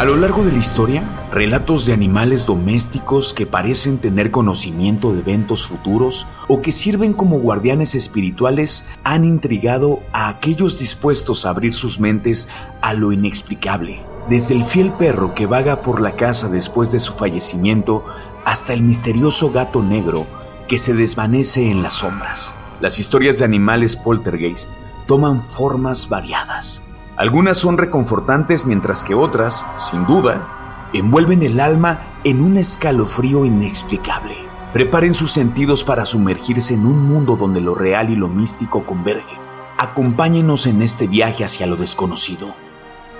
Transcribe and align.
A 0.00 0.04
lo 0.06 0.16
largo 0.16 0.42
de 0.42 0.52
la 0.52 0.58
historia, 0.58 1.28
relatos 1.30 1.84
de 1.84 1.92
animales 1.92 2.46
domésticos 2.46 3.34
que 3.34 3.44
parecen 3.44 3.98
tener 3.98 4.30
conocimiento 4.30 5.12
de 5.12 5.20
eventos 5.20 5.66
futuros 5.66 6.26
o 6.48 6.62
que 6.62 6.72
sirven 6.72 7.12
como 7.12 7.38
guardianes 7.38 7.94
espirituales 7.94 8.86
han 9.04 9.26
intrigado 9.26 10.00
a 10.14 10.30
aquellos 10.30 10.78
dispuestos 10.78 11.44
a 11.44 11.50
abrir 11.50 11.74
sus 11.74 12.00
mentes 12.00 12.48
a 12.80 12.94
lo 12.94 13.12
inexplicable. 13.12 14.02
Desde 14.30 14.54
el 14.54 14.64
fiel 14.64 14.94
perro 14.94 15.34
que 15.34 15.44
vaga 15.44 15.82
por 15.82 16.00
la 16.00 16.16
casa 16.16 16.48
después 16.48 16.90
de 16.92 16.98
su 16.98 17.12
fallecimiento 17.12 18.02
hasta 18.46 18.72
el 18.72 18.82
misterioso 18.82 19.50
gato 19.50 19.82
negro 19.82 20.26
que 20.66 20.78
se 20.78 20.94
desvanece 20.94 21.70
en 21.70 21.82
las 21.82 21.92
sombras. 21.92 22.56
Las 22.80 22.98
historias 22.98 23.38
de 23.38 23.44
animales 23.44 23.96
poltergeist 23.96 24.70
toman 25.06 25.42
formas 25.42 26.08
variadas 26.08 26.82
algunas 27.20 27.58
son 27.58 27.76
reconfortantes 27.76 28.64
mientras 28.64 29.04
que 29.04 29.14
otras, 29.14 29.66
sin 29.76 30.06
duda, 30.06 30.88
envuelven 30.94 31.42
el 31.42 31.60
alma 31.60 32.14
en 32.24 32.40
un 32.40 32.56
escalofrío 32.56 33.44
inexplicable. 33.44 34.34
Preparen 34.72 35.12
sus 35.12 35.30
sentidos 35.30 35.84
para 35.84 36.06
sumergirse 36.06 36.72
en 36.72 36.86
un 36.86 37.06
mundo 37.06 37.36
donde 37.36 37.60
lo 37.60 37.74
real 37.74 38.08
y 38.08 38.16
lo 38.16 38.28
místico 38.28 38.86
convergen. 38.86 39.38
Acompáñenos 39.76 40.66
en 40.66 40.80
este 40.80 41.08
viaje 41.08 41.44
hacia 41.44 41.66
lo 41.66 41.76
desconocido. 41.76 42.54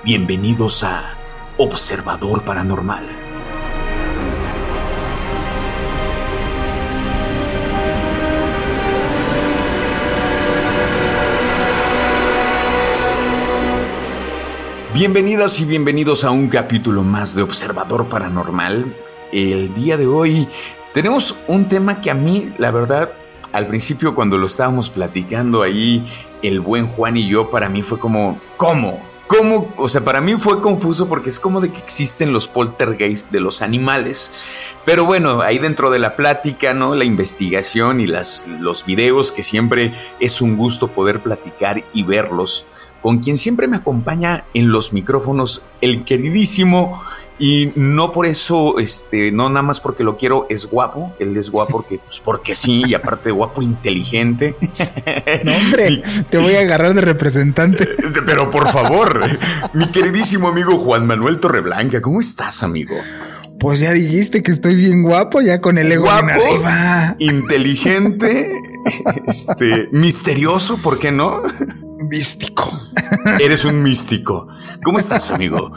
Bienvenidos 0.02 0.82
a 0.82 1.02
Observador 1.58 2.42
Paranormal. 2.42 3.29
Bienvenidas 14.92 15.60
y 15.60 15.66
bienvenidos 15.66 16.24
a 16.24 16.32
un 16.32 16.48
capítulo 16.48 17.04
más 17.04 17.36
de 17.36 17.42
Observador 17.42 18.08
Paranormal. 18.08 18.96
El 19.32 19.72
día 19.72 19.96
de 19.96 20.08
hoy 20.08 20.48
tenemos 20.92 21.36
un 21.46 21.68
tema 21.68 22.00
que 22.00 22.10
a 22.10 22.14
mí, 22.14 22.52
la 22.58 22.72
verdad, 22.72 23.12
al 23.52 23.68
principio 23.68 24.16
cuando 24.16 24.36
lo 24.36 24.46
estábamos 24.46 24.90
platicando 24.90 25.62
ahí, 25.62 26.04
el 26.42 26.60
buen 26.60 26.88
Juan 26.88 27.16
y 27.16 27.28
yo, 27.28 27.50
para 27.50 27.68
mí 27.68 27.82
fue 27.82 28.00
como, 28.00 28.40
¿cómo? 28.56 29.00
¿Cómo? 29.28 29.72
O 29.76 29.88
sea, 29.88 30.02
para 30.02 30.20
mí 30.20 30.34
fue 30.34 30.60
confuso 30.60 31.08
porque 31.08 31.30
es 31.30 31.38
como 31.38 31.60
de 31.60 31.70
que 31.70 31.78
existen 31.78 32.32
los 32.32 32.48
poltergeist 32.48 33.30
de 33.30 33.38
los 33.38 33.62
animales. 33.62 34.32
Pero 34.84 35.04
bueno, 35.04 35.40
ahí 35.40 35.58
dentro 35.58 35.92
de 35.92 36.00
la 36.00 36.16
plática, 36.16 36.74
¿no? 36.74 36.96
La 36.96 37.04
investigación 37.04 38.00
y 38.00 38.08
las, 38.08 38.48
los 38.58 38.84
videos 38.84 39.30
que 39.30 39.44
siempre 39.44 39.94
es 40.18 40.42
un 40.42 40.56
gusto 40.56 40.88
poder 40.88 41.22
platicar 41.22 41.84
y 41.92 42.02
verlos 42.02 42.66
con 43.02 43.18
quien 43.18 43.38
siempre 43.38 43.68
me 43.68 43.76
acompaña 43.76 44.44
en 44.54 44.70
los 44.70 44.92
micrófonos, 44.92 45.62
el 45.80 46.04
queridísimo, 46.04 47.00
y 47.40 47.72
no 47.74 48.12
por 48.12 48.26
eso, 48.26 48.78
este, 48.78 49.32
no 49.32 49.48
nada 49.48 49.62
más 49.62 49.80
porque 49.80 50.04
lo 50.04 50.18
quiero, 50.18 50.46
es 50.50 50.66
guapo, 50.66 51.16
él 51.18 51.34
es 51.38 51.50
guapo 51.50 51.72
porque, 51.72 51.98
pues 51.98 52.20
porque 52.20 52.54
sí, 52.54 52.82
y 52.86 52.92
aparte 52.92 53.30
guapo, 53.30 53.62
inteligente. 53.62 54.56
No, 55.44 55.56
hombre, 55.56 56.02
te 56.28 56.36
voy 56.36 56.54
a 56.54 56.60
agarrar 56.60 56.92
de 56.92 57.00
representante. 57.00 57.88
Pero 58.26 58.50
por 58.50 58.68
favor, 58.68 59.20
mi 59.72 59.90
queridísimo 59.90 60.48
amigo 60.48 60.78
Juan 60.78 61.06
Manuel 61.06 61.38
Torreblanca, 61.38 62.02
¿cómo 62.02 62.20
estás, 62.20 62.62
amigo? 62.62 62.96
Pues 63.60 63.78
ya 63.78 63.92
dijiste 63.92 64.42
que 64.42 64.52
estoy 64.52 64.74
bien 64.74 65.02
guapo, 65.02 65.42
ya 65.42 65.60
con 65.60 65.76
el 65.76 65.92
ego 65.92 66.04
guapo, 66.04 66.28
arriba. 66.28 67.14
Inteligente, 67.18 68.50
este, 69.26 69.90
misterioso, 69.92 70.78
¿por 70.78 70.98
qué 70.98 71.12
no? 71.12 71.42
Místico. 72.10 72.72
Eres 73.38 73.66
un 73.66 73.82
místico. 73.82 74.48
¿Cómo 74.82 74.98
estás, 74.98 75.30
amigo? 75.30 75.72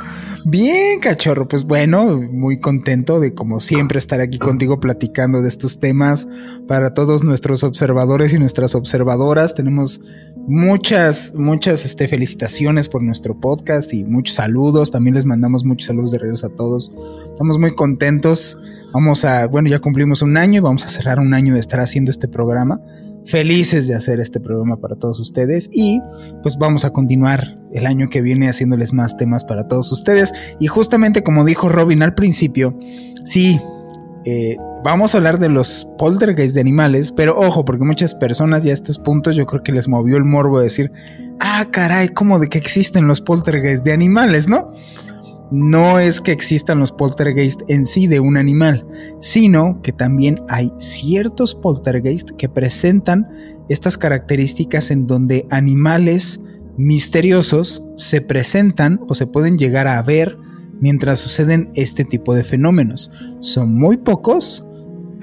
Bien, 0.45 1.01
cachorro. 1.01 1.47
Pues 1.47 1.66
bueno, 1.66 2.21
muy 2.21 2.59
contento 2.59 3.19
de 3.19 3.33
como 3.33 3.59
siempre 3.59 4.00
estar 4.00 4.21
aquí 4.21 4.39
contigo 4.39 4.79
platicando 4.79 5.41
de 5.41 5.50
estos 5.50 5.81
temas 5.81 6.27
para 6.67 6.94
todos 6.94 7.23
nuestros 7.23 7.63
observadores 7.63 8.33
y 8.33 8.39
nuestras 8.39 8.75
observadoras. 8.75 9.55
Tenemos 9.55 10.01
muchas, 10.47 11.33
muchas 11.33 11.85
este, 11.85 12.07
felicitaciones 12.07 12.89
por 12.89 13.01
nuestro 13.01 13.39
podcast 13.39 13.94
y 13.94 14.03
muchos 14.03 14.35
saludos. 14.35 14.91
También 14.91 15.15
les 15.15 15.25
mandamos 15.25 15.63
muchos 15.63 15.88
saludos 15.88 16.11
de 16.11 16.19
regreso 16.19 16.47
a 16.47 16.55
todos. 16.55 16.94
Estamos 17.33 17.57
muy 17.57 17.73
contentos. 17.73 18.59
Vamos 18.94 19.25
a, 19.25 19.47
bueno, 19.47 19.67
ya 19.67 19.79
cumplimos 19.79 20.21
un 20.21 20.38
año 20.38 20.59
y 20.59 20.61
vamos 20.61 20.85
a 20.85 20.89
cerrar 20.89 21.19
un 21.19 21.33
año 21.33 21.55
de 21.55 21.59
estar 21.59 21.79
haciendo 21.79 22.11
este 22.11 22.27
programa 22.27 22.79
felices 23.25 23.88
de 23.88 23.95
hacer 23.95 24.19
este 24.19 24.39
programa 24.39 24.77
para 24.77 24.95
todos 24.95 25.19
ustedes 25.19 25.69
y 25.71 26.01
pues 26.41 26.57
vamos 26.57 26.83
a 26.85 26.91
continuar 26.91 27.57
el 27.71 27.85
año 27.85 28.09
que 28.09 28.21
viene 28.21 28.49
haciéndoles 28.49 28.94
más 28.94 29.16
temas 29.17 29.45
para 29.45 29.67
todos 29.67 29.91
ustedes 29.91 30.33
y 30.59 30.67
justamente 30.67 31.23
como 31.23 31.45
dijo 31.45 31.69
Robin 31.69 32.03
al 32.03 32.16
principio, 32.16 32.77
sí, 33.23 33.59
eh, 34.25 34.57
vamos 34.83 35.13
a 35.13 35.17
hablar 35.17 35.39
de 35.39 35.50
los 35.50 35.88
poltergeist 35.97 36.53
de 36.53 36.61
animales, 36.61 37.11
pero 37.11 37.38
ojo, 37.38 37.65
porque 37.65 37.85
muchas 37.85 38.13
personas 38.13 38.63
ya 38.63 38.71
a 38.71 38.73
estos 38.73 39.00
puntos 39.00 39.35
yo 39.35 39.45
creo 39.45 39.63
que 39.63 39.71
les 39.71 39.88
movió 39.88 40.17
el 40.17 40.25
morbo 40.25 40.59
de 40.59 40.65
decir, 40.65 40.91
ah, 41.39 41.65
caray, 41.71 42.09
¿cómo 42.09 42.39
de 42.39 42.50
que 42.50 42.57
existen 42.57 43.07
los 43.07 43.21
poltergeist 43.21 43.83
de 43.83 43.94
animales, 43.94 44.47
no? 44.47 44.73
No 45.53 46.00
es 46.00 46.19
que 46.19 46.31
existan 46.31 46.80
los 46.80 46.91
poltergeist 46.91 47.62
en 47.68 47.86
sí 47.86 48.08
de 48.08 48.19
un 48.19 48.38
animal, 48.38 48.88
sino 49.22 49.84
que 49.84 49.91
también 49.91 50.41
hay 50.50 50.72
ciertos 50.80 51.53
poltergeist 51.53 52.31
que 52.31 52.50
presentan 52.50 53.30
estas 53.69 54.00
características 54.00 54.90
en 54.90 55.06
donde 55.06 55.46
animales 55.52 56.42
misteriosos 56.75 57.84
se 57.97 58.22
presentan 58.22 59.00
o 59.08 59.13
se 59.13 59.28
pueden 59.28 59.59
llegar 59.59 59.88
a 59.88 60.02
ver 60.02 60.40
mientras 60.81 61.19
suceden 61.19 61.69
este 61.75 62.03
tipo 62.03 62.34
de 62.34 62.44
fenómenos. 62.44 63.12
Son 63.40 63.75
muy 63.75 63.97
pocos, 63.97 64.66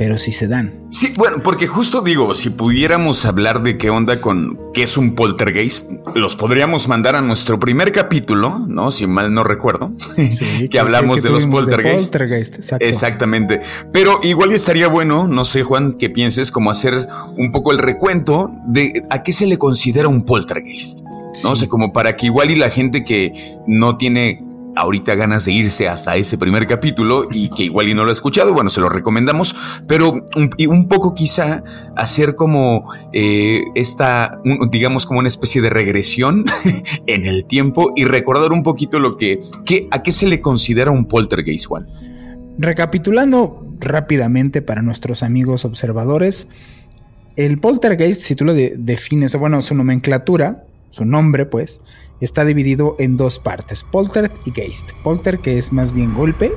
pero 0.01 0.17
sí 0.17 0.33
se 0.33 0.49
dan. 0.49 0.87
Sí, 0.89 1.13
bueno, 1.15 1.43
porque 1.43 1.67
justo 1.67 2.01
digo, 2.01 2.35
si 2.35 2.49
pudiéramos 2.49 3.27
hablar 3.27 3.63
de 3.63 3.77
qué 3.77 3.91
onda 3.91 4.23
con 4.23 4.59
qué 4.73 4.85
es 4.85 4.97
un 4.97 5.15
poltergeist, 5.15 5.91
los 6.15 6.37
podríamos 6.37 6.89
mandar 6.89 7.17
a 7.17 7.21
nuestro 7.21 7.59
primer 7.59 7.93
capítulo, 7.93 8.61
¿no? 8.67 8.93
Si 8.93 9.07
mal 9.07 9.35
no 9.35 9.45
recuerdo, 9.45 9.93
sí, 10.17 10.69
que, 10.71 10.79
hablamos 10.79 11.23
de 11.23 11.29
los 11.29 11.45
poltergeist. 11.45 12.17
Exactamente. 12.81 13.61
Pero 13.93 14.21
igual 14.23 14.53
estaría 14.53 14.89
bueno, 14.89 15.29
no 15.29 15.45
sé, 15.45 15.65
Juan, 15.65 15.93
que 15.99 16.09
pienses 16.09 16.51
como 16.51 16.71
hacer 16.71 17.07
un 17.37 17.53
poco 17.53 17.71
el 17.71 17.77
recuento 17.77 18.51
de 18.69 19.05
a 19.11 19.23
qué 19.23 19.35
se 19.35 19.47
le 19.47 19.59
considera 19.59 20.09
un 20.09 20.25
poltergeist. 20.25 21.01
No 21.45 21.57
sé, 21.57 21.69
como 21.69 21.93
para 21.93 22.17
que 22.17 22.25
igual 22.25 22.51
y 22.51 22.57
la 22.57 22.71
gente 22.71 23.05
que 23.05 23.59
no 23.67 23.99
tiene 23.99 24.50
ahorita 24.77 25.15
ganas 25.15 25.45
de 25.45 25.53
irse 25.53 25.89
hasta 25.89 26.17
ese 26.17 26.39
primer 26.39 26.67
capítulo 26.67 27.29
y 27.31 27.51
que 27.51 27.65
igual 27.65 27.89
y 27.89 27.95
no 27.95 28.05
lo 28.05 28.11
ha 28.11 28.13
escuchado, 28.13 28.53
bueno, 28.53 28.71
se 28.71 28.81
lo 28.81 28.89
recomendamos, 28.89 29.55
pero 29.87 30.13
un, 30.37 30.51
un 30.69 30.89
poco 30.89 31.15
quizá 31.15 31.63
hacer 31.97 32.35
como 32.35 32.93
eh, 33.13 33.63
esta, 33.75 34.41
digamos 34.71 35.07
como 35.07 35.21
una 35.21 35.29
especie 35.29 35.61
de 35.61 35.71
regresión 35.71 36.45
en 37.07 37.27
el 37.27 37.45
tiempo 37.45 37.93
y 37.97 38.05
recordar 38.05 38.53
un 38.53 38.63
poquito 38.63 38.99
lo 38.99 39.17
que, 39.17 39.43
a 39.91 40.03
qué 40.03 40.13
se 40.13 40.27
le 40.27 40.41
considera 40.41 40.91
un 40.91 41.07
poltergeist, 41.07 41.67
Juan. 41.67 41.87
Recapitulando 42.59 43.67
rápidamente 43.81 44.63
para 44.63 44.83
nuestros 44.83 45.23
amigos 45.23 45.65
observadores, 45.65 46.49
el 47.37 47.59
poltergeist, 47.59 48.23
si 48.23 48.35
tú 48.35 48.45
lo 48.45 48.55
defines, 48.55 49.35
bueno, 49.37 49.63
su 49.63 49.75
nomenclatura, 49.75 50.65
su 50.91 51.05
nombre 51.05 51.47
pues, 51.47 51.81
está 52.21 52.45
dividido 52.45 52.97
en 52.99 53.17
dos 53.17 53.39
partes, 53.39 53.85
polter 53.85 54.31
y 54.45 54.53
geist. 54.53 54.91
Polter 55.03 55.39
que 55.39 55.59
es 55.59 55.73
más 55.73 55.93
bien 55.93 56.15
golpe 56.15 56.53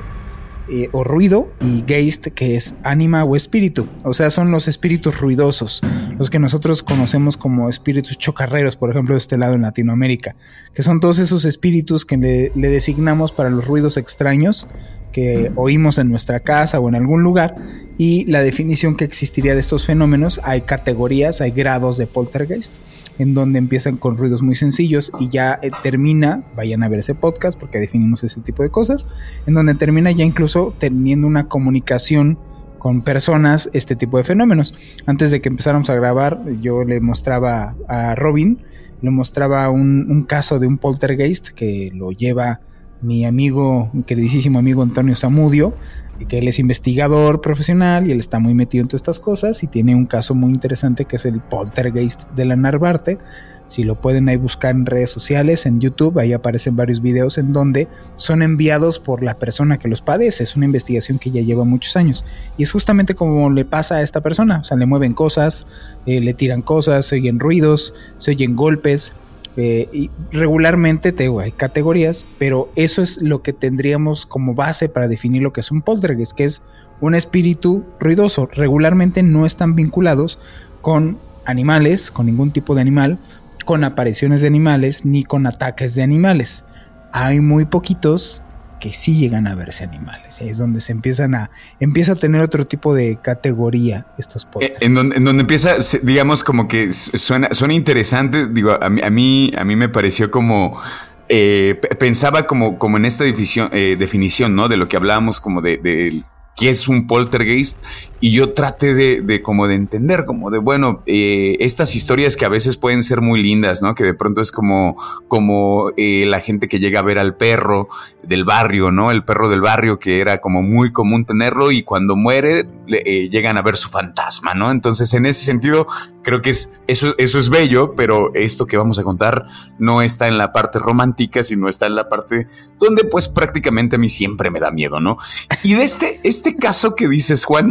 eh, 0.69 0.87
o 0.93 1.03
ruido 1.03 1.51
y 1.59 1.83
geist 1.85 2.27
que 2.27 2.55
es 2.55 2.73
ánima 2.83 3.23
o 3.23 3.35
espíritu. 3.35 3.87
O 4.03 4.13
sea, 4.13 4.29
son 4.29 4.51
los 4.51 4.67
espíritus 4.67 5.19
ruidosos, 5.19 5.81
los 6.17 6.29
que 6.29 6.39
nosotros 6.39 6.83
conocemos 6.83 7.35
como 7.35 7.69
espíritus 7.69 8.17
chocarreros, 8.17 8.75
por 8.75 8.89
ejemplo, 8.89 9.15
de 9.15 9.19
este 9.19 9.37
lado 9.37 9.55
en 9.55 9.63
Latinoamérica, 9.63 10.35
que 10.73 10.83
son 10.83 10.99
todos 10.99 11.19
esos 11.19 11.45
espíritus 11.45 12.05
que 12.05 12.17
le, 12.17 12.51
le 12.55 12.69
designamos 12.69 13.31
para 13.31 13.49
los 13.49 13.65
ruidos 13.65 13.97
extraños 13.97 14.67
que 15.11 15.51
oímos 15.55 15.97
en 15.99 16.09
nuestra 16.09 16.39
casa 16.39 16.79
o 16.79 16.89
en 16.89 16.95
algún 16.95 17.23
lugar 17.23 17.55
y 17.97 18.25
la 18.25 18.41
definición 18.41 18.95
que 18.95 19.05
existiría 19.05 19.53
de 19.53 19.59
estos 19.59 19.85
fenómenos, 19.85 20.41
hay 20.43 20.61
categorías, 20.61 21.39
hay 21.39 21.51
grados 21.51 21.97
de 21.97 22.07
poltergeist 22.07 22.73
en 23.19 23.33
donde 23.33 23.59
empiezan 23.59 23.97
con 23.97 24.17
ruidos 24.17 24.41
muy 24.41 24.55
sencillos 24.55 25.11
y 25.19 25.29
ya 25.29 25.59
eh, 25.61 25.71
termina, 25.81 26.43
vayan 26.55 26.83
a 26.83 26.89
ver 26.89 26.99
ese 26.99 27.15
podcast 27.15 27.59
porque 27.59 27.79
definimos 27.79 28.23
ese 28.23 28.41
tipo 28.41 28.63
de 28.63 28.69
cosas, 28.69 29.07
en 29.45 29.53
donde 29.53 29.75
termina 29.75 30.11
ya 30.11 30.23
incluso 30.23 30.73
teniendo 30.79 31.27
una 31.27 31.47
comunicación 31.47 32.39
con 32.79 33.01
personas 33.01 33.69
este 33.73 33.95
tipo 33.95 34.17
de 34.17 34.25
fenómenos. 34.25 34.75
Antes 35.05 35.31
de 35.31 35.41
que 35.41 35.49
empezáramos 35.49 35.89
a 35.89 35.95
grabar, 35.95 36.41
yo 36.59 36.83
le 36.83 36.99
mostraba 36.99 37.77
a 37.87 38.13
Robin, 38.15 38.61
le 39.01 39.09
mostraba 39.09 39.69
un, 39.69 40.25
caso 40.27 40.59
de 40.59 40.67
un 40.67 40.77
poltergeist 40.77 41.49
que 41.49 41.91
lo 41.93 42.11
lleva 42.11 42.61
mi 43.01 43.25
amigo, 43.25 43.89
mi 43.93 44.03
queridísimo 44.03 44.59
amigo 44.59 44.81
Antonio 44.81 45.15
Zamudio, 45.15 45.75
que 46.25 46.39
él 46.39 46.47
es 46.47 46.59
investigador 46.59 47.41
profesional 47.41 48.07
y 48.07 48.11
él 48.11 48.19
está 48.19 48.39
muy 48.39 48.53
metido 48.53 48.83
en 48.83 48.87
todas 48.87 49.01
estas 49.01 49.19
cosas 49.19 49.63
y 49.63 49.67
tiene 49.67 49.95
un 49.95 50.05
caso 50.05 50.35
muy 50.35 50.51
interesante 50.51 51.05
que 51.05 51.15
es 51.15 51.25
el 51.25 51.41
poltergeist 51.41 52.29
de 52.31 52.45
la 52.45 52.55
Narvarte. 52.55 53.19
Si 53.67 53.83
lo 53.83 53.99
pueden 53.99 54.29
ahí 54.29 54.37
buscar 54.37 54.75
en 54.75 54.85
redes 54.85 55.09
sociales, 55.09 55.65
en 55.65 55.79
YouTube, 55.79 56.19
ahí 56.19 56.31
aparecen 56.31 56.75
varios 56.75 57.01
videos 57.01 57.39
en 57.39 57.53
donde 57.53 57.87
son 58.17 58.43
enviados 58.43 58.99
por 58.99 59.23
la 59.23 59.39
persona 59.39 59.79
que 59.79 59.87
los 59.87 60.01
padece. 60.01 60.43
Es 60.43 60.55
una 60.55 60.65
investigación 60.65 61.17
que 61.17 61.31
ya 61.31 61.41
lleva 61.41 61.63
muchos 61.63 61.95
años. 61.95 62.23
Y 62.55 62.63
es 62.63 62.71
justamente 62.71 63.15
como 63.15 63.49
le 63.49 63.65
pasa 63.65 63.95
a 63.95 64.01
esta 64.03 64.21
persona. 64.21 64.59
O 64.59 64.63
sea, 64.63 64.77
le 64.77 64.85
mueven 64.85 65.13
cosas, 65.13 65.65
eh, 66.05 66.21
le 66.21 66.35
tiran 66.35 66.61
cosas, 66.61 67.07
se 67.07 67.15
oyen 67.15 67.39
ruidos, 67.39 67.95
se 68.17 68.31
oyen 68.31 68.55
golpes, 68.55 69.15
eh, 69.55 70.09
regularmente 70.31 71.11
te 71.11 71.29
hay 71.39 71.51
categorías, 71.51 72.25
pero 72.37 72.71
eso 72.75 73.01
es 73.01 73.21
lo 73.21 73.41
que 73.41 73.53
tendríamos 73.53 74.25
como 74.25 74.55
base 74.55 74.89
para 74.89 75.07
definir 75.07 75.41
lo 75.41 75.53
que 75.53 75.61
es 75.61 75.71
un 75.71 75.81
poltergeist, 75.81 76.33
que 76.33 76.45
es 76.45 76.63
un 77.01 77.15
espíritu 77.15 77.83
ruidoso. 77.99 78.47
Regularmente 78.51 79.23
no 79.23 79.45
están 79.45 79.75
vinculados 79.75 80.39
con 80.81 81.17
animales, 81.45 82.11
con 82.11 82.25
ningún 82.25 82.51
tipo 82.51 82.75
de 82.75 82.81
animal, 82.81 83.17
con 83.65 83.83
apariciones 83.83 84.41
de 84.41 84.47
animales, 84.47 85.05
ni 85.05 85.23
con 85.23 85.47
ataques 85.47 85.95
de 85.95 86.03
animales. 86.03 86.63
Hay 87.11 87.39
muy 87.39 87.65
poquitos 87.65 88.42
que 88.83 88.91
sí 88.91 89.15
llegan 89.15 89.47
a 89.47 89.55
verse 89.55 89.85
animales. 89.85 90.41
Es 90.41 90.57
donde 90.57 90.81
se 90.81 90.91
empiezan 90.91 91.35
a, 91.35 91.51
empieza 91.79 92.11
a 92.11 92.15
tener 92.15 92.41
otro 92.41 92.65
tipo 92.65 92.93
de 92.93 93.15
categoría 93.15 94.07
estos 94.17 94.43
podcasts. 94.43 94.77
En 94.81 94.93
donde, 94.93 95.15
en 95.15 95.23
donde 95.23 95.39
empieza, 95.39 95.75
digamos, 96.01 96.43
como 96.43 96.67
que 96.67 96.91
suena, 96.91 97.47
suena 97.53 97.75
interesante. 97.75 98.49
Digo, 98.49 98.77
a 98.83 98.89
mí, 98.89 99.01
a 99.01 99.09
mí, 99.09 99.53
a 99.57 99.63
mí 99.63 99.77
me 99.77 99.87
pareció 99.87 100.29
como, 100.29 100.81
eh, 101.29 101.79
pensaba 101.97 102.45
como, 102.45 102.77
como 102.77 102.97
en 102.97 103.05
esta 103.05 103.23
definición, 103.23 103.69
eh, 103.71 103.95
definición, 103.97 104.53
¿no? 104.53 104.67
De 104.67 104.75
lo 104.75 104.89
que 104.89 104.97
hablábamos 104.97 105.39
como 105.39 105.61
de, 105.61 105.77
de 105.77 106.25
qué 106.55 106.69
es 106.69 106.87
un 106.87 107.07
poltergeist 107.07 107.77
y 108.19 108.31
yo 108.31 108.53
traté 108.53 108.93
de, 108.93 109.21
de, 109.21 109.41
como 109.41 109.67
de 109.67 109.75
entender, 109.75 110.25
como 110.25 110.49
de, 110.49 110.57
bueno, 110.57 111.03
eh, 111.05 111.57
estas 111.59 111.93
historias 111.93 112.37
que 112.37 112.45
a 112.45 112.49
veces 112.49 112.77
pueden 112.77 113.03
ser 113.03 113.19
muy 113.19 113.43
lindas, 113.43 113.81
¿no? 113.81 113.95
Que 113.95 114.05
de 114.05 114.13
pronto 114.13 114.39
es 114.39 114.53
como, 114.53 114.95
como 115.27 115.91
eh, 115.97 116.25
la 116.25 116.39
gente 116.39 116.69
que 116.69 116.79
llega 116.79 116.99
a 116.99 117.03
ver 117.03 117.19
al 117.19 117.35
perro 117.35 117.89
del 118.21 118.45
barrio, 118.45 118.91
¿no? 118.91 119.11
El 119.11 119.25
perro 119.25 119.49
del 119.49 119.59
barrio 119.59 119.99
que 119.99 120.21
era 120.21 120.39
como 120.39 120.61
muy 120.61 120.93
común 120.93 121.25
tenerlo 121.25 121.71
y 121.71 121.83
cuando 121.83 122.15
muere 122.15 122.65
eh, 122.87 123.29
llegan 123.29 123.57
a 123.57 123.61
ver 123.61 123.75
su 123.75 123.89
fantasma, 123.89 124.53
¿no? 124.53 124.71
Entonces, 124.71 125.13
en 125.13 125.25
ese 125.25 125.43
sentido, 125.43 125.87
creo 126.23 126.41
que 126.41 126.49
es, 126.49 126.73
eso, 126.87 127.13
eso 127.17 127.37
es 127.37 127.49
bello, 127.49 127.93
pero 127.95 128.33
esto 128.33 128.65
que 128.65 128.77
vamos 128.77 128.97
a 128.97 129.03
contar 129.03 129.45
no 129.77 130.01
está 130.01 130.27
en 130.27 130.37
la 130.37 130.51
parte 130.51 130.79
romántica, 130.79 131.43
sino 131.43 131.69
está 131.69 131.85
en 131.85 131.95
la 131.95 132.09
parte 132.09 132.47
donde 132.79 133.03
pues 133.03 133.27
prácticamente 133.27 133.97
a 133.97 133.99
mí 133.99 134.09
siempre 134.09 134.49
me 134.49 134.59
da 134.59 134.71
miedo, 134.71 134.99
¿no? 134.99 135.17
Y 135.63 135.75
de 135.75 135.83
este, 135.83 136.19
este 136.23 136.55
caso 136.55 136.95
que 136.95 137.07
dices, 137.07 137.45
Juan, 137.45 137.69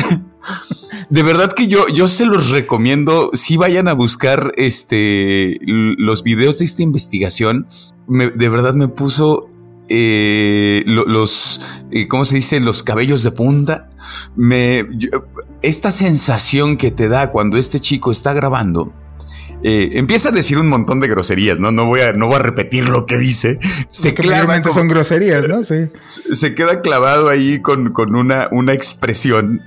de 1.11 1.23
verdad 1.23 1.53
que 1.53 1.67
yo, 1.67 1.89
yo 1.89 2.09
se 2.09 2.27
los 2.27 2.51
recomiendo. 2.51 3.31
Si 3.35 3.57
vayan 3.57 3.89
a 3.89 3.95
buscar 3.95 4.53
este, 4.57 5.59
los 5.63 6.23
videos 6.23 6.59
de 6.59 6.67
esta 6.67 6.83
investigación, 6.83 7.67
de 8.07 8.49
verdad 8.49 8.75
me 8.75 8.89
puso 8.89 9.49
eh, 9.89 10.85
los, 10.87 11.61
eh, 11.91 12.09
¿cómo 12.09 12.25
se 12.25 12.37
dice? 12.37 12.61
Los 12.61 12.83
cabellos 12.83 13.23
de 13.23 13.33
punta. 13.33 13.91
Me, 14.37 14.87
esta 15.63 15.93
sensación 15.93 16.77
que 16.77 16.91
te 16.91 17.09
da 17.09 17.31
cuando 17.31 17.57
este 17.57 17.81
chico 17.81 18.13
está 18.13 18.33
grabando. 18.33 18.93
Eh, 19.65 19.91
empieza 19.93 20.31
a 20.31 20.33
decir 20.33 20.59
un 20.59 20.67
montón 20.67 20.99
de 20.99 21.07
groserías, 21.07 21.61
¿no? 21.61 21.71
No 21.71 21.87
voy 21.87 22.01
a, 22.01 22.13
no 22.13 22.27
voy 22.27 22.37
a 22.37 22.41
repetir 22.41 22.89
lo 22.89 23.07
que 23.07 23.17
dice. 23.17 23.61
Se 23.91 24.13
claramente 24.13 24.71
son 24.71 24.89
groserías, 24.89 25.47
¿no? 25.47 25.63
Sí. 25.63 25.87
Se 26.33 26.55
queda 26.55 26.81
clavado 26.81 27.29
ahí 27.29 27.61
con, 27.61 27.93
con 27.93 28.17
una, 28.17 28.49
una 28.51 28.75
expresión 28.75 29.63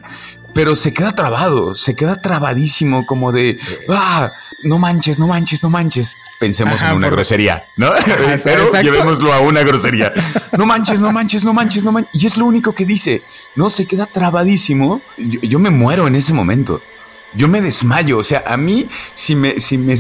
pero 0.56 0.74
se 0.74 0.94
queda 0.94 1.14
trabado, 1.14 1.76
se 1.76 1.96
queda 1.96 2.22
trabadísimo, 2.22 3.06
como 3.06 3.34
de, 3.34 3.60
ah, 3.90 4.32
no 4.64 4.80
manches, 4.80 5.20
no 5.20 5.28
manches, 5.28 5.62
no 5.62 5.70
manches. 5.70 6.18
Pensemos 6.40 6.82
en 6.82 6.96
una 6.96 7.10
grosería, 7.10 7.66
¿no? 7.76 7.90
pero 8.46 8.72
llevémoslo 8.82 9.34
a 9.34 9.42
una 9.42 9.64
grosería. 9.64 10.14
No 10.58 10.66
manches, 10.66 11.02
no 11.02 11.12
manches, 11.12 11.44
no 11.44 11.54
manches, 11.54 11.84
no 11.84 11.92
manches. 11.92 12.24
Y 12.24 12.26
es 12.26 12.38
lo 12.38 12.46
único 12.46 12.74
que 12.74 12.86
dice, 12.86 13.22
¿no? 13.58 13.70
Se 13.70 13.86
queda 13.86 14.06
trabadísimo. 14.06 15.02
Yo, 15.18 15.60
me 15.60 15.72
muero 15.72 16.08
en 16.08 16.16
ese 16.16 16.32
momento. 16.32 16.82
Yo 17.34 17.50
me 17.50 17.60
desmayo. 17.60 18.18
O 18.18 18.24
sea, 18.24 18.42
a 18.48 18.56
mí, 18.56 18.88
si 19.14 19.36
me, 19.36 19.60
si 19.60 19.78
me 19.78 19.96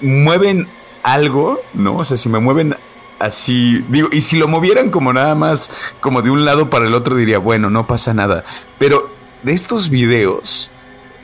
mueven 0.00 0.68
algo, 1.02 1.60
¿no? 1.74 1.96
O 1.96 2.04
sea, 2.04 2.16
si 2.16 2.30
me 2.30 2.38
mueven 2.38 2.76
así, 3.18 3.84
digo, 3.90 4.08
y 4.10 4.22
si 4.22 4.38
lo 4.38 4.48
movieran 4.48 4.88
como 4.88 5.12
nada 5.12 5.34
más, 5.34 5.70
como 6.00 6.22
de 6.22 6.30
un 6.30 6.46
lado 6.46 6.70
para 6.70 6.86
el 6.86 6.94
otro, 6.94 7.14
diría, 7.14 7.38
bueno, 7.38 7.68
no 7.68 7.86
pasa 7.86 8.14
nada. 8.14 8.46
Pero 8.78 9.17
de 9.42 9.52
estos 9.52 9.90
videos, 9.90 10.70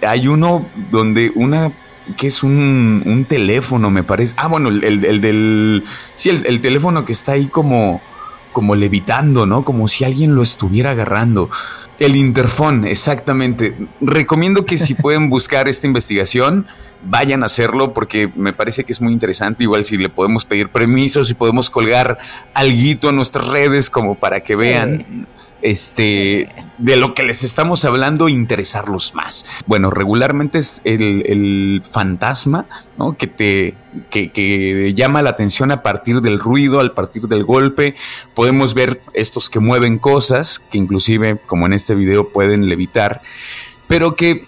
hay 0.02 0.28
uno 0.28 0.66
donde 0.90 1.32
una 1.34 1.72
que 2.16 2.26
es 2.26 2.43
un, 2.43 3.02
un 3.06 3.25
teléfono, 3.25 3.90
me 3.90 4.02
parece. 4.02 4.34
Ah, 4.37 4.49
bueno, 4.49 4.69
el, 4.69 5.05
el, 5.05 5.20
del. 5.20 5.84
Sí, 6.16 6.28
el, 6.28 6.61
teléfono 6.61 7.05
que 7.05 7.12
está 7.12 7.32
ahí 7.32 7.46
como. 7.46 8.02
como 8.52 8.75
levitando, 8.75 9.46
¿no? 9.46 9.64
Como 9.64 9.88
si 9.88 10.05
alguien 10.05 10.34
lo 10.34 10.43
estuviera 10.43 10.90
agarrando. 10.90 11.50
El 11.99 12.16
interfón, 12.16 12.84
exactamente. 12.84 13.76
Recomiendo 14.00 14.66
que 14.66 14.76
si 14.76 14.94
pueden 14.94 15.31
buscar 15.31 15.69
esta 15.69 15.87
investigación, 15.87 16.66
vayan 17.05 17.43
a 17.43 17.46
hacerlo 17.46 17.94
porque 17.94 18.31
me 18.34 18.52
parece 18.52 18.84
que 18.84 18.93
es 18.93 19.00
muy 19.00 19.12
interesante. 19.12 19.64
Igual 19.64 19.84
si 19.84 19.96
le 19.96 20.08
podemos 20.08 20.44
pedir 20.44 20.68
permiso, 20.68 21.25
si 21.25 21.35
podemos 21.35 21.71
colgar 21.71 22.18
algo 22.52 23.09
en 23.09 23.16
nuestras 23.16 23.49
redes 23.49 23.88
como 23.88 24.14
para 24.16 24.40
que 24.40 24.56
vean 24.56 25.26
este, 25.64 26.47
de 26.76 26.97
lo 26.97 27.14
que 27.14 27.23
les 27.23 27.42
estamos 27.42 27.87
hablando, 27.87 28.28
interesarlos 28.28 29.14
más. 29.14 29.47
Bueno, 29.66 29.90
regularmente 29.90 30.59
es 30.59 30.83
el, 30.85 31.83
fantasma, 31.90 32.66
¿no? 32.99 33.16
Que 33.16 33.26
te, 33.26 33.75
que, 34.11 34.30
que, 34.30 34.92
llama 34.94 35.23
la 35.23 35.30
atención 35.30 35.71
a 35.71 35.83
partir 35.83 36.21
del 36.21 36.38
ruido, 36.38 36.80
al 36.80 36.92
partir 36.92 37.28
del 37.28 37.44
golpe. 37.44 37.97
Podemos 38.35 38.75
ver 38.75 39.00
estos 39.14 39.49
que 39.49 39.59
mueven 39.59 39.99
cosas, 39.99 40.59
que 40.59 40.76
inclusive, 40.76 41.38
como 41.47 41.64
en 41.64 41.73
este 41.73 41.94
video, 41.94 42.28
pueden 42.28 42.68
levitar, 42.68 43.23
pero 43.87 44.16
que 44.16 44.47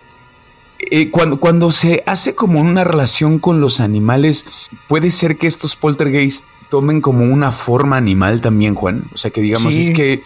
eh, 0.90 1.10
cuando, 1.10 1.40
cuando 1.40 1.72
se 1.72 2.02
hace 2.06 2.34
como 2.34 2.60
una 2.60 2.84
relación 2.84 3.38
con 3.38 3.62
los 3.62 3.80
animales, 3.80 4.44
puede 4.86 5.10
ser 5.10 5.38
que 5.38 5.46
estos 5.46 5.76
poltergeists 5.76 6.46
tomen 6.68 7.00
como 7.00 7.24
una 7.24 7.52
forma 7.52 7.96
animal 7.96 8.42
también, 8.42 8.74
Juan. 8.74 9.04
O 9.14 9.16
sea, 9.16 9.30
que 9.30 9.40
digamos, 9.40 9.72
es 9.72 9.92
que 9.92 10.22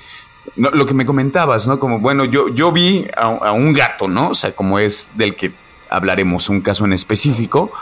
lo 0.57 0.87
que 0.87 0.95
me 0.95 1.07
comentabas, 1.07 1.69
¿no? 1.69 1.79
Como, 1.79 1.99
bueno, 1.99 2.25
yo, 2.25 2.49
yo 2.49 2.73
vi 2.73 3.07
a, 3.17 3.53
un 3.53 3.73
gato, 3.73 4.09
¿no? 4.09 4.31
O 4.31 4.35
sea, 4.35 4.55
como 4.55 4.79
es 4.79 5.11
del 5.15 5.35
que 5.35 5.53
hablaremos, 5.89 6.49
un 6.49 6.61
caso 6.61 6.85
en 6.85 6.93
específico. 6.93 7.73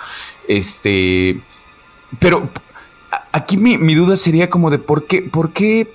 Este. 0.47 1.41
Pero 2.19 2.49
aquí 3.33 3.57
mi, 3.57 3.79
mi 3.79 3.95
duda 3.95 4.17
sería 4.17 4.51
como 4.51 4.71
de 4.71 4.79
por 4.79 5.07
qué, 5.07 5.23
por 5.23 5.53
qué 5.53 5.93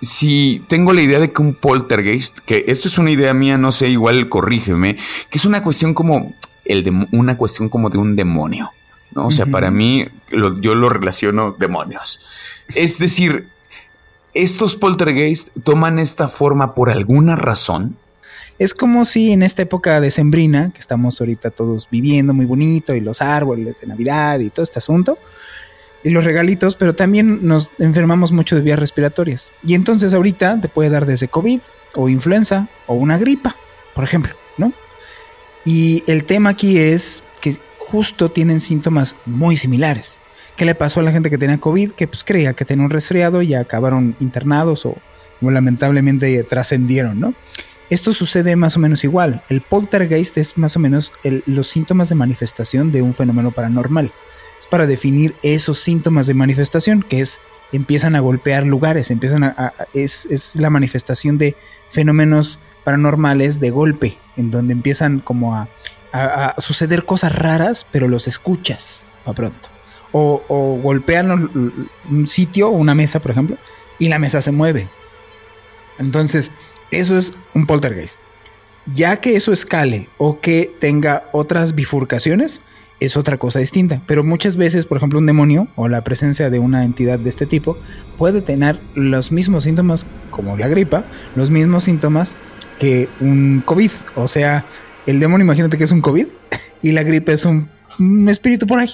si 0.00 0.62
tengo 0.68 0.92
la 0.92 1.02
idea 1.02 1.18
de 1.18 1.32
que 1.32 1.42
un 1.42 1.54
poltergeist, 1.54 2.38
que 2.40 2.64
esto 2.68 2.88
es 2.88 2.98
una 2.98 3.10
idea 3.10 3.34
mía, 3.34 3.58
no 3.58 3.72
sé, 3.72 3.88
igual 3.88 4.28
corrígeme, 4.28 4.96
que 5.30 5.38
es 5.38 5.44
una 5.44 5.62
cuestión 5.62 5.94
como 5.94 6.34
el 6.64 6.84
de, 6.84 7.06
una 7.12 7.36
cuestión 7.36 7.68
como 7.68 7.90
de 7.90 7.98
un 7.98 8.14
demonio, 8.14 8.70
¿no? 9.14 9.26
O 9.26 9.30
sea, 9.30 9.46
para 9.46 9.70
mí 9.70 10.04
yo 10.30 10.74
lo 10.74 10.88
relaciono 10.88 11.56
demonios. 11.58 12.20
Es 12.74 12.98
decir, 12.98 13.48
estos 14.42 14.76
poltergeist 14.76 15.48
toman 15.64 15.98
esta 15.98 16.28
forma 16.28 16.74
por 16.74 16.90
alguna 16.90 17.34
razón. 17.34 17.96
Es 18.58 18.72
como 18.72 19.04
si 19.04 19.32
en 19.32 19.42
esta 19.42 19.62
época 19.62 20.00
de 20.00 20.10
sembrina, 20.10 20.70
que 20.72 20.80
estamos 20.80 21.20
ahorita 21.20 21.50
todos 21.50 21.88
viviendo 21.90 22.34
muy 22.34 22.46
bonito, 22.46 22.94
y 22.94 23.00
los 23.00 23.20
árboles 23.20 23.80
de 23.80 23.88
Navidad 23.88 24.38
y 24.38 24.50
todo 24.50 24.62
este 24.62 24.78
asunto, 24.78 25.18
y 26.04 26.10
los 26.10 26.24
regalitos, 26.24 26.76
pero 26.76 26.94
también 26.94 27.46
nos 27.46 27.72
enfermamos 27.78 28.30
mucho 28.30 28.54
de 28.54 28.62
vías 28.62 28.78
respiratorias. 28.78 29.52
Y 29.64 29.74
entonces 29.74 30.14
ahorita 30.14 30.60
te 30.60 30.68
puede 30.68 30.90
dar 30.90 31.06
desde 31.06 31.26
COVID 31.26 31.60
o 31.94 32.08
influenza 32.08 32.68
o 32.86 32.94
una 32.94 33.18
gripa, 33.18 33.56
por 33.94 34.04
ejemplo, 34.04 34.34
¿no? 34.56 34.72
Y 35.64 36.04
el 36.06 36.24
tema 36.24 36.50
aquí 36.50 36.78
es 36.78 37.24
que 37.40 37.56
justo 37.78 38.30
tienen 38.30 38.60
síntomas 38.60 39.16
muy 39.26 39.56
similares. 39.56 40.18
¿Qué 40.58 40.64
le 40.64 40.74
pasó 40.74 40.98
a 40.98 41.02
la 41.04 41.12
gente 41.12 41.30
que 41.30 41.38
tenía 41.38 41.58
COVID? 41.58 41.92
Que 41.92 42.08
pues 42.08 42.24
creía 42.24 42.52
que 42.52 42.64
tenía 42.64 42.84
un 42.84 42.90
resfriado 42.90 43.42
y 43.42 43.54
acabaron 43.54 44.16
internados 44.18 44.86
o, 44.86 44.96
lamentablemente 45.40 46.42
trascendieron, 46.42 47.20
¿no? 47.20 47.32
Esto 47.90 48.12
sucede 48.12 48.56
más 48.56 48.76
o 48.76 48.80
menos 48.80 49.04
igual. 49.04 49.44
El 49.48 49.60
poltergeist 49.60 50.36
es 50.36 50.58
más 50.58 50.74
o 50.74 50.80
menos 50.80 51.12
los 51.46 51.68
síntomas 51.68 52.08
de 52.08 52.16
manifestación 52.16 52.90
de 52.90 53.02
un 53.02 53.14
fenómeno 53.14 53.52
paranormal. 53.52 54.12
Es 54.58 54.66
para 54.66 54.88
definir 54.88 55.36
esos 55.44 55.78
síntomas 55.78 56.26
de 56.26 56.34
manifestación, 56.34 57.04
que 57.04 57.20
es 57.20 57.40
empiezan 57.70 58.16
a 58.16 58.20
golpear 58.20 58.66
lugares, 58.66 59.12
empiezan 59.12 59.44
a, 59.44 59.74
es, 59.94 60.26
es, 60.26 60.56
la 60.56 60.70
manifestación 60.70 61.38
de 61.38 61.54
fenómenos 61.92 62.58
paranormales 62.82 63.60
de 63.60 63.70
golpe, 63.70 64.18
en 64.36 64.50
donde 64.50 64.72
empiezan 64.72 65.20
como 65.20 65.54
a, 65.54 65.68
a 66.10 66.60
suceder 66.60 67.04
cosas 67.04 67.32
raras, 67.32 67.86
pero 67.92 68.08
los 68.08 68.26
escuchas 68.26 69.06
para 69.24 69.36
pronto. 69.36 69.77
O, 70.12 70.42
o 70.48 70.80
golpean 70.80 71.30
un 72.10 72.28
sitio, 72.28 72.70
una 72.70 72.94
mesa, 72.94 73.20
por 73.20 73.30
ejemplo, 73.30 73.58
y 73.98 74.08
la 74.08 74.18
mesa 74.18 74.40
se 74.40 74.52
mueve. 74.52 74.88
Entonces, 75.98 76.50
eso 76.90 77.16
es 77.16 77.32
un 77.54 77.66
poltergeist. 77.66 78.18
Ya 78.94 79.20
que 79.20 79.36
eso 79.36 79.52
escale 79.52 80.08
o 80.16 80.40
que 80.40 80.74
tenga 80.80 81.28
otras 81.32 81.74
bifurcaciones, 81.74 82.62
es 83.00 83.16
otra 83.16 83.36
cosa 83.36 83.58
distinta. 83.58 84.02
Pero 84.06 84.24
muchas 84.24 84.56
veces, 84.56 84.86
por 84.86 84.98
ejemplo, 84.98 85.18
un 85.18 85.26
demonio 85.26 85.68
o 85.76 85.88
la 85.88 86.02
presencia 86.02 86.50
de 86.50 86.58
una 86.58 86.84
entidad 86.84 87.18
de 87.18 87.30
este 87.30 87.46
tipo 87.46 87.76
puede 88.16 88.40
tener 88.40 88.78
los 88.94 89.32
mismos 89.32 89.64
síntomas 89.64 90.06
como 90.30 90.56
la 90.56 90.68
gripa, 90.68 91.04
los 91.36 91.50
mismos 91.50 91.84
síntomas 91.84 92.36
que 92.78 93.08
un 93.20 93.62
COVID. 93.64 93.90
O 94.14 94.28
sea, 94.28 94.64
el 95.06 95.20
demonio, 95.20 95.44
imagínate 95.44 95.78
que 95.78 95.84
es 95.84 95.92
un 95.92 96.00
COVID 96.00 96.26
y 96.82 96.92
la 96.92 97.02
gripe 97.02 97.32
es 97.32 97.44
un, 97.44 97.70
espíritu 98.28 98.66
por 98.66 98.80
ahí. 98.80 98.90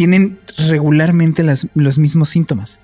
Tienen 0.00 0.40
regularmente 0.56 1.44
los 1.74 1.98
mismos 1.98 2.30
síntomas. 2.30 2.80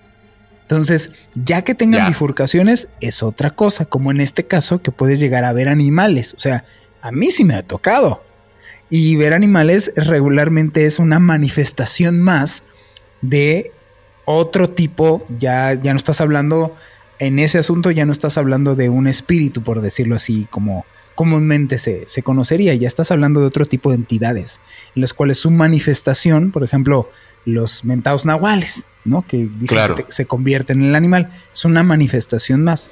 Entonces, 0.61 1.13
ya 1.35 1.63
que 1.63 1.75
tengan 1.75 2.09
bifurcaciones, 2.09 2.89
es 3.01 3.23
otra 3.23 3.53
cosa, 3.53 3.87
como 3.87 4.11
en 4.11 4.21
este 4.21 4.45
caso 4.45 4.83
que 4.83 4.91
puedes 4.91 5.19
llegar 5.19 5.43
a 5.45 5.55
ver 5.55 5.71
animales. 5.71 6.35
O 6.35 6.41
sea, 6.41 6.67
a 7.01 7.13
mí 7.13 7.31
sí 7.31 7.43
me 7.43 7.55
ha 7.55 7.63
tocado. 7.63 8.23
Y 8.91 9.17
ver 9.17 9.33
animales 9.33 9.95
regularmente 9.97 10.85
es 10.85 10.99
una 10.99 11.19
manifestación 11.19 12.21
más 12.21 12.65
de 13.23 13.73
otro 14.27 14.69
tipo. 14.69 15.27
Ya, 15.39 15.73
ya 15.73 15.95
no 15.95 15.97
estás 15.97 16.21
hablando, 16.21 16.77
en 17.19 17.39
ese 17.39 17.57
asunto 17.57 17.91
ya 17.91 18.05
no 18.05 18.13
estás 18.13 18.37
hablando 18.37 18.77
de 18.77 18.91
un 18.91 19.07
espíritu, 19.07 19.63
por 19.63 19.81
decirlo 19.81 20.17
así, 20.17 20.47
como 20.51 20.85
comúnmente 21.17 21.81
se, 21.81 22.07
se 22.07 22.23
conocería. 22.23 22.75
Ya 22.75 22.87
estás 22.87 23.11
hablando 23.11 23.41
de 23.41 23.47
otro 23.47 23.67
tipo 23.67 23.91
de 23.91 23.97
entidades, 23.97 24.61
en 24.95 25.03
las 25.03 25.13
cuales 25.13 25.39
su 25.39 25.51
manifestación, 25.51 26.53
por 26.53 26.63
ejemplo, 26.63 27.11
los 27.45 27.85
mentados 27.85 28.25
nahuales, 28.25 28.85
¿no? 29.05 29.27
Que 29.27 29.49
dicen 29.59 29.95
que 29.97 30.05
se 30.09 30.27
convierten 30.27 30.83
en 30.83 30.91
el 30.91 30.95
animal. 30.95 31.33
Es 31.53 31.65
una 31.65 31.83
manifestación 31.83 32.63
más. 32.63 32.91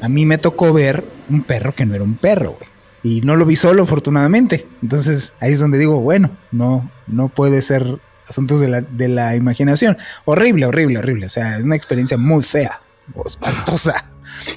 A 0.00 0.08
mí 0.08 0.26
me 0.26 0.38
tocó 0.38 0.72
ver 0.72 1.04
un 1.28 1.42
perro 1.42 1.74
que 1.74 1.86
no 1.86 1.94
era 1.94 2.02
un 2.02 2.16
perro, 2.16 2.56
güey. 2.58 2.70
Y 3.02 3.20
no 3.20 3.36
lo 3.36 3.46
vi 3.46 3.54
solo, 3.54 3.84
afortunadamente. 3.84 4.66
Entonces 4.82 5.34
ahí 5.38 5.52
es 5.52 5.60
donde 5.60 5.78
digo, 5.78 6.00
bueno, 6.00 6.36
no, 6.50 6.90
no 7.06 7.28
puede 7.28 7.62
ser 7.62 8.00
asuntos 8.28 8.60
de 8.60 8.68
la, 8.68 8.80
de 8.80 9.08
la 9.08 9.36
imaginación. 9.36 9.96
Horrible, 10.24 10.66
horrible, 10.66 10.98
horrible. 10.98 11.26
O 11.26 11.30
sea, 11.30 11.58
es 11.58 11.64
una 11.64 11.76
experiencia 11.76 12.16
muy 12.16 12.42
fea, 12.42 12.80
espantosa. 13.24 14.06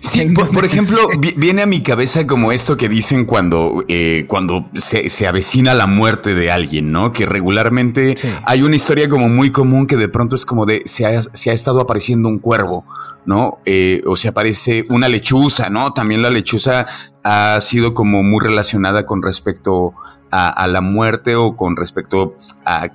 Sí, 0.02 0.30
por, 0.54 0.66
ejemplo, 0.66 1.08
viene 1.38 1.62
a 1.62 1.66
mi 1.66 1.82
cabeza 1.82 2.26
como 2.26 2.52
esto 2.52 2.78
que 2.78 2.90
dicen 2.90 3.26
cuando, 3.26 3.84
eh, 3.88 4.26
cuando 4.28 4.70
se, 4.74 5.28
avecina 5.28 5.74
la 5.74 5.88
muerte 5.88 6.34
de 6.34 6.52
alguien, 6.52 6.92
¿no? 6.92 7.14
Que 7.14 7.26
regularmente 7.26 8.16
hay 8.46 8.64
una 8.64 8.76
historia 8.76 9.10
como 9.10 9.30
muy 9.30 9.52
común 9.52 9.88
que 9.88 9.98
de 9.98 10.10
pronto 10.10 10.36
es 10.36 10.46
como 10.46 10.66
de 10.66 10.84
se 10.86 11.06
ha, 11.06 11.22
se 11.22 11.52
ha 11.52 11.54
estado 11.54 11.82
apareciendo 11.82 12.30
un 12.30 12.40
cuervo, 12.40 12.86
¿no? 13.26 13.60
Eh, 13.66 14.02
o 14.06 14.16
se 14.16 14.28
aparece 14.28 14.86
una 14.90 15.10
lechuza, 15.10 15.70
¿no? 15.70 15.94
También 15.94 16.22
la 16.22 16.30
lechuza 16.30 16.88
ha 17.24 17.60
sido 17.62 17.94
como 17.94 18.24
muy 18.24 18.44
relacionada 18.44 19.06
con 19.06 19.22
respecto 19.22 19.94
a, 20.32 20.68
la 20.68 20.82
muerte 20.82 21.36
o 21.36 21.56
con 21.56 21.76
respecto 21.76 22.38
a 22.64 22.88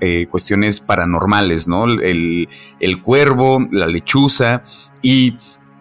eh, 0.00 0.26
cuestiones 0.30 0.80
paranormales, 0.80 1.68
¿no? 1.68 1.84
El, 1.84 2.48
el 2.80 3.02
cuervo, 3.02 3.66
la 3.70 3.86
lechuza 3.86 4.62
y 5.02 5.36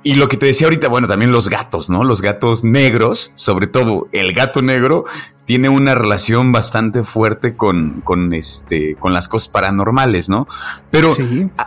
y 0.07 0.15
lo 0.15 0.29
que 0.29 0.37
te 0.37 0.45
decía 0.45 0.67
ahorita, 0.67 0.87
bueno, 0.87 1.05
también 1.05 1.33
los 1.33 1.49
gatos, 1.49 1.89
¿no? 1.89 2.05
Los 2.05 2.21
gatos 2.21 2.63
negros, 2.63 3.33
sobre 3.35 3.67
todo 3.67 4.07
el 4.13 4.31
gato 4.31 4.61
negro, 4.61 5.03
tiene 5.43 5.67
una 5.67 5.95
relación 5.95 6.53
bastante 6.53 7.03
fuerte 7.03 7.57
con, 7.57 7.99
con 8.05 8.33
este, 8.33 8.95
con 8.95 9.11
las 9.11 9.27
cosas 9.27 9.49
paranormales, 9.49 10.29
¿no? 10.29 10.47
Pero 10.91 11.11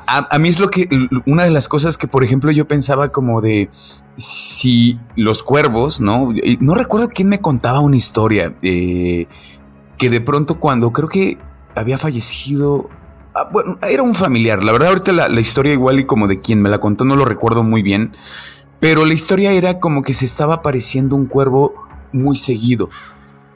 a, 0.06 0.38
mí 0.38 0.49
es 0.49 0.59
lo 0.59 0.70
que, 0.70 0.88
una 1.26 1.44
de 1.44 1.50
las 1.50 1.68
cosas 1.68 1.99
que, 1.99 2.09
por 2.09 2.25
ejemplo, 2.25 2.50
yo 2.50 2.66
pensaba 2.66 3.12
como 3.12 3.42
de 3.42 3.68
si 4.16 4.99
los 5.16 5.42
cuervos, 5.42 6.00
¿no? 6.00 6.32
No 6.61 6.75
recuerdo 6.75 7.09
quién 7.09 7.28
me 7.28 7.42
contaba 7.42 7.80
una 7.80 7.97
historia, 7.97 8.56
eh, 8.62 9.26
que 9.99 10.09
de 10.09 10.23
pronto 10.23 10.59
cuando 10.59 10.94
creo 10.94 11.11
que 11.11 11.37
había 11.75 11.99
fallecido 11.99 12.88
Ah, 13.40 13.49
bueno, 13.50 13.78
era 13.88 14.02
un 14.02 14.14
familiar. 14.14 14.62
La 14.62 14.73
verdad, 14.73 14.88
ahorita 14.88 15.12
la, 15.12 15.40
historia 15.40 15.73
igual 15.73 15.99
y 15.99 16.04
como 16.04 16.28
de 16.28 16.42
quien 16.42 16.61
me 16.61 16.68
la 16.68 16.78
contó 16.78 17.06
no 17.06 17.16
lo 17.16 17.25
recuerdo 17.25 17.62
muy 17.62 17.80
bien. 17.80 18.14
Pero 18.80 19.06
la 19.06 19.14
historia 19.14 19.52
era 19.52 19.80
como 19.80 20.02
que 20.02 20.12
se 20.12 20.26
estaba 20.26 20.56
apareciendo 20.56 21.16
un 21.16 21.26
cuervo 21.26 21.73
muy 22.12 22.37
seguido. 22.37 22.90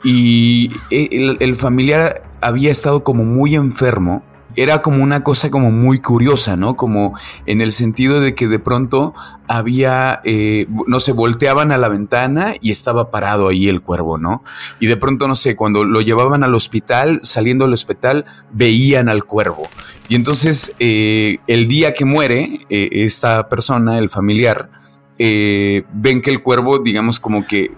Y 0.03 0.71
eh, 0.91 1.37
el 1.39 1.57
familiar 1.57 2.23
había 2.41 2.71
estado 2.73 3.05
como 3.05 3.25
muy 3.25 3.57
enfermo 3.57 4.23
era 4.57 4.83
como 4.83 5.03
una 5.03 5.23
cosa 5.23 5.51
como 5.51 5.71
muy 5.71 6.01
curiosa, 6.01 6.57
¿no? 6.57 6.77
Como 6.77 7.19
en 7.47 7.61
el 7.61 7.73
sentido 7.73 8.21
de 8.21 8.35
que 8.35 8.49
de 8.49 8.59
pronto 8.59 9.15
había, 9.49 10.21
eh, 10.25 10.67
no 10.87 11.01
sé, 11.01 11.13
volteaban 11.13 11.73
a 11.73 11.79
la 11.79 11.89
ventana 11.89 12.55
y 12.61 12.71
estaba 12.71 13.11
parado 13.11 13.49
ahí 13.49 13.69
el 13.69 13.83
cuervo, 13.83 14.19
¿no? 14.19 14.43
Y 14.81 14.87
de 14.87 14.97
pronto, 14.97 15.29
no 15.29 15.37
sé, 15.37 15.57
cuando 15.57 15.85
lo 15.85 16.01
llevaban 16.01 16.45
al 16.45 16.55
hospital, 16.55 17.21
saliendo 17.23 17.65
del 17.65 17.75
hospital, 17.75 18.25
veían 18.53 19.09
al 19.09 19.25
cuervo. 19.25 19.69
Y 20.09 20.15
entonces, 20.15 20.75
eh, 20.79 21.39
el 21.47 21.69
día 21.69 21.95
que 21.95 22.05
muere 22.05 22.67
eh, 22.71 22.89
esta 22.93 23.49
persona, 23.49 23.99
el 23.99 24.09
familiar, 24.09 24.71
ven 25.17 26.21
que 26.23 26.31
el 26.31 26.43
cuervo, 26.43 26.81
digamos, 26.81 27.21
como 27.21 27.47
que 27.47 27.71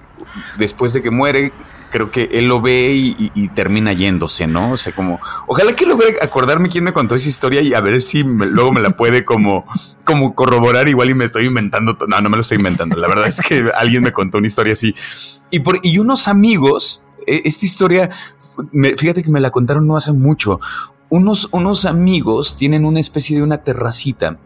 después 0.59 0.92
de 0.95 1.02
que 1.02 1.11
muere, 1.11 1.52
creo 1.96 2.10
que 2.10 2.28
él 2.32 2.44
lo 2.44 2.60
ve 2.60 2.92
y, 2.92 3.48
termina 3.54 3.90
yéndose, 3.94 4.46
¿no? 4.46 4.72
O 4.72 4.76
sea, 4.76 4.94
como, 4.94 5.18
ojalá 5.46 5.74
que 5.74 5.86
logre 5.86 6.16
acordarme 6.20 6.68
quién 6.68 6.84
me 6.84 6.92
contó 6.92 7.14
esa 7.14 7.26
historia 7.26 7.62
y 7.62 7.72
a 7.72 7.80
ver 7.80 8.02
si 8.02 8.22
luego 8.22 8.70
me 8.70 8.82
la 8.82 8.90
puede 8.90 9.24
como, 9.24 9.64
como 10.04 10.34
corroborar 10.34 10.90
igual 10.90 11.08
y 11.08 11.14
me 11.14 11.24
estoy 11.24 11.46
inventando. 11.46 11.96
No, 12.06 12.20
no 12.20 12.28
me 12.28 12.36
lo 12.36 12.42
estoy 12.42 12.58
inventando. 12.58 12.96
La 12.96 13.08
verdad 13.08 13.26
es 13.26 13.40
que 13.40 13.70
alguien 13.74 14.02
me 14.02 14.12
contó 14.12 14.36
una 14.36 14.46
historia 14.46 14.74
así. 14.74 14.94
Y, 15.50 15.60
por, 15.60 15.80
y 15.82 15.98
unos 15.98 16.28
amigos, 16.28 17.02
e, 17.26 17.40
esta 17.46 17.64
historia, 17.64 18.10
fíjate 18.98 19.22
que 19.22 19.30
me 19.30 19.40
la 19.40 19.50
contaron 19.50 19.86
no 19.86 19.96
hace 19.96 20.12
mucho. 20.12 20.60
Unos, 21.08 21.48
unos 21.52 21.86
amigos 21.86 22.58
tienen 22.58 22.84
una 22.84 23.00
especie 23.00 23.38
de 23.38 23.42
una 23.42 23.64
terracita 23.64 24.38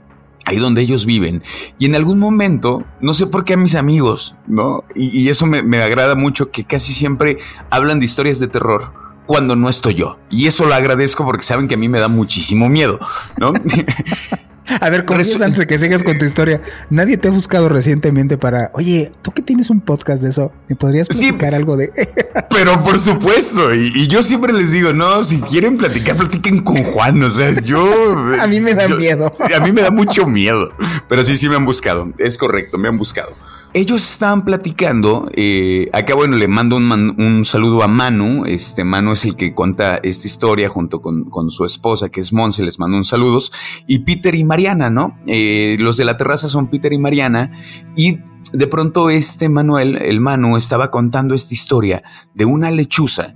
ahí 0.51 0.59
donde 0.59 0.83
ellos 0.83 1.07
viven. 1.07 1.43
Y 1.79 1.87
en 1.87 1.95
algún 1.95 2.19
momento, 2.19 2.85
no 3.01 3.15
sé 3.15 3.27
por 3.27 3.45
qué 3.45 3.55
a 3.55 3.57
mis 3.57 3.75
amigos, 3.75 4.37
¿no? 4.47 4.85
Y, 4.95 5.29
eso 5.29 5.47
me, 5.47 5.63
me, 5.63 5.83
agrada 5.83 6.15
mucho, 6.15 6.51
que 6.51 6.65
casi 6.65 6.93
siempre 6.93 7.39
hablan 7.71 8.01
de 8.01 8.07
historias 8.07 8.41
de 8.41 8.49
terror 8.49 8.93
cuando 9.27 9.55
no 9.55 9.69
estoy 9.69 9.95
yo. 9.95 10.19
Y 10.29 10.47
eso 10.47 10.67
lo 10.67 10.75
agradezco 10.75 11.25
porque 11.25 11.45
saben 11.45 11.69
que 11.69 11.75
a 11.75 11.79
mí 11.79 11.89
me 11.89 12.01
da 12.01 12.09
muchísimo 12.09 12.69
miedo, 12.69 12.99
¿no? 13.39 13.53
A 14.81 14.89
ver, 14.91 15.05
es 15.19 15.41
antes 15.41 15.59
de 15.59 15.67
que 15.67 15.79
sigas 15.79 16.03
con 16.03 16.19
tu 16.19 16.25
historia. 16.25 16.61
Nadie 16.91 17.17
te 17.17 17.29
ha 17.29 17.31
buscado 17.31 17.69
recientemente 17.69 18.39
para, 18.39 18.71
oye, 18.75 19.13
tú 19.23 19.33
que 19.33 19.43
tienes 19.43 19.71
un 19.71 19.81
podcast 19.81 20.23
de 20.23 20.31
eso, 20.31 20.53
¿me 20.69 20.77
podrías 20.77 21.09
platicar 21.09 21.55
algo 21.55 21.77
de? 21.77 21.91
pero 22.51 22.83
por 22.83 22.99
supuesto, 22.99 23.75
y, 23.75 24.07
yo 24.09 24.23
siempre 24.23 24.53
les 24.53 24.73
digo, 24.73 24.93
no, 24.93 25.23
si 25.23 25.41
quieren 25.41 25.77
platicar, 25.77 26.17
platiquen 26.17 26.63
con 26.63 26.83
Juan. 26.83 27.23
O 27.23 27.31
sea, 27.31 27.53
yo. 27.61 27.89
a 28.41 28.47
mí 28.47 28.61
me 28.61 28.75
da 28.75 28.89
miedo. 28.89 29.33
A 29.55 29.61
mí 29.61 29.73
me 29.73 29.83
da 29.83 29.91
mucho 29.91 30.27
miedo. 30.27 30.73
Pero 31.09 31.25
sí, 31.25 31.37
sí 31.37 31.49
me 31.49 31.57
han 31.57 31.65
buscado. 31.65 32.13
Es 32.19 32.39
correcto, 32.39 32.79
me 32.79 32.89
han 32.89 32.99
buscado 32.99 33.35
ellos 33.73 34.11
estaban 34.11 34.45
platicando. 34.45 35.31
Eh, 35.35 35.89
acá, 35.93 36.15
bueno, 36.15 36.37
le 36.37 36.49
mando 36.49 36.77
un, 36.77 37.45
saludo 37.45 37.83
a 37.83 37.89
Manu. 37.89 38.45
Este 38.47 38.85
Manu 38.85 39.13
es 39.13 39.25
el 39.25 39.37
que 39.37 39.55
cuenta 39.55 39.97
esta 39.97 40.27
historia 40.27 40.69
junto 40.69 41.01
con, 41.01 41.51
su 41.51 41.65
esposa, 41.65 42.09
que 42.09 42.21
es 42.21 42.33
Monse. 42.33 42.65
Les 42.65 42.79
mando 42.79 42.97
un 42.97 43.05
saludos. 43.05 43.53
Y 43.87 44.01
Peter 44.01 44.35
y 44.35 44.45
Mariana, 44.45 44.91
¿no? 44.91 45.19
Eh, 45.27 45.77
los 45.79 45.97
de 45.97 46.05
la 46.05 46.17
terraza 46.17 46.49
son 46.49 46.69
Peter 46.69 46.93
y 46.93 46.99
Mariana. 46.99 47.53
Y 47.97 48.19
de 48.53 48.67
pronto, 48.67 49.11
este 49.11 49.49
Manuel, 49.49 49.97
el 50.03 50.21
Manu, 50.21 50.57
estaba 50.57 50.91
contando 50.91 51.35
esta 51.35 51.55
historia 51.55 52.03
de 52.35 52.45
una 52.45 52.71
lechuza 52.71 53.35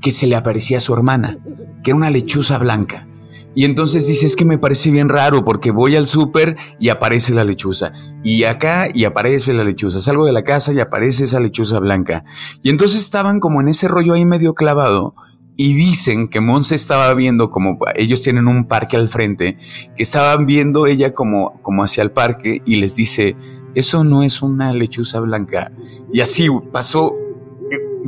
que 0.00 0.10
se 0.10 0.26
le 0.26 0.36
aparecía 0.36 0.78
a 0.78 0.82
su 0.82 0.94
hermana, 0.94 1.38
que 1.82 1.90
era 1.90 1.96
una 1.96 2.10
lechuza 2.10 2.58
blanca. 2.58 3.06
Y 3.56 3.64
entonces 3.64 4.06
dice, 4.06 4.26
es 4.26 4.36
que 4.36 4.44
me 4.44 4.58
parece 4.58 4.90
bien 4.90 5.08
raro 5.08 5.42
porque 5.42 5.70
voy 5.70 5.96
al 5.96 6.06
súper 6.06 6.58
y 6.78 6.90
aparece 6.90 7.32
la 7.32 7.42
lechuza. 7.42 7.90
Y 8.22 8.44
acá 8.44 8.86
y 8.92 9.06
aparece 9.06 9.54
la 9.54 9.64
lechuza. 9.64 9.98
Salgo 9.98 10.26
de 10.26 10.34
la 10.34 10.44
casa 10.44 10.74
y 10.74 10.80
aparece 10.80 11.24
esa 11.24 11.40
lechuza 11.40 11.78
blanca. 11.78 12.26
Y 12.62 12.68
entonces 12.68 13.00
estaban 13.00 13.40
como 13.40 13.62
en 13.62 13.68
ese 13.68 13.88
rollo 13.88 14.12
ahí 14.12 14.26
medio 14.26 14.52
clavado. 14.52 15.14
Y 15.56 15.72
dicen 15.72 16.28
que 16.28 16.42
Monse 16.42 16.74
estaba 16.74 17.14
viendo 17.14 17.48
como 17.48 17.78
ellos 17.94 18.20
tienen 18.20 18.46
un 18.46 18.66
parque 18.66 18.98
al 18.98 19.08
frente, 19.08 19.56
que 19.96 20.02
estaban 20.02 20.44
viendo 20.44 20.86
ella 20.86 21.14
como, 21.14 21.58
como 21.62 21.82
hacia 21.82 22.02
el 22.02 22.10
parque 22.10 22.60
y 22.66 22.76
les 22.76 22.96
dice, 22.96 23.36
eso 23.74 24.04
no 24.04 24.22
es 24.22 24.42
una 24.42 24.74
lechuza 24.74 25.18
blanca. 25.20 25.72
Y 26.12 26.20
así 26.20 26.46
pasó 26.72 27.14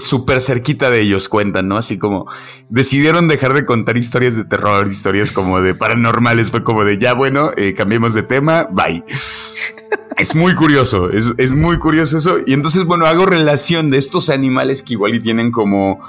súper 0.00 0.40
cerquita 0.40 0.90
de 0.90 1.00
ellos 1.00 1.28
cuentan, 1.28 1.68
¿no? 1.68 1.76
Así 1.76 1.98
como 1.98 2.26
decidieron 2.68 3.28
dejar 3.28 3.54
de 3.54 3.64
contar 3.64 3.96
historias 3.96 4.36
de 4.36 4.44
terror, 4.44 4.86
historias 4.86 5.32
como 5.32 5.60
de 5.60 5.74
paranormales, 5.74 6.50
fue 6.50 6.62
como 6.62 6.84
de 6.84 6.98
ya 6.98 7.14
bueno, 7.14 7.52
eh, 7.56 7.74
cambiemos 7.74 8.14
de 8.14 8.22
tema, 8.22 8.68
bye. 8.70 9.04
Es 10.16 10.34
muy 10.34 10.56
curioso, 10.56 11.10
es, 11.10 11.32
es, 11.38 11.54
muy 11.54 11.78
curioso 11.78 12.18
eso. 12.18 12.38
Y 12.44 12.52
entonces, 12.52 12.84
bueno, 12.84 13.06
hago 13.06 13.24
relación 13.24 13.88
de 13.90 13.98
estos 13.98 14.30
animales 14.30 14.82
que 14.82 14.94
igual 14.94 15.14
y 15.14 15.20
tienen 15.20 15.52
como 15.52 16.00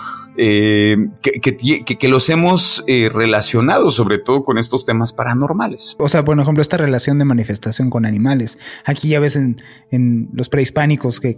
eh, 0.41 0.95
que, 1.21 2.07
los 2.07 2.29
hemos 2.29 2.85
eh, 2.87 3.09
relacionado 3.13 3.91
sobre 3.91 4.19
todo 4.19 4.45
con 4.45 4.57
estos 4.57 4.85
temas 4.85 5.11
paranormales. 5.11 5.97
O 5.99 6.07
sea, 6.07 6.23
por 6.23 6.39
ejemplo, 6.39 6.61
esta 6.61 6.77
relación 6.77 7.19
de 7.19 7.25
manifestación 7.25 7.89
con 7.89 8.05
animales. 8.05 8.57
Aquí 8.85 9.09
ya 9.09 9.19
ves 9.19 9.35
en, 9.35 10.29
los 10.31 10.47
prehispánicos 10.47 11.19
que, 11.19 11.35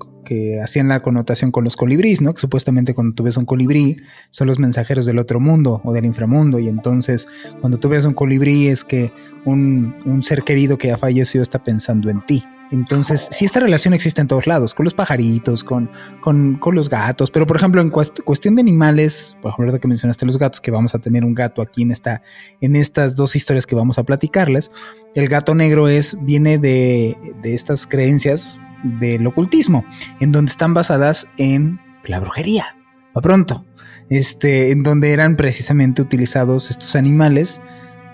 hacían 0.64 0.88
la 0.88 1.02
connotación 1.02 1.52
con 1.52 1.64
los 1.64 1.76
colibríes, 1.76 2.22
¿no? 2.22 2.34
Que 2.34 2.40
supuestamente 2.40 2.94
cuando 2.94 3.16
tú 3.16 3.24
ves 3.24 3.38
un 3.38 3.46
colibrí 3.46 3.98
son 4.30 4.48
los 4.48 4.60
mensajeros 4.60 5.08
del 5.08 5.18
otro 5.18 5.40
mundo 5.40 5.82
o 5.84 5.94
del 5.94 6.06
inframundo. 6.06 6.60
Y 6.60 6.68
entonces 6.68 7.28
cuando 7.60 7.80
tú 7.80 7.90
ves 7.90 8.06
un 8.06 8.14
colibrí 8.14 8.68
es 8.68 8.84
que 8.84 9.12
un 9.46 10.22
ser 10.22 10.44
querido 10.44 10.78
que 10.78 10.92
ha 10.92 10.98
fallecido 11.00 11.42
está 11.42 11.64
pensando 11.64 12.12
en 12.12 12.24
ti. 12.26 12.44
Entonces, 12.72 13.28
si 13.32 13.44
esta 13.44 13.60
relación 13.60 13.94
existe 13.94 14.22
en 14.22 14.28
todos 14.28 14.48
lados, 14.48 14.74
con 14.74 14.86
los 14.86 14.94
pajaritos, 14.94 15.64
con, 15.64 15.92
con, 16.22 16.58
los 16.74 16.90
gatos, 16.90 17.30
pero 17.30 17.46
por 17.46 17.58
ejemplo, 17.58 17.82
en 17.82 17.90
cuestión 17.90 18.56
de 18.56 18.62
animales, 18.62 19.36
por 19.42 19.52
ejemplo, 19.52 19.78
que 19.78 19.88
mencionaste 19.90 20.26
los 20.26 20.38
gatos, 20.38 20.62
que 20.62 20.72
vamos 20.72 20.96
a 20.96 21.00
tener 21.00 21.26
un 21.26 21.36
gato 21.36 21.62
aquí 21.62 21.82
en, 21.82 21.92
esta, 21.92 22.24
en 22.62 22.78
estas 22.78 23.18
dos 23.18 23.36
historias 23.36 23.66
que 23.66 23.76
vamos 23.76 23.98
a 23.98 24.04
platicarles, 24.04 24.72
el 25.16 25.28
gato 25.28 25.54
negro 25.54 25.90
es, 25.90 26.18
viene 26.22 26.58
de, 26.58 27.18
de 27.44 27.56
estas 27.56 27.86
creencias 27.86 28.58
del 28.84 29.28
ocultismo, 29.28 29.86
en 30.22 30.32
donde 30.32 30.52
están 30.52 30.74
basadas 30.74 31.28
en 31.38 31.80
la 32.06 32.22
brujería, 32.22 32.68
a 33.14 33.20
pronto, 33.22 33.66
este, 34.10 34.72
en 34.72 34.84
donde 34.84 35.12
eran 35.12 35.36
precisamente 35.36 36.02
utilizados 36.02 36.70
estos 36.70 36.96
animales 36.96 37.62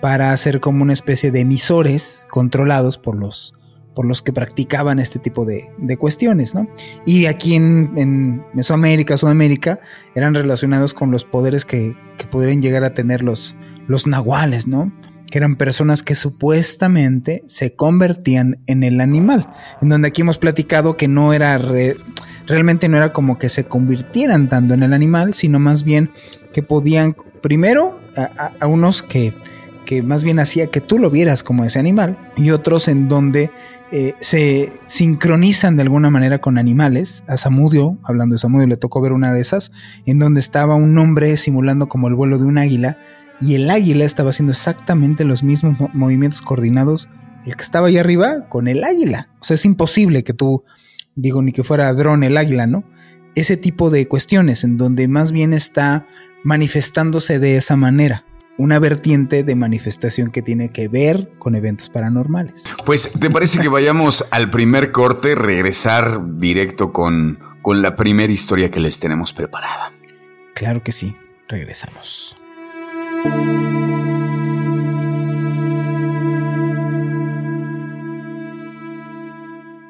para 0.00 0.32
hacer 0.32 0.60
como 0.60 0.82
una 0.82 0.92
especie 0.92 1.30
de 1.30 1.40
emisores 1.40 2.26
controlados 2.30 2.98
por 2.98 3.16
los 3.16 3.57
por 3.98 4.06
los 4.06 4.22
que 4.22 4.32
practicaban 4.32 5.00
este 5.00 5.18
tipo 5.18 5.44
de, 5.44 5.96
cuestiones, 5.96 6.54
¿no? 6.54 6.68
Y 7.04 7.26
aquí 7.26 7.56
en, 7.56 8.44
Mesoamérica, 8.54 9.16
Sudamérica, 9.16 9.80
eran 10.14 10.36
relacionados 10.36 10.94
con 10.94 11.10
los 11.10 11.24
poderes 11.24 11.64
que, 11.64 11.96
que 12.16 12.28
pudieran 12.28 12.62
llegar 12.62 12.84
a 12.84 12.94
tener 12.94 13.24
los, 13.24 13.56
los 13.88 14.06
nahuales, 14.06 14.68
¿no? 14.68 14.92
Que 15.28 15.38
eran 15.38 15.56
personas 15.56 16.04
que 16.04 16.14
supuestamente 16.14 17.42
se 17.48 17.74
convertían 17.74 18.60
en 18.68 18.84
el 18.84 19.00
animal. 19.00 19.52
En 19.82 19.88
donde 19.88 20.06
aquí 20.06 20.22
hemos 20.22 20.38
platicado 20.38 20.96
que 20.96 21.08
no 21.08 21.32
era 21.32 21.58
realmente 22.46 22.88
no 22.88 22.98
era 22.98 23.12
como 23.12 23.36
que 23.36 23.48
se 23.48 23.64
convirtieran 23.64 24.48
tanto 24.48 24.74
en 24.74 24.84
el 24.84 24.92
animal, 24.92 25.34
sino 25.34 25.58
más 25.58 25.82
bien 25.82 26.12
que 26.52 26.62
podían, 26.62 27.16
primero, 27.42 27.98
a, 28.14 28.64
unos 28.68 29.02
que, 29.02 29.34
que 29.86 30.02
más 30.02 30.22
bien 30.22 30.38
hacía 30.38 30.68
que 30.68 30.80
tú 30.80 31.00
lo 31.00 31.10
vieras 31.10 31.42
como 31.42 31.64
ese 31.64 31.80
animal, 31.80 32.16
y 32.36 32.50
otros 32.50 32.86
en 32.86 33.08
donde 33.08 33.50
eh, 33.90 34.14
se 34.20 34.72
sincronizan 34.86 35.76
de 35.76 35.82
alguna 35.82 36.10
manera 36.10 36.40
con 36.40 36.58
animales. 36.58 37.24
A 37.26 37.36
Samudio, 37.36 37.98
hablando 38.04 38.34
de 38.34 38.38
Samudio, 38.38 38.66
le 38.66 38.76
tocó 38.76 39.00
ver 39.00 39.12
una 39.12 39.32
de 39.32 39.40
esas, 39.40 39.72
en 40.04 40.18
donde 40.18 40.40
estaba 40.40 40.74
un 40.74 40.96
hombre 40.98 41.36
simulando 41.36 41.88
como 41.88 42.08
el 42.08 42.14
vuelo 42.14 42.38
de 42.38 42.44
un 42.44 42.58
águila, 42.58 42.98
y 43.40 43.54
el 43.54 43.70
águila 43.70 44.04
estaba 44.04 44.30
haciendo 44.30 44.52
exactamente 44.52 45.24
los 45.24 45.42
mismos 45.42 45.76
movimientos 45.94 46.42
coordinados, 46.42 47.08
el 47.46 47.56
que 47.56 47.62
estaba 47.62 47.86
ahí 47.86 47.96
arriba, 47.96 48.48
con 48.48 48.68
el 48.68 48.84
águila. 48.84 49.30
O 49.40 49.44
sea, 49.44 49.54
es 49.54 49.64
imposible 49.64 50.24
que 50.24 50.34
tú, 50.34 50.64
digo, 51.14 51.40
ni 51.40 51.52
que 51.52 51.64
fuera 51.64 51.92
dron 51.92 52.24
el 52.24 52.36
águila, 52.36 52.66
¿no? 52.66 52.84
Ese 53.34 53.56
tipo 53.56 53.90
de 53.90 54.08
cuestiones, 54.08 54.64
en 54.64 54.76
donde 54.76 55.06
más 55.06 55.32
bien 55.32 55.52
está 55.52 56.06
manifestándose 56.42 57.38
de 57.38 57.56
esa 57.56 57.76
manera 57.76 58.24
una 58.58 58.80
vertiente 58.80 59.44
de 59.44 59.54
manifestación 59.54 60.30
que 60.30 60.42
tiene 60.42 60.70
que 60.70 60.88
ver 60.88 61.30
con 61.38 61.54
eventos 61.54 61.88
paranormales. 61.88 62.64
Pues, 62.84 63.12
¿te 63.18 63.30
parece 63.30 63.60
que 63.60 63.68
vayamos 63.68 64.26
al 64.32 64.50
primer 64.50 64.92
corte, 64.92 65.34
regresar 65.36 66.38
directo 66.38 66.92
con, 66.92 67.38
con 67.62 67.80
la 67.80 67.96
primera 67.96 68.32
historia 68.32 68.70
que 68.70 68.80
les 68.80 69.00
tenemos 69.00 69.32
preparada? 69.32 69.92
Claro 70.54 70.82
que 70.82 70.92
sí, 70.92 71.16
regresamos. 71.46 72.36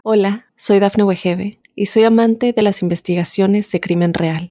Hola, 0.04 0.46
soy 0.56 0.78
Dafne 0.78 1.04
Wegebe 1.04 1.58
y 1.74 1.86
soy 1.86 2.04
amante 2.04 2.52
de 2.52 2.62
las 2.62 2.82
investigaciones 2.82 3.70
de 3.70 3.80
crimen 3.80 4.12
real. 4.12 4.50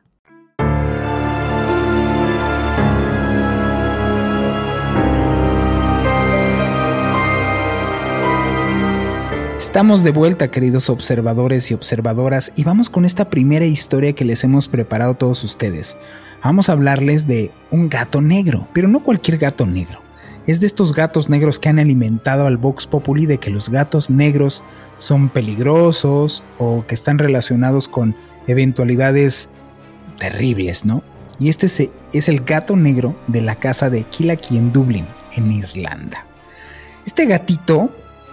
Estamos 9.71 10.03
de 10.03 10.11
vuelta, 10.11 10.51
queridos 10.51 10.89
observadores 10.89 11.71
y 11.71 11.73
observadoras, 11.73 12.51
y 12.57 12.65
vamos 12.65 12.89
con 12.89 13.05
esta 13.05 13.29
primera 13.29 13.63
historia 13.63 14.11
que 14.11 14.25
les 14.25 14.43
hemos 14.43 14.67
preparado 14.67 15.13
todos 15.13 15.45
ustedes. 15.45 15.97
Vamos 16.43 16.67
a 16.67 16.73
hablarles 16.73 17.25
de 17.25 17.53
un 17.71 17.87
gato 17.87 18.21
negro, 18.21 18.67
pero 18.73 18.89
no 18.89 19.01
cualquier 19.01 19.37
gato 19.37 19.65
negro. 19.65 20.01
Es 20.45 20.59
de 20.59 20.67
estos 20.67 20.93
gatos 20.93 21.29
negros 21.29 21.57
que 21.57 21.69
han 21.69 21.79
alimentado 21.79 22.47
al 22.47 22.57
Vox 22.57 22.85
Populi 22.85 23.25
de 23.25 23.37
que 23.37 23.49
los 23.49 23.69
gatos 23.69 24.09
negros 24.09 24.61
son 24.97 25.29
peligrosos 25.29 26.43
o 26.57 26.85
que 26.85 26.93
están 26.93 27.17
relacionados 27.17 27.87
con 27.87 28.13
eventualidades 28.47 29.47
terribles, 30.17 30.83
¿no? 30.83 31.01
Y 31.39 31.47
este 31.47 31.67
es 32.11 32.27
el 32.27 32.41
gato 32.41 32.75
negro 32.75 33.15
de 33.27 33.41
la 33.41 33.55
casa 33.55 33.89
de 33.89 34.03
Kilaki 34.03 34.57
en 34.57 34.73
Dublín, 34.73 35.07
en 35.31 35.49
Irlanda. 35.49 36.25
Este 37.05 37.25
gatito 37.25 37.89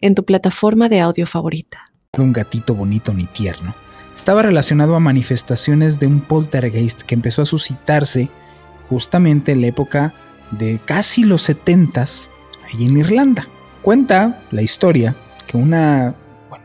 en 0.00 0.14
tu 0.14 0.24
plataforma 0.24 0.88
de 0.88 1.00
audio 1.00 1.26
favorita. 1.26 1.92
Un 2.18 2.32
gatito 2.32 2.74
bonito 2.74 3.14
ni 3.14 3.26
tierno. 3.26 3.74
Estaba 4.14 4.42
relacionado 4.42 4.96
a 4.96 5.00
manifestaciones 5.00 5.98
de 5.98 6.06
un 6.06 6.20
poltergeist 6.20 7.02
que 7.02 7.14
empezó 7.14 7.42
a 7.42 7.46
suscitarse 7.46 8.30
justamente 8.88 9.52
en 9.52 9.60
la 9.60 9.68
época 9.68 10.14
de 10.50 10.80
casi 10.84 11.24
los 11.24 11.42
70 11.42 12.02
allí 12.02 12.86
en 12.86 12.98
Irlanda. 12.98 13.46
Cuenta 13.82 14.42
la 14.50 14.62
historia 14.62 15.16
que 15.46 15.56
un 15.56 15.74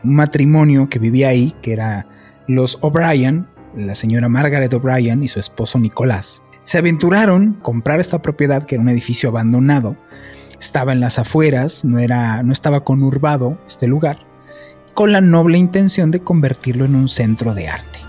matrimonio 0.02 0.88
que 0.88 0.98
vivía 0.98 1.28
ahí, 1.28 1.54
que 1.62 1.72
era 1.72 2.06
los 2.46 2.78
O'Brien, 2.82 3.46
la 3.76 3.94
señora 3.94 4.28
Margaret 4.28 4.72
O'Brien 4.74 5.22
y 5.22 5.28
su 5.28 5.40
esposo 5.40 5.78
Nicolás, 5.78 6.42
se 6.62 6.78
aventuraron 6.78 7.58
a 7.60 7.62
comprar 7.62 8.00
esta 8.00 8.22
propiedad 8.22 8.64
que 8.64 8.74
era 8.74 8.82
un 8.82 8.88
edificio 8.88 9.28
abandonado 9.28 9.96
estaba 10.60 10.92
en 10.92 11.00
las 11.00 11.18
afueras, 11.18 11.84
no, 11.84 11.98
era, 11.98 12.42
no 12.42 12.52
estaba 12.52 12.84
conurbado 12.84 13.58
este 13.66 13.86
lugar, 13.86 14.18
con 14.94 15.12
la 15.12 15.20
noble 15.20 15.58
intención 15.58 16.10
de 16.10 16.20
convertirlo 16.20 16.84
en 16.84 16.94
un 16.94 17.08
centro 17.08 17.54
de 17.54 17.68
arte. 17.68 18.00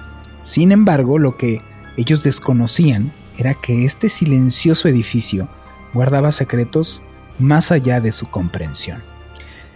Sin 0.45 0.71
embargo, 0.71 1.19
lo 1.19 1.37
que 1.37 1.61
ellos 1.97 2.23
desconocían 2.23 3.11
era 3.37 3.53
que 3.55 3.85
este 3.85 4.09
silencioso 4.09 4.87
edificio 4.87 5.49
guardaba 5.93 6.31
secretos 6.31 7.03
más 7.39 7.71
allá 7.71 7.99
de 7.99 8.11
su 8.11 8.29
comprensión. 8.29 9.03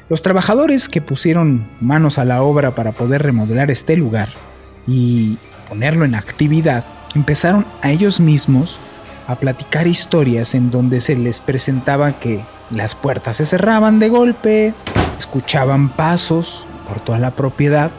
Los 0.09 0.21
trabajadores 0.21 0.89
que 0.89 1.01
pusieron 1.01 1.69
manos 1.79 2.17
a 2.17 2.25
la 2.25 2.41
obra 2.41 2.75
para 2.75 2.91
poder 2.91 3.23
remodelar 3.23 3.71
este 3.71 3.95
lugar 3.95 4.29
y 4.87 5.37
ponerlo 5.69 6.05
en 6.05 6.15
actividad, 6.15 6.85
empezaron 7.15 7.65
a 7.81 7.91
ellos 7.91 8.19
mismos 8.19 8.79
a 9.31 9.39
platicar 9.39 9.87
historias 9.87 10.55
en 10.55 10.71
donde 10.71 11.01
se 11.01 11.15
les 11.15 11.39
presentaba 11.39 12.19
que 12.19 12.45
las 12.69 12.95
puertas 12.95 13.37
se 13.37 13.45
cerraban 13.45 13.99
de 13.99 14.09
golpe, 14.09 14.73
escuchaban 15.17 15.89
pasos 15.89 16.65
por 16.87 16.99
toda 16.99 17.19
la 17.19 17.31
propiedad, 17.31 17.91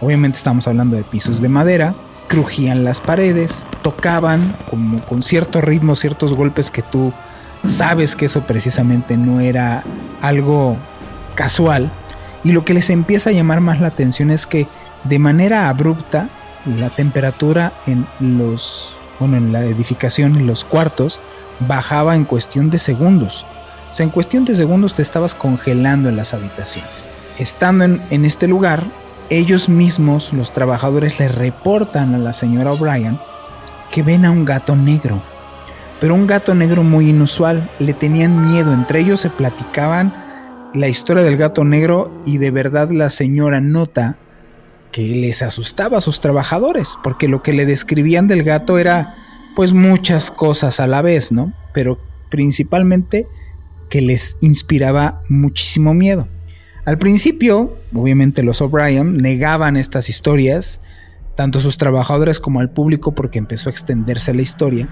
obviamente 0.00 0.38
estamos 0.38 0.66
hablando 0.68 0.96
de 0.96 1.04
pisos 1.04 1.40
de 1.40 1.48
madera, 1.48 1.94
crujían 2.28 2.84
las 2.84 3.00
paredes, 3.00 3.66
tocaban 3.82 4.56
como 4.70 5.04
con 5.04 5.22
cierto 5.22 5.60
ritmo 5.60 5.96
ciertos 5.96 6.34
golpes 6.34 6.70
que 6.70 6.82
tú 6.82 7.12
sabes 7.66 8.16
que 8.16 8.26
eso 8.26 8.46
precisamente 8.46 9.16
no 9.16 9.40
era 9.40 9.82
algo 10.22 10.76
casual. 11.34 11.90
Y 12.42 12.52
lo 12.52 12.64
que 12.64 12.74
les 12.74 12.88
empieza 12.90 13.30
a 13.30 13.32
llamar 13.32 13.60
más 13.60 13.80
la 13.80 13.88
atención 13.88 14.30
es 14.30 14.46
que 14.46 14.68
de 15.04 15.18
manera 15.18 15.68
abrupta 15.68 16.28
la 16.64 16.90
temperatura 16.90 17.72
en 17.86 18.06
los 18.20 18.94
bueno 19.20 19.36
en 19.36 19.52
la 19.52 19.62
edificación 19.62 20.36
en 20.36 20.48
los 20.48 20.64
cuartos 20.64 21.20
bajaba 21.60 22.16
en 22.16 22.24
cuestión 22.24 22.70
de 22.70 22.80
segundos. 22.80 23.46
O 23.90 23.94
sea 23.94 24.04
en 24.04 24.10
cuestión 24.10 24.44
de 24.44 24.56
segundos 24.56 24.94
te 24.94 25.02
estabas 25.02 25.36
congelando 25.36 26.08
en 26.08 26.16
las 26.16 26.34
habitaciones. 26.34 27.12
Estando 27.38 27.84
en, 27.84 28.02
en 28.10 28.24
este 28.24 28.48
lugar 28.48 28.84
ellos 29.28 29.68
mismos 29.68 30.32
los 30.32 30.52
trabajadores 30.52 31.20
le 31.20 31.28
reportan 31.28 32.16
a 32.16 32.18
la 32.18 32.32
señora 32.32 32.72
O'Brien 32.72 33.20
que 33.92 34.02
ven 34.02 34.24
a 34.24 34.32
un 34.32 34.44
gato 34.44 34.74
negro 34.74 35.22
pero 36.00 36.14
un 36.14 36.26
gato 36.26 36.54
negro 36.54 36.82
muy 36.82 37.10
inusual. 37.10 37.70
Le 37.78 37.92
tenían 37.92 38.50
miedo. 38.50 38.72
Entre 38.72 39.00
ellos 39.00 39.20
se 39.20 39.30
platicaban 39.30 40.14
la 40.74 40.88
historia 40.88 41.22
del 41.22 41.36
gato 41.36 41.64
negro 41.64 42.22
y 42.24 42.38
de 42.38 42.50
verdad 42.50 42.90
la 42.90 43.10
señora 43.10 43.60
nota 43.60 44.16
que 44.92 45.02
les 45.02 45.42
asustaba 45.42 45.98
a 45.98 46.00
sus 46.00 46.20
trabajadores, 46.20 46.98
porque 47.02 47.28
lo 47.28 47.42
que 47.42 47.52
le 47.52 47.66
describían 47.66 48.28
del 48.28 48.42
gato 48.42 48.78
era 48.78 49.16
pues 49.54 49.72
muchas 49.72 50.30
cosas 50.30 50.80
a 50.80 50.86
la 50.86 51.02
vez, 51.02 51.32
¿no? 51.32 51.52
Pero 51.72 51.98
principalmente 52.30 53.26
que 53.88 54.00
les 54.00 54.36
inspiraba 54.40 55.22
muchísimo 55.28 55.94
miedo. 55.94 56.28
Al 56.84 56.98
principio, 56.98 57.76
obviamente 57.92 58.42
los 58.42 58.60
O'Brien 58.62 59.18
negaban 59.18 59.76
estas 59.76 60.08
historias, 60.08 60.80
tanto 61.36 61.60
sus 61.60 61.76
trabajadores 61.76 62.40
como 62.40 62.60
al 62.60 62.70
público, 62.70 63.14
porque 63.14 63.38
empezó 63.38 63.68
a 63.68 63.72
extenderse 63.72 64.32
la 64.32 64.42
historia. 64.42 64.88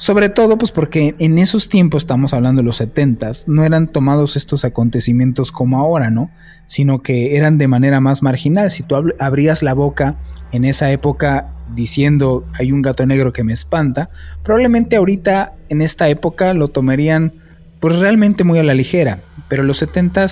Sobre 0.00 0.30
todo, 0.30 0.56
pues 0.56 0.72
porque 0.72 1.14
en 1.18 1.36
esos 1.36 1.68
tiempos, 1.68 2.04
estamos 2.04 2.32
hablando 2.32 2.62
de 2.62 2.64
los 2.64 2.78
70 2.78 3.32
no 3.48 3.66
eran 3.66 3.86
tomados 3.86 4.34
estos 4.34 4.64
acontecimientos 4.64 5.52
como 5.52 5.78
ahora, 5.78 6.08
¿no? 6.08 6.30
Sino 6.66 7.02
que 7.02 7.36
eran 7.36 7.58
de 7.58 7.68
manera 7.68 8.00
más 8.00 8.22
marginal. 8.22 8.70
Si 8.70 8.82
tú 8.82 8.96
abrías 9.18 9.62
la 9.62 9.74
boca 9.74 10.16
en 10.52 10.64
esa 10.64 10.90
época 10.90 11.52
diciendo 11.74 12.46
hay 12.54 12.72
un 12.72 12.80
gato 12.80 13.04
negro 13.04 13.34
que 13.34 13.44
me 13.44 13.52
espanta, 13.52 14.08
probablemente 14.42 14.96
ahorita 14.96 15.52
en 15.68 15.82
esta 15.82 16.08
época 16.08 16.54
lo 16.54 16.68
tomarían 16.68 17.34
pues 17.78 17.98
realmente 17.98 18.42
muy 18.42 18.58
a 18.58 18.62
la 18.62 18.72
ligera. 18.72 19.20
Pero 19.50 19.64
los 19.64 19.76
70 19.76 20.26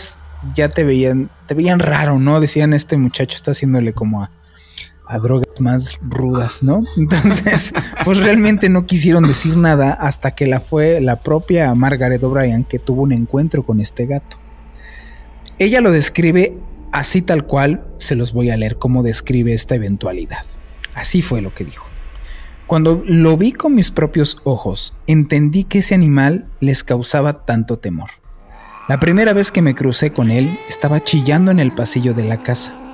ya 0.54 0.70
te 0.70 0.82
veían, 0.82 1.28
te 1.44 1.52
veían 1.52 1.80
raro, 1.80 2.18
¿no? 2.18 2.40
Decían 2.40 2.72
este 2.72 2.96
muchacho 2.96 3.36
está 3.36 3.50
haciéndole 3.50 3.92
como 3.92 4.22
a 4.22 4.30
a 5.08 5.18
drogas 5.18 5.60
más 5.60 5.98
rudas, 6.02 6.62
¿no? 6.62 6.84
Entonces, 6.96 7.72
pues 8.04 8.18
realmente 8.18 8.68
no 8.68 8.86
quisieron 8.86 9.26
decir 9.26 9.56
nada 9.56 9.92
hasta 9.92 10.32
que 10.32 10.46
la 10.46 10.60
fue 10.60 11.00
la 11.00 11.22
propia 11.22 11.74
Margaret 11.74 12.22
O'Brien 12.22 12.64
que 12.64 12.78
tuvo 12.78 13.02
un 13.02 13.12
encuentro 13.12 13.64
con 13.64 13.80
este 13.80 14.06
gato. 14.06 14.38
Ella 15.58 15.80
lo 15.80 15.90
describe 15.90 16.56
así 16.92 17.22
tal 17.22 17.46
cual, 17.46 17.84
se 17.98 18.14
los 18.14 18.32
voy 18.32 18.50
a 18.50 18.56
leer 18.56 18.78
cómo 18.78 19.02
describe 19.02 19.54
esta 19.54 19.74
eventualidad. 19.74 20.44
Así 20.94 21.22
fue 21.22 21.42
lo 21.42 21.54
que 21.54 21.64
dijo. 21.64 21.86
Cuando 22.66 23.02
lo 23.06 23.36
vi 23.38 23.52
con 23.52 23.74
mis 23.74 23.90
propios 23.90 24.40
ojos, 24.44 24.94
entendí 25.06 25.64
que 25.64 25.78
ese 25.78 25.94
animal 25.94 26.48
les 26.60 26.84
causaba 26.84 27.46
tanto 27.46 27.78
temor. 27.78 28.10
La 28.88 29.00
primera 29.00 29.32
vez 29.32 29.50
que 29.50 29.62
me 29.62 29.74
crucé 29.74 30.12
con 30.12 30.30
él, 30.30 30.58
estaba 30.68 31.02
chillando 31.02 31.50
en 31.50 31.60
el 31.60 31.74
pasillo 31.74 32.14
de 32.14 32.24
la 32.24 32.42
casa 32.42 32.87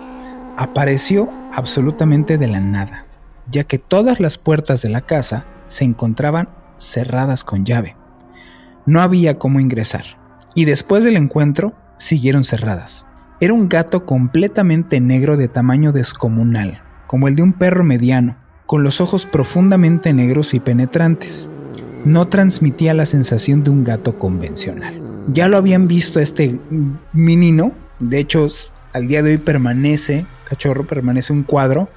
apareció 0.56 1.30
absolutamente 1.52 2.38
de 2.38 2.46
la 2.46 2.60
nada, 2.60 3.06
ya 3.50 3.64
que 3.64 3.78
todas 3.78 4.20
las 4.20 4.38
puertas 4.38 4.82
de 4.82 4.88
la 4.88 5.00
casa 5.00 5.46
se 5.68 5.84
encontraban 5.84 6.48
cerradas 6.78 7.44
con 7.44 7.64
llave. 7.64 7.96
No 8.86 9.00
había 9.00 9.38
cómo 9.38 9.60
ingresar, 9.60 10.04
y 10.54 10.64
después 10.64 11.04
del 11.04 11.16
encuentro 11.16 11.74
siguieron 11.98 12.44
cerradas. 12.44 13.06
Era 13.40 13.54
un 13.54 13.68
gato 13.68 14.06
completamente 14.06 15.00
negro 15.00 15.36
de 15.36 15.48
tamaño 15.48 15.92
descomunal, 15.92 16.82
como 17.06 17.28
el 17.28 17.36
de 17.36 17.42
un 17.42 17.52
perro 17.52 17.84
mediano, 17.84 18.36
con 18.66 18.82
los 18.82 19.00
ojos 19.00 19.26
profundamente 19.26 20.12
negros 20.12 20.54
y 20.54 20.60
penetrantes. 20.60 21.48
No 22.04 22.28
transmitía 22.28 22.94
la 22.94 23.06
sensación 23.06 23.64
de 23.64 23.70
un 23.70 23.84
gato 23.84 24.18
convencional. 24.18 25.00
Ya 25.28 25.48
lo 25.48 25.56
habían 25.56 25.88
visto 25.88 26.20
este 26.20 26.60
menino, 27.12 27.72
de 27.98 28.18
hecho 28.18 28.46
al 28.94 29.09
día 29.09 29.22
de 29.22 29.33
hoy 29.33 29.38
permanece 29.38 30.26
cachorro 30.44 30.87
permanece 30.87 31.33
un 31.33 31.42
cuadro. 31.42 31.88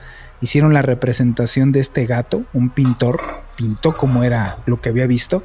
Hicieron 0.42 0.74
la 0.74 0.82
representación 0.82 1.72
de 1.72 1.80
este 1.80 2.06
gato, 2.06 2.44
un 2.54 2.70
pintor 2.70 3.20
pintó 3.56 3.94
como 3.94 4.24
era 4.24 4.58
lo 4.66 4.82
que 4.82 4.90
había 4.90 5.08
visto. 5.08 5.44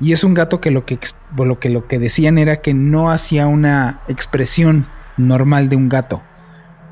Y 0.00 0.12
es 0.12 0.24
un 0.24 0.34
gato 0.34 0.60
que 0.60 0.70
lo 0.70 0.84
que, 0.84 0.98
lo 1.36 1.58
que, 1.58 1.70
lo 1.70 1.86
que 1.86 1.98
decían 1.98 2.38
era 2.38 2.56
que 2.56 2.74
no 2.74 3.10
hacía 3.10 3.46
una 3.46 4.02
expresión 4.08 4.86
normal 5.16 5.68
de 5.68 5.76
un 5.76 5.88
gato. 5.88 6.22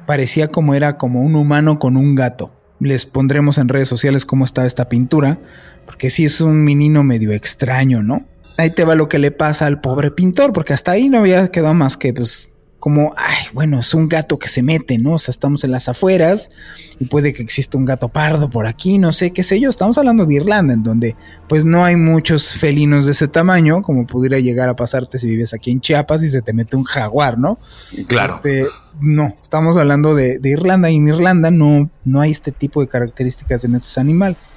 Parecía 0.07 0.49
como 0.49 0.75
era 0.75 0.97
como 0.97 1.23
un 1.23 1.37
humano 1.37 1.79
con 1.79 1.97
un 1.97 2.15
gato. 2.15 2.53
Les 2.79 3.07
pondremos 3.07 3.59
en 3.59 3.69
redes 3.69 3.89
sociales 3.89 4.27
cómo 4.27 4.45
está 4.45 4.67
esta 4.67 4.89
pintura, 4.89 5.39
porque 5.87 6.11
sí 6.11 6.25
es 6.25 6.41
un 6.41 6.65
menino 6.65 7.05
medio 7.05 7.33
extraño, 7.33 8.03
¿no? 8.03 8.27
Ahí 8.57 8.71
te 8.71 8.85
va 8.85 8.95
lo 8.95 9.09
que 9.09 9.19
le 9.19 9.31
pasa 9.31 9.67
al 9.67 9.81
pobre 9.81 10.11
pintor, 10.11 10.53
porque 10.53 10.73
hasta 10.73 10.93
ahí 10.93 11.09
no 11.09 11.19
había 11.19 11.49
quedado 11.49 11.75
más 11.75 11.97
que 11.97 12.13
pues 12.13 12.54
como, 12.85 13.15
ay, 13.17 13.47
bueno, 13.55 13.81
es 13.81 13.95
un 13.95 14.11
gato 14.11 14.39
que 14.39 14.51
se 14.51 14.63
mete, 14.63 14.99
¿no? 14.99 15.13
O 15.13 15.19
sea, 15.19 15.33
estamos 15.33 15.65
en 15.65 15.71
las 15.71 15.89
afueras 15.89 16.51
y 16.99 17.07
puede 17.07 17.33
que 17.33 17.43
exista 17.43 17.79
un 17.79 17.87
gato 17.87 18.11
pardo 18.11 18.51
por 18.51 18.67
aquí, 18.67 18.99
no 18.99 19.11
sé, 19.11 19.31
qué 19.31 19.43
sé 19.43 19.59
yo. 19.59 19.71
Estamos 19.71 19.97
hablando 19.97 20.27
de 20.27 20.35
Irlanda, 20.35 20.75
en 20.75 20.83
donde 20.83 21.17
pues 21.49 21.65
no 21.65 21.83
hay 21.83 21.97
muchos 21.97 22.59
felinos 22.59 23.07
de 23.07 23.13
ese 23.13 23.27
tamaño, 23.27 23.81
como 23.81 24.07
pudiera 24.07 24.39
llegar 24.39 24.69
a 24.69 24.77
pasarte 24.77 25.19
si 25.19 25.27
vives 25.27 25.55
aquí 25.55 25.71
en 25.71 25.81
Chiapas 25.81 26.23
y 26.25 26.29
se 26.29 26.43
te 26.43 26.53
mete 26.53 26.77
un 26.77 26.85
jaguar, 26.85 27.39
¿no? 27.39 27.59
Claro. 28.07 28.35
Este, 28.45 28.67
no, 29.01 29.35
estamos 29.43 29.79
hablando 29.79 30.15
de, 30.15 30.39
de, 30.39 30.51
Irlanda 30.51 30.91
y 30.91 30.97
en 30.97 31.09
Irlanda 31.09 31.51
no, 31.51 31.89
no 32.05 32.21
hay 32.21 32.33
este 32.33 32.53
tipo 32.53 32.83
de 32.83 32.89
características 32.89 33.65
en 33.65 33.77
estos 33.77 33.97
animales. 33.97 34.51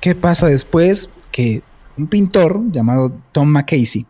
¿Qué 0.00 0.14
pasa 0.14 0.46
después? 0.46 1.10
Que 1.30 1.62
un 1.98 2.06
pintor 2.06 2.62
llamado 2.72 3.12
Tom 3.32 3.50
McCasey 3.50 4.06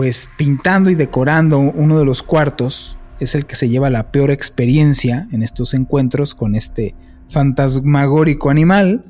pues 0.00 0.30
pintando 0.38 0.88
y 0.88 0.94
decorando 0.94 1.58
uno 1.58 1.98
de 1.98 2.06
los 2.06 2.22
cuartos 2.22 2.96
es 3.18 3.34
el 3.34 3.44
que 3.44 3.54
se 3.54 3.68
lleva 3.68 3.90
la 3.90 4.10
peor 4.10 4.30
experiencia 4.30 5.28
en 5.30 5.42
estos 5.42 5.74
encuentros 5.74 6.34
con 6.34 6.54
este 6.54 6.94
fantasmagórico 7.28 8.48
animal. 8.48 9.04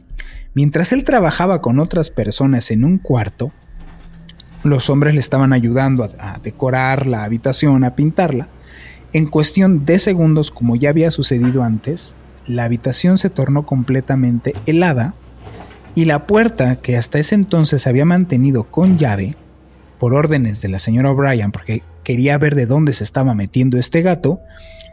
Mientras 0.53 0.92
él 0.92 1.05
trabajaba 1.05 1.61
con 1.61 1.79
otras 1.79 2.11
personas 2.11 2.72
en 2.72 2.83
un 2.83 2.98
cuarto, 2.98 3.53
los 4.64 4.90
hombres 4.90 5.14
le 5.14 5.20
estaban 5.20 5.53
ayudando 5.53 6.11
a, 6.18 6.40
decorar 6.42 7.07
la 7.07 7.22
habitación, 7.22 7.85
a 7.85 7.94
pintarla. 7.94 8.48
En 9.12 9.26
cuestión 9.26 9.85
de 9.85 10.00
segundos, 10.00 10.50
como 10.50 10.74
ya 10.74 10.90
había 10.90 11.12
sucedido 11.12 11.62
antes, 11.62 12.16
la 12.48 12.64
habitación 12.64 13.16
se 13.16 13.31
tornó 13.31 13.64
completamente 13.64 14.55
helada 14.66 15.14
y 15.94 16.07
la 16.07 16.26
puerta 16.26 16.81
que 16.81 16.96
hasta 16.96 17.20
ese 17.20 17.37
entonces 17.37 17.87
había 17.87 18.05
mantenido 18.05 18.64
con 18.64 18.98
llave 18.98 19.37
por 20.00 20.14
órdenes 20.14 20.62
de 20.62 20.68
la 20.68 20.80
señora 20.80 21.12
O'Brien, 21.12 21.52
porque 21.52 21.82
quería 22.02 22.36
ver 22.38 22.56
de 22.56 22.66
dónde 22.66 22.94
se 22.94 23.04
estaba 23.04 23.34
metiendo 23.34 23.78
este 23.78 24.02
gato, 24.02 24.40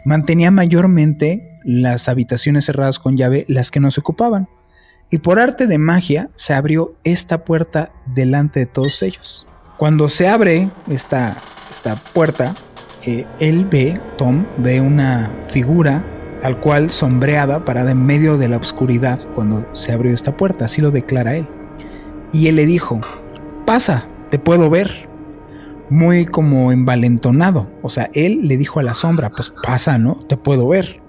mantenía 0.06 0.52
mayormente 0.52 1.60
las 1.63 2.10
habitaciones 2.10 2.65
cerradas 2.65 3.00
con 3.00 3.17
llave 3.17 3.46
las 3.48 3.72
que 3.72 3.80
no 3.80 3.89
se 3.89 4.02
ocupaban. 4.02 4.50
Y 5.10 5.20
por 5.20 5.39
arte 5.39 5.65
de 5.65 5.78
magia 5.78 6.30
se 6.36 6.54
abrió 6.54 6.96
esta 7.06 7.46
puerta 7.46 7.93
delante 8.13 8.60
de 8.60 8.65
todos 8.65 9.02
ellos. 9.02 9.48
Cuando 9.78 10.10
se 10.10 10.28
abre 10.28 10.70
esta, 10.89 11.38
esta 11.72 12.04
puerta, 12.13 12.56
eh, 13.06 13.26
él 13.39 13.65
ve, 13.65 14.02
Tom, 14.17 14.46
ve 14.58 14.82
una 14.82 15.34
figura 15.48 16.06
tal 16.41 16.60
cual 16.60 16.91
sombreada 16.91 17.63
parada 17.63 17.91
en 17.91 18.06
medio 18.06 18.38
de 18.38 18.50
la 18.50 18.58
oscuridad 18.58 19.20
cuando 19.34 19.67
se 19.74 19.93
abrió 19.93 20.13
esta 20.13 20.36
puerta, 20.36 20.65
así 20.65 20.82
lo 20.82 20.91
declara 20.91 21.38
él. 21.38 21.48
Y 22.34 22.48
él 22.48 22.58
le 22.58 22.65
dijo, 22.65 23.00
pasa, 23.65 24.08
te 24.30 24.40
puedo 24.40 24.70
ver. 24.70 25.08
muy 25.90 26.26
como 26.26 26.74
envalentonado. 26.74 27.70
O 27.82 27.90
sea, 27.90 28.10
él 28.13 28.42
le 28.44 28.58
dijo 28.58 28.80
a 28.80 28.84
la 28.84 28.94
sombra, 28.94 29.30
pues 29.30 29.54
pasa, 29.63 29.98
¿no? 29.98 30.16
Te 30.16 30.36
puedo 30.36 30.68
ver. 30.68 31.02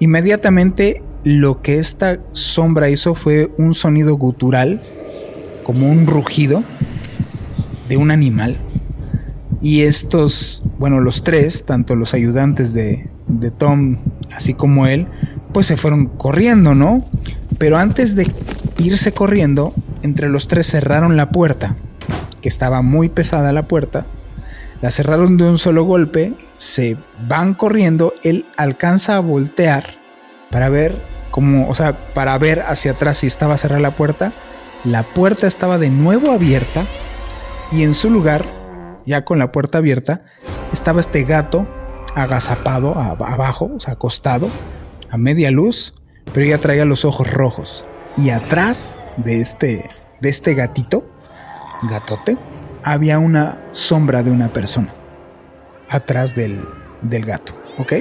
Inmediatamente 0.00 1.02
lo 1.22 1.60
que 1.60 1.78
esta 1.78 2.20
sombra 2.32 2.88
hizo 2.88 3.14
fue 3.14 3.52
un 3.58 3.74
sonido 3.74 4.14
gutural, 4.16 4.80
como 5.64 5.88
un 5.88 6.06
rugido 6.06 6.62
de 7.88 7.96
un 7.96 8.10
animal. 8.10 8.58
Y 9.60 9.82
estos, 9.82 10.62
bueno, 10.78 11.00
los 11.00 11.24
tres, 11.24 11.64
tanto 11.66 11.96
los 11.96 12.14
ayudantes 12.14 12.72
de, 12.72 13.10
de 13.26 13.50
Tom, 13.50 13.98
así 14.34 14.54
como 14.54 14.86
él, 14.86 15.08
pues 15.52 15.66
se 15.66 15.76
fueron 15.76 16.06
corriendo, 16.06 16.74
¿no? 16.74 17.04
Pero 17.58 17.76
antes 17.76 18.14
de 18.14 18.30
irse 18.78 19.12
corriendo, 19.12 19.74
entre 20.02 20.28
los 20.28 20.46
tres 20.46 20.68
cerraron 20.68 21.16
la 21.16 21.30
puerta, 21.30 21.76
que 22.46 22.48
estaba 22.48 22.80
muy 22.80 23.08
pesada 23.08 23.52
la 23.52 23.66
puerta, 23.66 24.06
la 24.80 24.92
cerraron 24.92 25.36
de 25.36 25.42
un 25.50 25.58
solo 25.58 25.82
golpe, 25.82 26.34
se 26.58 26.96
van 27.26 27.54
corriendo, 27.54 28.14
él 28.22 28.46
alcanza 28.56 29.16
a 29.16 29.18
voltear 29.18 29.96
para 30.52 30.68
ver 30.68 30.94
cómo, 31.32 31.68
o 31.68 31.74
sea, 31.74 31.98
para 32.14 32.38
ver 32.38 32.60
hacia 32.60 32.92
atrás 32.92 33.16
si 33.16 33.26
estaba 33.26 33.58
cerrada 33.58 33.80
la 33.80 33.96
puerta, 33.96 34.32
la 34.84 35.02
puerta 35.02 35.48
estaba 35.48 35.76
de 35.76 35.90
nuevo 35.90 36.30
abierta 36.30 36.84
y 37.72 37.82
en 37.82 37.94
su 37.94 38.10
lugar, 38.10 38.44
ya 39.04 39.24
con 39.24 39.40
la 39.40 39.50
puerta 39.50 39.78
abierta, 39.78 40.22
estaba 40.72 41.00
este 41.00 41.24
gato 41.24 41.66
agazapado 42.14 42.96
abajo, 42.96 43.72
o 43.74 43.80
sea, 43.80 43.94
acostado, 43.94 44.48
a 45.10 45.16
media 45.16 45.50
luz, 45.50 45.94
pero 46.32 46.46
ya 46.46 46.58
traía 46.58 46.84
los 46.84 47.04
ojos 47.04 47.28
rojos. 47.28 47.84
Y 48.16 48.30
atrás 48.30 48.98
de 49.16 49.40
este, 49.40 49.90
de 50.20 50.28
este 50.28 50.54
gatito, 50.54 51.10
gatote, 51.82 52.38
había 52.82 53.18
una 53.18 53.58
sombra 53.72 54.22
de 54.22 54.30
una 54.30 54.48
persona. 54.48 54.92
Atrás 55.88 56.34
del, 56.34 56.60
del 57.02 57.24
gato, 57.24 57.54
¿ok? 57.78 57.92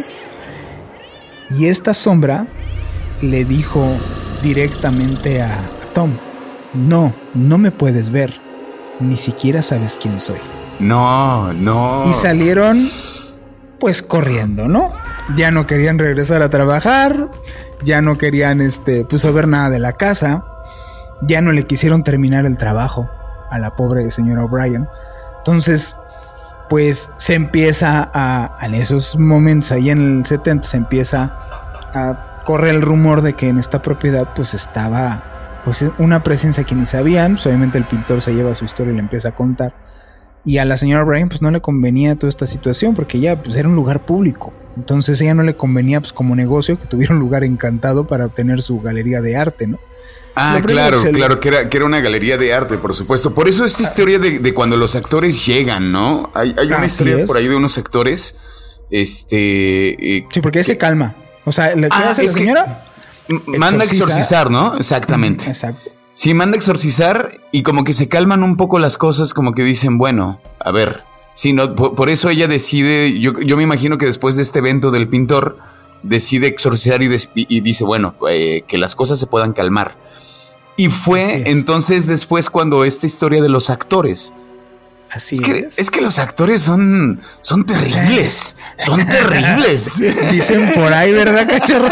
Y 1.57 1.67
esta 1.67 1.93
sombra 1.93 2.47
le 3.21 3.45
dijo 3.45 3.85
directamente 4.41 5.41
a, 5.41 5.53
a 5.53 5.93
Tom, 5.93 6.11
no, 6.73 7.13
no 7.33 7.57
me 7.57 7.71
puedes 7.71 8.09
ver, 8.09 8.33
ni 8.99 9.17
siquiera 9.17 9.61
sabes 9.61 9.97
quién 10.01 10.19
soy. 10.19 10.39
No, 10.79 11.53
no. 11.53 12.03
Y 12.09 12.13
salieron 12.13 12.77
pues 13.79 14.01
corriendo, 14.01 14.67
¿no? 14.67 14.91
Ya 15.35 15.51
no 15.51 15.67
querían 15.67 15.99
regresar 15.99 16.41
a 16.41 16.49
trabajar, 16.49 17.29
ya 17.83 18.01
no 18.01 18.17
querían 18.17 18.61
este 18.61 19.05
pues 19.05 19.21
saber 19.21 19.47
nada 19.47 19.69
de 19.69 19.79
la 19.79 19.93
casa, 19.93 20.45
ya 21.21 21.41
no 21.41 21.51
le 21.51 21.63
quisieron 21.63 22.03
terminar 22.03 22.45
el 22.45 22.57
trabajo 22.57 23.09
a 23.49 23.59
la 23.59 23.75
pobre 23.75 24.09
señora 24.11 24.43
O'Brien. 24.43 24.87
Entonces, 25.39 25.95
pues 26.69 27.11
se 27.17 27.35
empieza 27.35 28.09
a 28.13 28.57
en 28.61 28.75
esos 28.75 29.17
momentos 29.17 29.71
ahí 29.71 29.89
en 29.89 30.01
el 30.01 30.25
70 30.25 30.67
se 30.67 30.77
empieza 30.77 31.33
a 31.93 32.41
correr 32.43 32.75
el 32.75 32.81
rumor 32.81 33.21
de 33.21 33.33
que 33.33 33.49
en 33.49 33.59
esta 33.59 33.81
propiedad 33.81 34.29
pues 34.35 34.53
estaba 34.53 35.23
pues 35.63 35.83
una 35.97 36.21
presencia 36.23 36.63
que 36.63 36.75
ni 36.75 36.85
sabían, 36.85 37.33
pues, 37.33 37.47
obviamente 37.47 37.77
el 37.77 37.85
pintor 37.85 38.21
se 38.21 38.33
lleva 38.33 38.53
su 38.53 38.65
historia 38.65 38.93
y 38.93 38.95
le 38.95 39.01
empieza 39.01 39.29
a 39.29 39.35
contar 39.35 39.73
y 40.45 40.59
a 40.59 40.65
la 40.65 40.77
señora 40.77 41.03
Bryan 41.03 41.27
pues 41.27 41.41
no 41.41 41.49
le 41.49 41.59
convenía 41.59 42.15
toda 42.15 42.29
esta 42.29 42.45
situación 42.45 42.93
porque 42.93 43.19
ya 43.19 43.41
pues 43.41 43.55
era 43.55 43.67
un 43.67 43.75
lugar 43.75 44.05
público. 44.05 44.53
Entonces 44.77 45.19
ella 45.19 45.33
no 45.33 45.43
le 45.43 45.55
convenía 45.55 45.99
pues 45.99 46.13
como 46.13 46.35
negocio 46.35 46.77
que 46.77 46.85
tuviera 46.85 47.13
un 47.13 47.19
lugar 47.19 47.43
encantado 47.43 48.07
para 48.07 48.27
obtener 48.27 48.61
su 48.61 48.79
galería 48.79 49.21
de 49.21 49.35
arte, 49.35 49.67
¿no? 49.67 49.79
Ah, 50.35 50.61
claro, 50.65 51.01
claro, 51.13 51.39
que 51.39 51.47
era, 51.47 51.69
que 51.69 51.77
era 51.77 51.85
una 51.85 52.01
galería 52.01 52.37
de 52.37 52.53
arte, 52.53 52.77
por 52.77 52.93
supuesto. 52.93 53.33
Por 53.33 53.47
eso 53.47 53.63
esta 53.63 53.83
historia 53.83 54.19
de, 54.19 54.53
cuando 54.53 54.75
los 54.75 54.95
actores 54.95 55.45
llegan, 55.45 55.91
¿no? 55.91 56.31
Hay, 56.33 56.53
una 56.67 56.85
historia 56.85 57.25
por 57.25 57.37
ahí 57.37 57.47
de 57.47 57.55
unos 57.55 57.77
actores. 57.77 58.37
Este. 58.91 60.17
Eh, 60.17 60.27
sí, 60.31 60.41
porque 60.41 60.63
se 60.63 60.77
calma. 60.77 61.15
O 61.45 61.51
sea, 61.51 61.75
¿le 61.75 61.87
ah, 61.89 62.09
hace 62.11 62.23
la 62.23 62.31
señora? 62.31 62.85
Manda 63.47 63.83
a 63.83 63.87
exorcizar, 63.87 64.51
¿no? 64.51 64.75
Exactamente. 64.77 65.45
Exacto. 65.47 65.91
Sí, 66.13 66.33
manda 66.33 66.55
a 66.55 66.57
exorcizar 66.57 67.31
y 67.51 67.63
como 67.63 67.83
que 67.83 67.93
se 67.93 68.07
calman 68.07 68.43
un 68.43 68.57
poco 68.57 68.79
las 68.79 68.97
cosas, 68.97 69.33
como 69.33 69.53
que 69.53 69.63
dicen, 69.63 69.97
bueno, 69.97 70.41
a 70.59 70.71
ver, 70.71 71.03
si 71.33 71.51
no, 71.51 71.75
por, 71.75 72.09
eso 72.09 72.29
ella 72.29 72.47
decide, 72.47 73.19
yo, 73.19 73.33
yo, 73.41 73.57
me 73.57 73.63
imagino 73.63 73.97
que 73.97 74.05
después 74.05 74.37
de 74.37 74.43
este 74.43 74.59
evento 74.59 74.91
del 74.91 75.09
pintor, 75.09 75.57
decide 76.03 76.47
exorcizar 76.47 77.01
y, 77.03 77.59
dice, 77.61 77.83
bueno, 77.83 78.15
eh, 78.29 78.63
que 78.67 78.77
las 78.77 78.95
cosas 78.95 79.19
se 79.19 79.27
puedan 79.27 79.53
calmar. 79.53 79.97
Y 80.77 80.89
fue 80.89 81.49
entonces 81.49 82.07
después 82.07 82.49
cuando 82.49 82.83
esta 82.83 83.05
historia 83.05 83.41
de 83.41 83.49
los 83.49 83.69
actores, 83.69 84.33
Así 85.11 85.35
es. 85.35 85.41
Que, 85.41 85.69
es. 85.77 85.91
que 85.91 86.01
los 86.01 86.19
actores 86.19 86.61
son, 86.61 87.21
son 87.41 87.65
terribles. 87.65 88.57
Son 88.77 89.05
terribles. 89.05 90.01
Dicen 90.31 90.71
por 90.73 90.91
ahí, 90.91 91.13
¿verdad, 91.13 91.47
cachorro? 91.47 91.89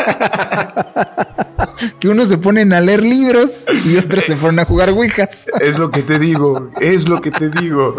que 2.00 2.10
unos 2.10 2.28
se 2.28 2.38
ponen 2.38 2.74
a 2.74 2.82
leer 2.82 3.02
libros 3.02 3.66
y 3.86 3.98
otros 3.98 4.26
se 4.26 4.36
ponen 4.36 4.60
a 4.60 4.66
jugar 4.66 4.90
ouijas. 4.90 5.46
Es 5.62 5.80
lo 5.80 5.92
que 5.92 6.02
te 6.02 6.20
digo, 6.20 6.72
es 6.82 7.08
lo 7.08 7.22
que 7.22 7.32
te 7.32 7.50
digo. 7.50 7.96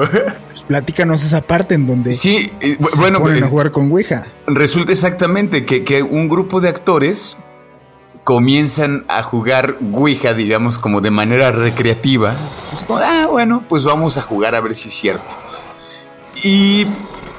Platícanos 0.68 1.25
esa 1.25 1.42
parte 1.42 1.75
en 1.75 1.87
donde 1.87 2.12
sí, 2.12 2.51
se 2.61 2.77
bueno, 2.97 3.20
ponen 3.20 3.44
a 3.44 3.49
jugar 3.49 3.73
con 3.73 3.90
ouija. 3.90 4.27
Resulta 4.47 4.92
exactamente 4.92 5.64
que, 5.64 5.85
que 5.85 6.03
un 6.03 6.29
grupo 6.29 6.61
de 6.61 6.68
actores 6.68 7.38
comienzan 8.24 9.04
a 9.08 9.22
jugar 9.22 9.76
Ouija, 9.92 10.32
digamos, 10.32 10.78
como 10.78 11.02
de 11.02 11.10
manera 11.10 11.52
recreativa. 11.52 12.34
ah, 12.88 13.28
bueno, 13.30 13.62
pues 13.68 13.84
vamos 13.84 14.16
a 14.16 14.22
jugar 14.22 14.54
a 14.54 14.60
ver 14.60 14.74
si 14.74 14.88
es 14.88 14.94
cierto. 14.94 15.37
Y, 16.42 16.87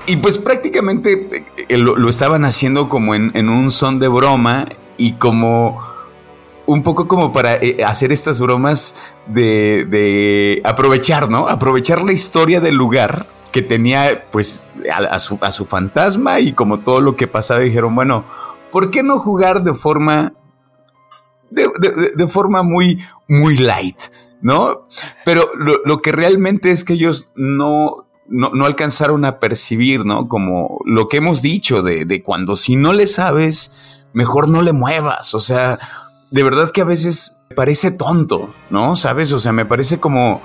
y 0.06 0.18
pues 0.18 0.38
prácticamente 0.38 1.46
eh, 1.68 1.78
lo, 1.78 2.08
estaban 2.08 2.46
haciendo 2.46 2.88
como 2.88 3.16
en, 3.16 3.50
un 3.50 3.72
son 3.72 4.00
de 4.00 4.08
broma 4.08 4.68
y 4.98 5.14
como 5.14 5.84
un 6.68 6.84
poco 6.84 7.08
como 7.08 7.34
para 7.34 7.56
eh, 7.56 7.84
hacer 7.86 8.12
estas 8.12 8.40
bromas 8.40 9.16
de, 9.26 9.86
de, 9.86 10.62
aprovechar, 10.64 11.30
¿no? 11.30 11.48
Aprovechar 11.48 12.02
la 12.04 12.14
historia 12.14 12.62
del 12.62 12.76
lugar 12.76 13.28
que 13.52 13.62
tenía 13.62 14.26
pues 14.32 14.66
a, 14.92 15.20
su, 15.20 15.40
a 15.42 15.52
su 15.52 15.66
fantasma 15.66 16.40
y 16.40 16.54
como 16.54 16.80
todo 16.80 17.02
lo 17.02 17.16
que 17.16 17.28
pasaba 17.28 17.62
dijeron, 17.62 17.96
bueno, 17.96 18.26
¿por 18.72 18.92
qué 18.92 19.02
no 19.02 19.20
jugar 19.20 19.64
de 19.64 19.74
forma 19.74 20.34
de, 21.56 22.28
forma 22.28 22.64
muy, 22.64 23.00
muy 23.28 23.58
light, 23.58 23.98
¿no? 24.42 24.88
Pero 25.24 25.50
lo, 25.56 26.02
que 26.02 26.12
realmente 26.12 26.72
es 26.72 26.84
que 26.84 26.94
ellos 26.94 27.32
no, 27.36 28.08
no, 28.28 28.66
alcanzaron 28.66 29.26
a 29.26 29.40
percibir, 29.40 30.06
¿no? 30.06 30.28
Como 30.28 30.80
lo 30.86 31.08
que 31.08 31.18
hemos 31.18 31.42
dicho 31.42 31.82
de, 31.82 32.06
de 32.06 32.22
cuando 32.22 32.56
si 32.56 32.76
no 32.76 32.94
le 32.94 33.08
sabes, 33.08 34.04
mejor 34.14 34.48
no 34.48 34.62
le 34.62 34.74
muevas, 34.74 35.34
o 35.34 35.40
sea, 35.40 35.80
de 36.32 36.44
verdad 36.44 36.72
que 36.72 36.82
a 36.82 36.86
veces 36.86 37.44
parece 37.56 37.92
tonto, 37.92 38.54
¿no? 38.70 38.96
¿Sabes? 38.96 39.32
O 39.32 39.40
sea, 39.40 39.54
me 39.54 39.66
parece 39.66 40.00
como 40.00 40.42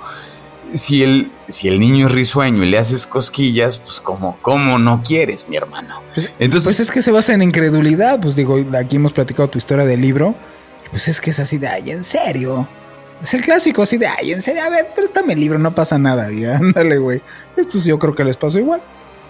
si 0.73 1.03
el, 1.03 1.31
si 1.47 1.67
el 1.67 1.79
niño 1.79 2.07
es 2.07 2.13
risueño 2.13 2.63
y 2.63 2.69
le 2.69 2.77
haces 2.77 3.05
cosquillas, 3.05 3.79
pues 3.79 3.99
como, 3.99 4.37
¿cómo 4.41 4.79
no 4.79 5.03
quieres, 5.03 5.47
mi 5.49 5.57
hermano? 5.57 6.01
Pues, 6.13 6.31
Entonces, 6.39 6.63
pues 6.63 6.79
es 6.79 6.91
que 6.91 7.01
se 7.01 7.11
basa 7.11 7.33
en 7.33 7.41
incredulidad, 7.41 8.19
pues 8.21 8.35
digo, 8.35 8.57
aquí 8.77 8.95
hemos 8.95 9.13
platicado 9.13 9.49
tu 9.49 9.57
historia 9.57 9.85
del 9.85 10.01
libro 10.01 10.35
pues 10.91 11.07
es 11.07 11.19
que 11.19 11.31
es 11.31 11.39
así 11.39 11.57
de, 11.57 11.67
ay, 11.67 11.91
en 11.91 12.03
serio. 12.03 12.67
Es 13.23 13.33
el 13.33 13.41
clásico 13.41 13.81
así 13.81 13.97
de, 13.97 14.07
ay, 14.07 14.33
en 14.33 14.41
serio, 14.41 14.63
a 14.63 14.69
ver, 14.69 14.89
préstame 14.95 15.33
el 15.33 15.39
libro, 15.39 15.57
no 15.57 15.73
pasa 15.73 15.97
nada. 15.97 16.31
Y 16.31 16.45
ándale, 16.45 16.97
güey. 16.97 17.21
Esto 17.57 17.79
yo 17.79 17.97
creo 17.97 18.13
que 18.13 18.23
les 18.23 18.37
pasó 18.37 18.59
igual. 18.59 18.81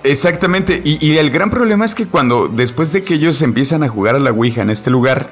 Exactamente, 0.04 0.82
y, 0.84 1.06
y, 1.06 1.20
el 1.20 1.30
gran 1.30 1.52
problema 1.52 1.86
es 1.86 1.94
que 1.94 2.08
cuando 2.08 2.48
después 2.48 2.92
de 2.92 3.04
que 3.04 3.14
ellos 3.14 3.40
empiezan 3.44 3.84
a 3.84 3.88
jugar 3.88 4.16
a 4.16 4.20
la 4.20 4.32
Ouija 4.32 4.64
en 4.64 4.72
este 4.72 4.90
lugar, 4.90 5.30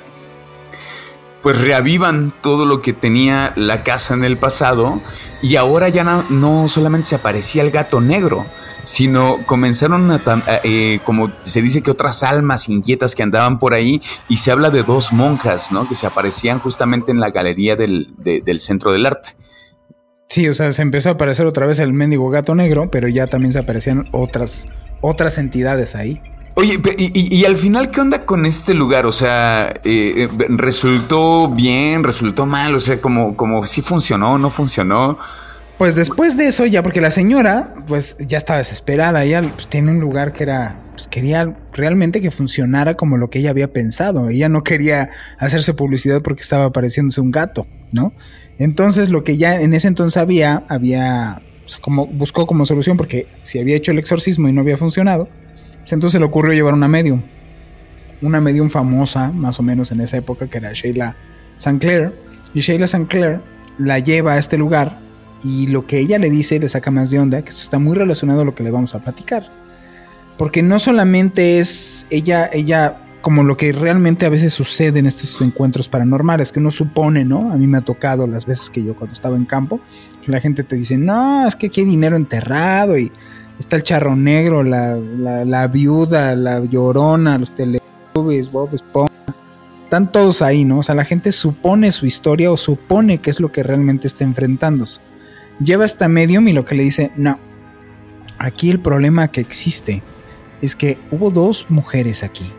pues 1.41 1.59
reavivan 1.59 2.33
todo 2.41 2.67
lo 2.67 2.81
que 2.81 2.93
tenía 2.93 3.53
la 3.55 3.83
casa 3.83 4.13
en 4.13 4.23
el 4.23 4.37
pasado 4.37 5.01
y 5.41 5.55
ahora 5.55 5.89
ya 5.89 6.03
no, 6.03 6.23
no 6.29 6.67
solamente 6.67 7.07
se 7.07 7.15
aparecía 7.15 7.63
el 7.63 7.71
gato 7.71 7.99
negro, 7.99 8.45
sino 8.83 9.45
comenzaron 9.45 10.11
a, 10.11 10.21
eh, 10.63 10.99
como 11.03 11.31
se 11.43 11.61
dice 11.61 11.81
que 11.81 11.91
otras 11.91 12.23
almas 12.23 12.69
inquietas 12.69 13.15
que 13.15 13.23
andaban 13.23 13.59
por 13.59 13.73
ahí, 13.73 14.01
y 14.27 14.37
se 14.37 14.51
habla 14.51 14.69
de 14.69 14.83
dos 14.83 15.13
monjas, 15.13 15.71
¿no? 15.71 15.87
Que 15.87 15.95
se 15.95 16.07
aparecían 16.07 16.59
justamente 16.59 17.11
en 17.11 17.19
la 17.19 17.31
galería 17.31 17.75
del, 17.75 18.07
centro 18.59 18.91
del 18.91 19.05
arte. 19.05 19.31
Sí, 20.27 20.47
o 20.47 20.53
sea, 20.53 20.71
se 20.73 20.81
empezó 20.81 21.09
a 21.09 21.13
aparecer 21.13 21.45
otra 21.45 21.65
vez 21.65 21.79
el 21.79 21.93
mendigo 21.93 22.29
gato 22.29 22.53
negro, 22.53 22.91
pero 22.91 23.07
ya 23.07 23.27
también 23.27 23.53
se 23.53 23.59
aparecían 23.59 24.07
otras, 24.11 24.67
otras 25.01 25.37
entidades 25.37 25.95
ahí. 25.95 26.21
Oye, 26.55 26.77
y, 26.97 27.45
al 27.45 27.55
final, 27.55 27.89
¿qué 27.89 28.01
onda 28.01 28.25
con 28.25 28.45
este 28.45 28.73
lugar? 28.73 29.05
O 29.05 29.13
sea, 29.13 29.69
eh, 29.85 30.27
eh, 30.27 30.29
¿resultó 30.49 31.47
bien? 31.47 32.03
¿Resultó 32.03 32.45
mal? 32.45 32.75
O 32.75 32.81
sea, 32.81 32.99
como, 32.99 33.37
como 33.37 33.65
sí 33.65 33.81
funcionó, 33.81 34.37
no 34.37 34.49
funcionó. 34.49 35.17
Pues 35.79 35.95
después 35.95 36.35
de 36.35 36.45
eso, 36.45 36.65
ya 36.65 36.83
porque 36.83 36.99
la 36.99 37.09
señora, 37.09 37.73
pues 37.87 38.17
ya 38.19 38.37
estaba 38.37 38.59
desesperada, 38.59 39.23
ella 39.23 39.41
pues, 39.41 39.69
tiene 39.69 39.91
un 39.91 40.01
lugar 40.01 40.33
que 40.33 40.43
era, 40.43 40.75
pues, 40.91 41.07
quería 41.07 41.57
realmente 41.71 42.19
que 42.19 42.31
funcionara 42.31 42.95
como 42.95 43.15
lo 43.15 43.29
que 43.29 43.39
ella 43.39 43.51
había 43.51 43.71
pensado. 43.71 44.27
Ella 44.27 44.49
no 44.49 44.61
quería 44.61 45.09
hacerse 45.37 45.73
publicidad 45.73 46.21
porque 46.21 46.41
estaba 46.41 46.65
apareciéndose 46.65 47.21
un 47.21 47.31
gato, 47.31 47.65
¿no? 47.93 48.11
Entonces 48.57 49.07
lo 49.07 49.23
que 49.23 49.37
ya 49.37 49.61
en 49.61 49.73
ese 49.73 49.87
entonces 49.87 50.17
había, 50.17 50.65
había 50.67 51.41
como 51.79 52.07
buscó 52.07 52.45
como 52.45 52.65
solución, 52.65 52.97
porque 52.97 53.27
si 53.43 53.57
había 53.57 53.77
hecho 53.77 53.93
el 53.93 53.99
exorcismo 53.99 54.49
y 54.49 54.51
no 54.51 54.59
había 54.59 54.75
funcionado, 54.75 55.29
pues 55.79 55.93
entonces 55.93 56.19
le 56.19 56.27
ocurrió 56.27 56.51
llevar 56.51 56.73
una 56.73 56.89
medium. 56.89 57.23
Una 58.21 58.41
medium 58.41 58.69
famosa, 58.69 59.31
más 59.31 59.61
o 59.61 59.63
menos 59.63 59.93
en 59.93 60.01
esa 60.01 60.17
época, 60.17 60.47
que 60.47 60.57
era 60.57 60.73
Sheila 60.73 61.15
St. 61.55 61.79
Clair. 61.79 62.13
Y 62.53 62.59
Sheila 62.59 62.83
St. 62.83 63.07
Clair 63.07 63.39
la 63.77 63.99
lleva 63.99 64.33
a 64.33 64.39
este 64.39 64.57
lugar 64.57 65.07
y 65.43 65.67
lo 65.67 65.87
que 65.87 65.99
ella 65.99 66.19
le 66.19 66.29
dice 66.29 66.59
le 66.59 66.69
saca 66.69 66.91
más 66.91 67.09
de 67.09 67.19
onda, 67.19 67.41
que 67.41 67.49
esto 67.49 67.61
está 67.61 67.79
muy 67.79 67.95
relacionado 67.95 68.41
a 68.41 68.45
lo 68.45 68.55
que 68.55 68.63
le 68.63 68.71
vamos 68.71 68.95
a 68.95 68.99
platicar. 68.99 69.47
Porque 70.37 70.63
no 70.63 70.79
solamente 70.79 71.59
es 71.59 72.05
ella, 72.09 72.49
ella 72.51 73.01
como 73.21 73.43
lo 73.43 73.57
que 73.57 73.73
realmente 73.73 74.25
a 74.25 74.29
veces 74.29 74.53
sucede 74.53 74.99
en 74.99 75.05
estos 75.05 75.41
encuentros 75.41 75.89
paranormales, 75.89 76.51
que 76.51 76.59
uno 76.59 76.71
supone, 76.71 77.25
¿no? 77.25 77.51
A 77.51 77.57
mí 77.57 77.67
me 77.67 77.77
ha 77.77 77.81
tocado 77.81 78.27
las 78.27 78.45
veces 78.45 78.69
que 78.69 78.83
yo 78.83 78.95
cuando 78.95 79.13
estaba 79.13 79.35
en 79.35 79.45
campo, 79.45 79.81
la 80.29 80.39
gente 80.39 80.63
te 80.63 80.75
dice, 80.75 80.97
no, 80.97 81.47
es 81.47 81.55
que 81.55 81.67
aquí 81.67 81.81
hay 81.81 81.87
dinero 81.87 82.15
enterrado 82.15 82.97
y 82.97 83.11
está 83.57 83.75
el 83.75 83.83
charro 83.83 84.15
negro, 84.15 84.63
la, 84.63 84.95
la, 84.95 85.67
viuda, 85.67 86.35
la 86.35 86.63
llorona, 86.63 87.37
los 87.37 87.55
teletubbies, 87.55 88.51
Bob 88.51 88.73
Esponja. 88.73 89.09
Están 89.83 90.11
todos 90.11 90.41
ahí, 90.41 90.65
¿no? 90.65 90.79
O 90.79 90.83
sea, 90.83 90.95
la 90.95 91.03
gente 91.03 91.31
supone 91.31 91.91
su 91.91 92.05
historia 92.05 92.51
o 92.51 92.57
supone 92.57 93.17
que 93.17 93.31
es 93.31 93.39
lo 93.39 93.51
que 93.51 93.63
realmente 93.63 94.07
está 94.07 94.23
enfrentándose. 94.23 95.01
Lleva 95.63 95.85
esta 95.85 96.07
medium 96.07 96.47
y 96.47 96.53
lo 96.53 96.65
que 96.65 96.75
le 96.75 96.83
dice, 96.83 97.11
no, 97.15 97.37
aquí 98.37 98.69
el 98.69 98.79
problema 98.79 99.29
que 99.29 99.41
existe 99.41 100.01
es 100.61 100.75
que 100.75 100.97
hubo 101.11 101.31
dos 101.31 101.67
mujeres 101.69 102.23
aquí 102.23 102.51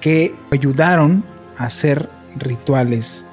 que 0.00 0.34
ayudaron 0.50 1.24
a 1.56 1.64
hacer 1.64 2.10
rituales 2.36 3.24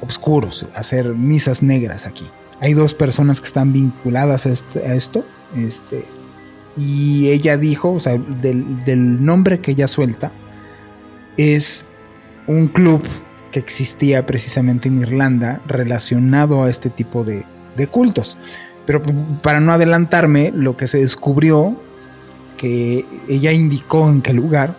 oscuros, 0.00 0.66
a 0.74 0.80
hacer 0.80 1.14
misas 1.14 1.62
negras 1.62 2.06
aquí. 2.06 2.26
Hay 2.60 2.74
dos 2.74 2.94
personas 2.94 3.40
que 3.40 3.46
están 3.46 3.72
vinculadas 3.72 4.44
a, 4.46 4.50
esto, 4.50 5.24
este, 5.56 6.04
y 6.76 7.28
ella 7.28 7.56
dijo, 7.56 7.92
o 7.92 8.00
sea, 8.00 8.16
del, 8.16 9.24
nombre 9.24 9.60
que 9.60 9.70
ella 9.70 9.88
suelta, 9.88 10.32
es 11.36 11.84
un 12.46 12.66
club 12.66 13.02
que 13.52 13.60
existía 13.60 14.26
precisamente 14.26 14.88
en 14.88 14.98
Irlanda 14.98 15.60
relacionado 15.66 16.64
a 16.64 16.70
este 16.70 16.90
tipo 16.90 17.24
de, 17.24 17.44
de 17.80 17.88
cultos. 17.88 18.38
Pero 18.86 19.02
para 19.42 19.60
no 19.60 19.72
adelantarme, 19.72 20.52
lo 20.54 20.76
que 20.76 20.88
se 20.88 20.98
descubrió, 20.98 21.76
que 22.56 23.04
ella 23.28 23.52
indicó 23.52 24.08
en 24.08 24.22
qué 24.22 24.32
lugar, 24.32 24.74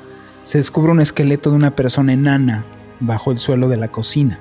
se 0.46 0.58
descubre 0.58 0.92
un 0.92 1.02
esqueleto 1.02 1.50
de 1.50 1.56
una 1.56 1.76
persona 1.76 2.14
enana 2.14 2.66
bajo 3.00 3.32
el 3.32 3.38
suelo 3.38 3.68
de 3.70 3.78
la 3.78 3.88
cocina, 3.88 4.40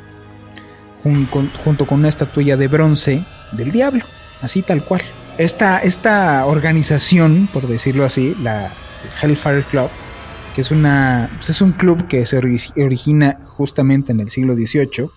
junto 1.02 1.86
con 1.86 2.00
una 2.00 2.08
estatuilla 2.08 2.56
de 2.56 2.68
bronce 2.68 3.24
del 3.52 3.72
diablo, 3.72 4.04
así 4.42 4.62
tal 4.62 4.84
cual. 4.84 5.02
Esta, 5.38 5.78
esta 5.78 6.44
organización, 6.46 7.48
por 7.52 7.66
decirlo 7.66 8.04
así, 8.04 8.36
la 8.42 8.72
Hellfire 9.22 9.64
Club, 9.64 9.88
que 10.54 10.60
es, 10.60 10.70
una, 10.70 11.30
pues 11.36 11.50
es 11.50 11.62
un 11.62 11.72
club 11.72 12.06
que 12.08 12.26
se 12.26 12.36
origina 12.36 13.38
justamente 13.46 14.12
en 14.12 14.20
el 14.20 14.28
siglo 14.28 14.54
XVIII, 14.54 15.10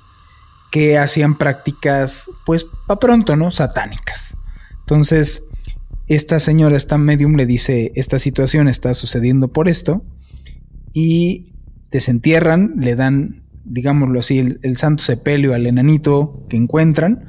que 0.73 0.97
hacían 0.97 1.37
prácticas, 1.37 2.31
pues, 2.47 2.65
para 2.87 2.99
pronto, 2.99 3.35
¿no? 3.37 3.51
Satánicas. 3.51 4.35
Entonces, 4.79 5.43
esta 6.07 6.39
señora, 6.39 6.75
esta 6.75 6.97
medium, 6.97 7.35
le 7.35 7.45
dice, 7.45 7.91
esta 7.93 8.17
situación 8.17 8.67
está 8.67 8.95
sucediendo 8.95 9.49
por 9.49 9.69
esto, 9.69 10.03
y 10.91 11.53
desentierran, 11.91 12.73
le 12.79 12.95
dan, 12.95 13.43
digámoslo 13.65 14.19
así, 14.19 14.39
el, 14.39 14.77
santo 14.77 15.03
sepelio 15.03 15.53
al 15.53 15.67
enanito 15.67 16.43
que 16.49 16.57
encuentran 16.57 17.25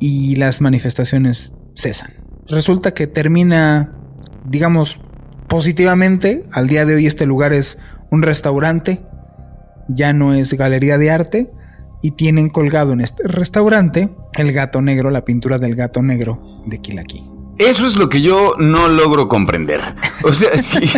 y 0.00 0.34
las 0.34 0.60
manifestaciones 0.60 1.52
cesan. 1.76 2.12
Resulta 2.48 2.92
que 2.92 3.06
termina, 3.06 3.96
digamos, 4.44 5.00
positivamente. 5.48 6.42
Al 6.50 6.66
día 6.66 6.84
de 6.84 6.96
hoy 6.96 7.06
este 7.06 7.24
lugar 7.24 7.52
es 7.52 7.78
un 8.10 8.22
restaurante, 8.22 9.00
ya 9.88 10.12
no 10.12 10.34
es 10.34 10.54
galería 10.54 10.98
de 10.98 11.12
arte 11.12 11.52
y 12.02 12.12
tienen 12.12 12.48
colgado 12.48 12.92
en 12.92 13.00
este 13.00 13.26
restaurante 13.26 14.10
el 14.34 14.52
gato 14.52 14.82
negro, 14.82 15.10
la 15.10 15.24
pintura 15.24 15.58
del 15.58 15.74
gato 15.74 16.02
negro 16.02 16.62
de 16.66 16.80
Kilaki. 16.80 17.24
Eso 17.58 17.88
es 17.88 17.96
lo 17.96 18.08
que 18.08 18.20
yo 18.22 18.54
no 18.58 18.88
logro 18.88 19.26
comprender. 19.26 19.80
O 20.22 20.32
sea, 20.32 20.56
sí. 20.58 20.88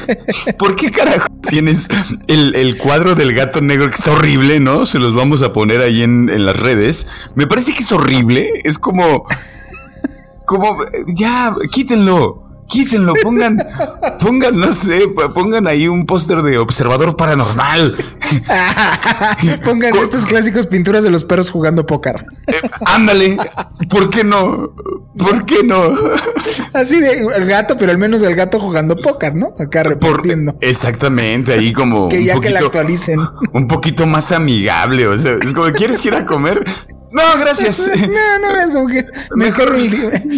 ¿Por 0.58 0.74
qué 0.74 0.90
carajo 0.90 1.28
tienes 1.46 1.88
el, 2.26 2.78
cuadro 2.78 3.14
del 3.14 3.34
gato 3.34 3.60
negro 3.60 3.90
que 3.90 3.96
está 3.96 4.12
horrible, 4.12 4.58
no? 4.58 4.86
Se 4.86 4.98
los 4.98 5.14
vamos 5.14 5.42
a 5.42 5.52
poner 5.52 5.82
ahí 5.82 6.02
en, 6.02 6.30
en 6.30 6.46
las 6.46 6.58
redes. 6.58 7.08
Me 7.34 7.46
parece 7.46 7.74
que 7.74 7.80
es 7.80 7.92
horrible. 7.92 8.50
Es 8.64 8.78
como. 8.78 9.26
Como. 10.46 10.78
Ya, 11.06 11.54
quítenlo 11.70 12.45
quítenlo, 12.68 13.14
pongan, 13.22 13.58
pongan, 14.20 14.56
no 14.56 14.72
sé, 14.72 15.08
pongan 15.34 15.66
ahí 15.66 15.88
un 15.88 16.06
póster 16.06 16.42
de 16.42 16.58
observador 16.58 17.16
paranormal. 17.16 17.96
pongan 19.64 19.96
estas 19.96 20.26
clásicos 20.26 20.66
pinturas 20.66 21.02
de 21.02 21.10
los 21.10 21.24
perros 21.24 21.50
jugando 21.50 21.86
póker. 21.86 22.26
Eh, 22.46 22.60
ándale, 22.84 23.36
¿por 23.88 24.10
qué 24.10 24.24
no? 24.24 24.74
¿Por 25.16 25.46
qué 25.46 25.62
no? 25.64 25.82
Así 26.72 27.00
de 27.00 27.26
el 27.36 27.46
gato, 27.46 27.76
pero 27.78 27.90
al 27.92 27.98
menos 27.98 28.22
el 28.22 28.34
gato 28.34 28.60
jugando 28.60 28.96
póker, 28.96 29.34
¿no? 29.34 29.54
Acá 29.58 29.82
reportiendo. 29.82 30.56
exactamente, 30.60 31.52
ahí 31.52 31.72
como. 31.72 32.08
Que 32.08 32.24
ya 32.24 32.38
que 32.40 32.50
la 32.50 32.60
actualicen. 32.60 33.20
Un 33.52 33.66
poquito 33.66 34.06
más 34.06 34.32
amigable, 34.32 35.06
o 35.06 35.18
sea, 35.18 35.38
es 35.42 35.52
como, 35.54 35.72
¿quieres 35.72 36.04
ir 36.04 36.14
a 36.14 36.26
comer? 36.26 36.64
No, 37.16 37.40
gracias. 37.40 37.90
no, 38.08 38.38
no, 38.38 38.60
es 38.60 38.70
como 38.70 38.88
que 38.88 39.06
mejor 39.34 39.74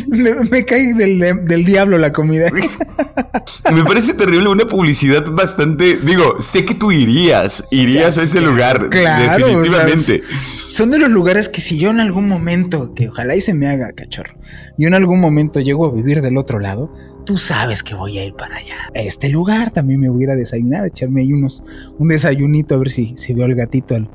me, 0.07 0.35
me 0.49 0.65
cae 0.65 0.95
del, 0.95 1.19
del, 1.45 1.65
diablo 1.65 1.99
la 1.99 2.13
comida. 2.13 2.51
me 3.75 3.83
parece 3.83 4.15
terrible 4.15 4.49
una 4.49 4.65
publicidad 4.65 5.29
bastante. 5.33 5.97
Digo, 5.97 6.41
sé 6.41 6.65
que 6.65 6.75
tú 6.75 6.93
irías, 6.93 7.65
irías 7.73 8.17
a 8.19 8.23
ese 8.23 8.41
lugar. 8.41 8.89
Claro, 8.99 9.47
definitivamente. 9.47 10.23
son 10.67 10.91
de 10.91 10.99
los 10.99 11.11
lugares 11.11 11.49
que 11.49 11.61
si 11.61 11.79
yo 11.79 11.91
en 11.91 12.01
algún 12.01 12.29
momento, 12.29 12.95
que 12.95 13.09
ojalá 13.09 13.37
y 13.37 13.41
se 13.41 13.55
me 13.55 13.67
haga 13.67 13.93
cachorro, 13.93 14.35
yo 14.77 14.89
en 14.89 14.95
algún 14.95 15.21
momento 15.21 15.61
llego 15.61 15.87
a 15.87 15.93
vivir 15.93 16.21
del 16.21 16.37
otro 16.37 16.59
lado, 16.59 16.93
tú 17.25 17.37
sabes 17.37 17.83
que 17.83 17.95
voy 17.95 18.19
a 18.19 18.25
ir 18.25 18.35
para 18.35 18.57
allá. 18.57 18.91
A 18.95 19.01
este 19.01 19.29
lugar 19.29 19.71
también 19.71 20.01
me 20.01 20.09
voy 20.09 20.23
a 20.23 20.25
ir 20.25 20.31
a 20.31 20.37
desayunar, 20.37 20.85
a 20.85 20.87
echarme 20.89 21.21
ahí 21.21 21.33
unos, 21.33 21.63
un 21.99 22.09
desayunito, 22.09 22.75
a 22.75 22.79
ver 22.79 22.91
si, 22.91 23.15
si 23.17 23.35
veo 23.35 23.45
al 23.45 23.55
gatito 23.55 23.95
al... 23.95 24.09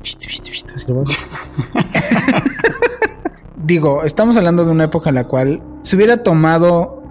Digo, 3.64 4.02
estamos 4.04 4.36
hablando 4.36 4.64
de 4.64 4.70
una 4.70 4.84
época 4.84 5.08
en 5.08 5.14
la 5.14 5.24
cual 5.24 5.62
se 5.82 5.96
hubiera 5.96 6.22
tomado 6.22 7.02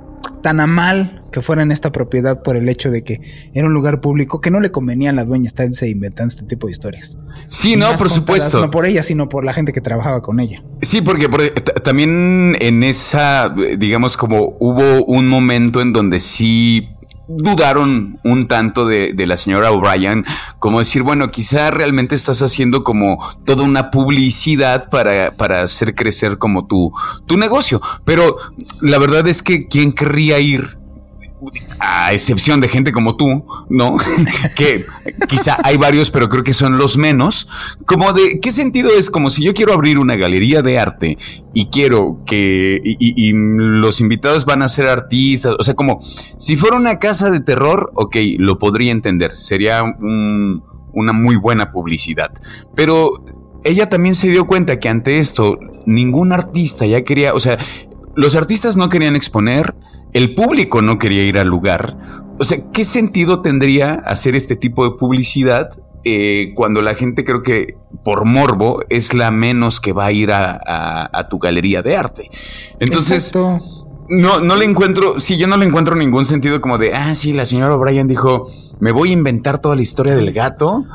tan 0.43 0.59
a 0.59 0.67
mal 0.67 1.23
que 1.31 1.41
fuera 1.41 1.63
en 1.63 1.71
esta 1.71 1.91
propiedad 1.91 2.43
por 2.43 2.55
el 2.55 2.69
hecho 2.69 2.91
de 2.91 3.03
que 3.03 3.21
era 3.53 3.65
un 3.65 3.73
lugar 3.73 4.01
público 4.01 4.39
que 4.39 4.51
no 4.51 4.59
le 4.59 4.71
convenía 4.71 5.09
a 5.09 5.13
la 5.13 5.25
dueña 5.25 5.47
estarse 5.47 5.89
inventando 5.89 6.29
este 6.29 6.45
tipo 6.45 6.67
de 6.67 6.71
historias. 6.71 7.17
Sí, 7.47 7.75
no, 7.75 7.95
por 7.95 8.09
supuesto. 8.09 8.61
No 8.61 8.69
por 8.69 8.85
ella, 8.85 9.01
sino 9.01 9.27
por 9.29 9.43
la 9.43 9.53
gente 9.53 9.73
que 9.73 9.81
trabajaba 9.81 10.21
con 10.21 10.39
ella. 10.39 10.63
Sí, 10.81 11.01
porque, 11.01 11.27
también 11.83 12.55
en 12.59 12.83
esa, 12.83 13.53
digamos, 13.79 14.15
como 14.15 14.55
hubo 14.59 15.03
un 15.05 15.27
momento 15.27 15.81
en 15.81 15.91
donde 15.91 16.19
sí 16.19 16.89
dudaron 17.27 18.19
un 18.23 18.47
tanto 18.47 18.85
de, 18.85 19.13
la 19.25 19.37
señora 19.37 19.71
O'Brien, 19.71 20.25
como 20.59 20.79
decir, 20.79 21.03
bueno, 21.03 21.31
quizá 21.31 21.71
realmente 21.71 22.15
estás 22.15 22.41
haciendo 22.41 22.83
como 22.83 23.17
toda 23.45 23.63
una 23.63 23.89
publicidad 23.91 24.89
para, 24.89 25.31
para 25.35 25.61
hacer 25.61 25.95
crecer 25.95 26.37
como 26.37 26.65
tu, 26.65 26.91
tu 27.25 27.37
negocio. 27.37 27.81
Pero 28.05 28.37
la 28.81 28.97
verdad 28.97 29.27
es 29.27 29.41
que, 29.41 29.67
¿quién 29.67 29.93
querría 29.93 30.39
ir 30.39 30.82
a 31.79 32.13
excepción 32.13 32.61
de 32.61 32.67
gente 32.67 32.91
como 32.91 33.15
tú, 33.15 33.45
¿no? 33.69 33.95
que 34.55 34.85
quizá 35.27 35.57
hay 35.63 35.77
varios, 35.77 36.11
pero 36.11 36.29
creo 36.29 36.43
que 36.43 36.53
son 36.53 36.77
los 36.77 36.97
menos. 36.97 37.47
Como 37.85 38.13
de, 38.13 38.39
¿qué 38.39 38.51
sentido 38.51 38.89
es? 38.97 39.09
Como 39.09 39.29
si 39.29 39.43
yo 39.43 39.53
quiero 39.53 39.73
abrir 39.73 39.99
una 39.99 40.15
galería 40.15 40.61
de 40.61 40.79
arte 40.79 41.17
y 41.53 41.67
quiero 41.67 42.21
que, 42.25 42.79
y, 42.83 43.31
los 43.33 44.01
invitados 44.01 44.45
van 44.45 44.61
a 44.61 44.67
ser 44.67 44.87
artistas, 44.87 45.55
o 45.59 45.63
sea, 45.63 45.75
como 45.75 46.01
si 46.37 46.55
fuera 46.55 46.77
una 46.77 46.99
casa 46.99 47.29
de 47.29 47.39
terror, 47.39 47.91
ok, 47.95 48.15
lo 48.37 48.57
podría 48.59 48.91
entender, 48.91 49.35
sería 49.35 49.83
una 49.83 51.13
muy 51.13 51.35
buena 51.35 51.71
publicidad. 51.71 52.31
Pero 52.75 53.23
ella 53.63 53.89
también 53.89 54.15
se 54.15 54.29
dio 54.29 54.45
cuenta 54.45 54.79
que 54.79 54.89
ante 54.89 55.19
esto, 55.19 55.57
ningún 55.85 56.33
artista 56.33 56.85
ya 56.85 57.03
quería, 57.03 57.33
o 57.33 57.39
sea, 57.39 57.57
los 58.15 58.35
artistas 58.35 58.77
no 58.77 58.89
querían 58.89 59.15
exponer, 59.15 59.75
el 60.13 60.35
público 60.35 60.81
no 60.81 60.97
quería 60.97 61.23
ir 61.23 61.37
al 61.37 61.47
lugar. 61.47 61.97
O 62.39 62.45
sea, 62.45 62.57
¿qué 62.71 62.85
sentido 62.85 63.41
tendría 63.41 63.93
hacer 63.93 64.35
este 64.35 64.55
tipo 64.55 64.83
de 64.83 64.97
publicidad 64.97 65.69
eh, 66.03 66.51
cuando 66.55 66.81
la 66.81 66.95
gente 66.95 67.23
creo 67.23 67.43
que 67.43 67.77
por 68.03 68.25
morbo 68.25 68.83
es 68.89 69.13
la 69.13 69.31
menos 69.31 69.79
que 69.79 69.93
va 69.93 70.05
a 70.05 70.11
ir 70.11 70.31
a, 70.31 71.27
tu 71.29 71.39
galería 71.39 71.81
de 71.81 71.95
arte? 71.95 72.31
Entonces, 72.79 73.33
no, 74.09 74.39
no 74.39 74.55
le 74.55 74.65
encuentro, 74.65 75.19
sí, 75.19 75.37
yo 75.37 75.47
no 75.47 75.57
le 75.57 75.65
encuentro 75.65 75.95
ningún 75.95 76.25
sentido 76.25 76.61
como 76.61 76.77
de, 76.77 76.93
ah, 76.93 77.15
sí, 77.15 77.33
la 77.33 77.45
señora 77.45 77.75
O'Brien 77.75 78.07
dijo, 78.07 78.51
me 78.79 78.91
voy 78.91 79.09
a 79.09 79.13
inventar 79.13 79.59
toda 79.59 79.75
la 79.75 79.81
historia 79.81 80.15
del 80.15 80.33
gato 80.33 80.85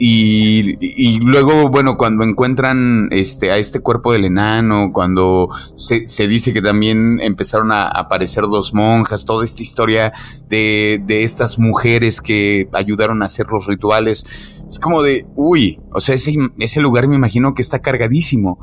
Y, 0.00 1.18
luego, 1.20 1.68
bueno, 1.68 1.96
cuando 1.96 2.22
encuentran 2.22 3.08
este, 3.10 3.50
a 3.50 3.56
este 3.56 3.80
cuerpo 3.80 4.12
del 4.12 4.24
enano, 4.26 4.92
cuando 4.92 5.48
se, 5.74 6.06
se, 6.06 6.28
dice 6.28 6.52
que 6.52 6.62
también 6.62 7.20
empezaron 7.20 7.72
a 7.72 7.88
aparecer 7.88 8.44
dos 8.44 8.72
monjas, 8.74 9.24
toda 9.24 9.44
esta 9.44 9.62
historia 9.62 10.12
de, 10.48 11.02
de 11.04 11.24
estas 11.24 11.58
mujeres 11.58 12.20
que 12.20 12.68
ayudaron 12.72 13.22
a 13.22 13.26
hacer 13.26 13.46
los 13.50 13.66
rituales, 13.66 14.24
es 14.68 14.78
como 14.78 15.02
de, 15.02 15.26
uy, 15.34 15.80
o 15.92 16.00
sea, 16.00 16.14
ese, 16.14 16.36
ese 16.58 16.80
lugar 16.80 17.08
me 17.08 17.16
imagino 17.16 17.54
que 17.54 17.62
está 17.62 17.80
cargadísimo. 17.80 18.58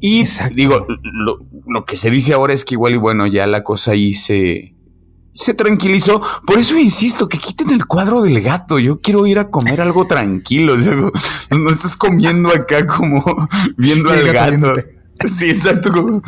Y 0.00 0.24
digo, 0.54 0.86
lo, 1.02 1.38
lo, 1.66 1.84
que 1.86 1.96
se 1.96 2.10
dice 2.10 2.34
ahora 2.34 2.52
es 2.52 2.66
que 2.66 2.74
igual 2.74 2.94
y 2.94 2.98
bueno, 2.98 3.26
ya 3.26 3.46
la 3.46 3.64
cosa 3.64 3.92
ahí 3.92 4.12
se, 4.12 4.75
se 5.36 5.54
tranquilizó. 5.54 6.20
Por 6.46 6.58
eso 6.58 6.76
insisto, 6.78 7.28
que 7.28 7.38
quiten 7.38 7.70
el 7.70 7.86
cuadro 7.86 8.22
del 8.22 8.40
gato. 8.40 8.78
Yo 8.78 9.00
quiero 9.00 9.26
ir 9.26 9.38
a 9.38 9.50
comer 9.50 9.80
algo 9.80 10.06
tranquilo. 10.08 10.76
no 10.76 11.70
estás 11.70 11.96
comiendo 11.96 12.50
acá 12.50 12.86
como 12.86 13.22
viendo 13.76 14.10
al 14.10 14.32
gato. 14.32 14.74
Sí, 15.26 15.50
exacto. 15.50 16.22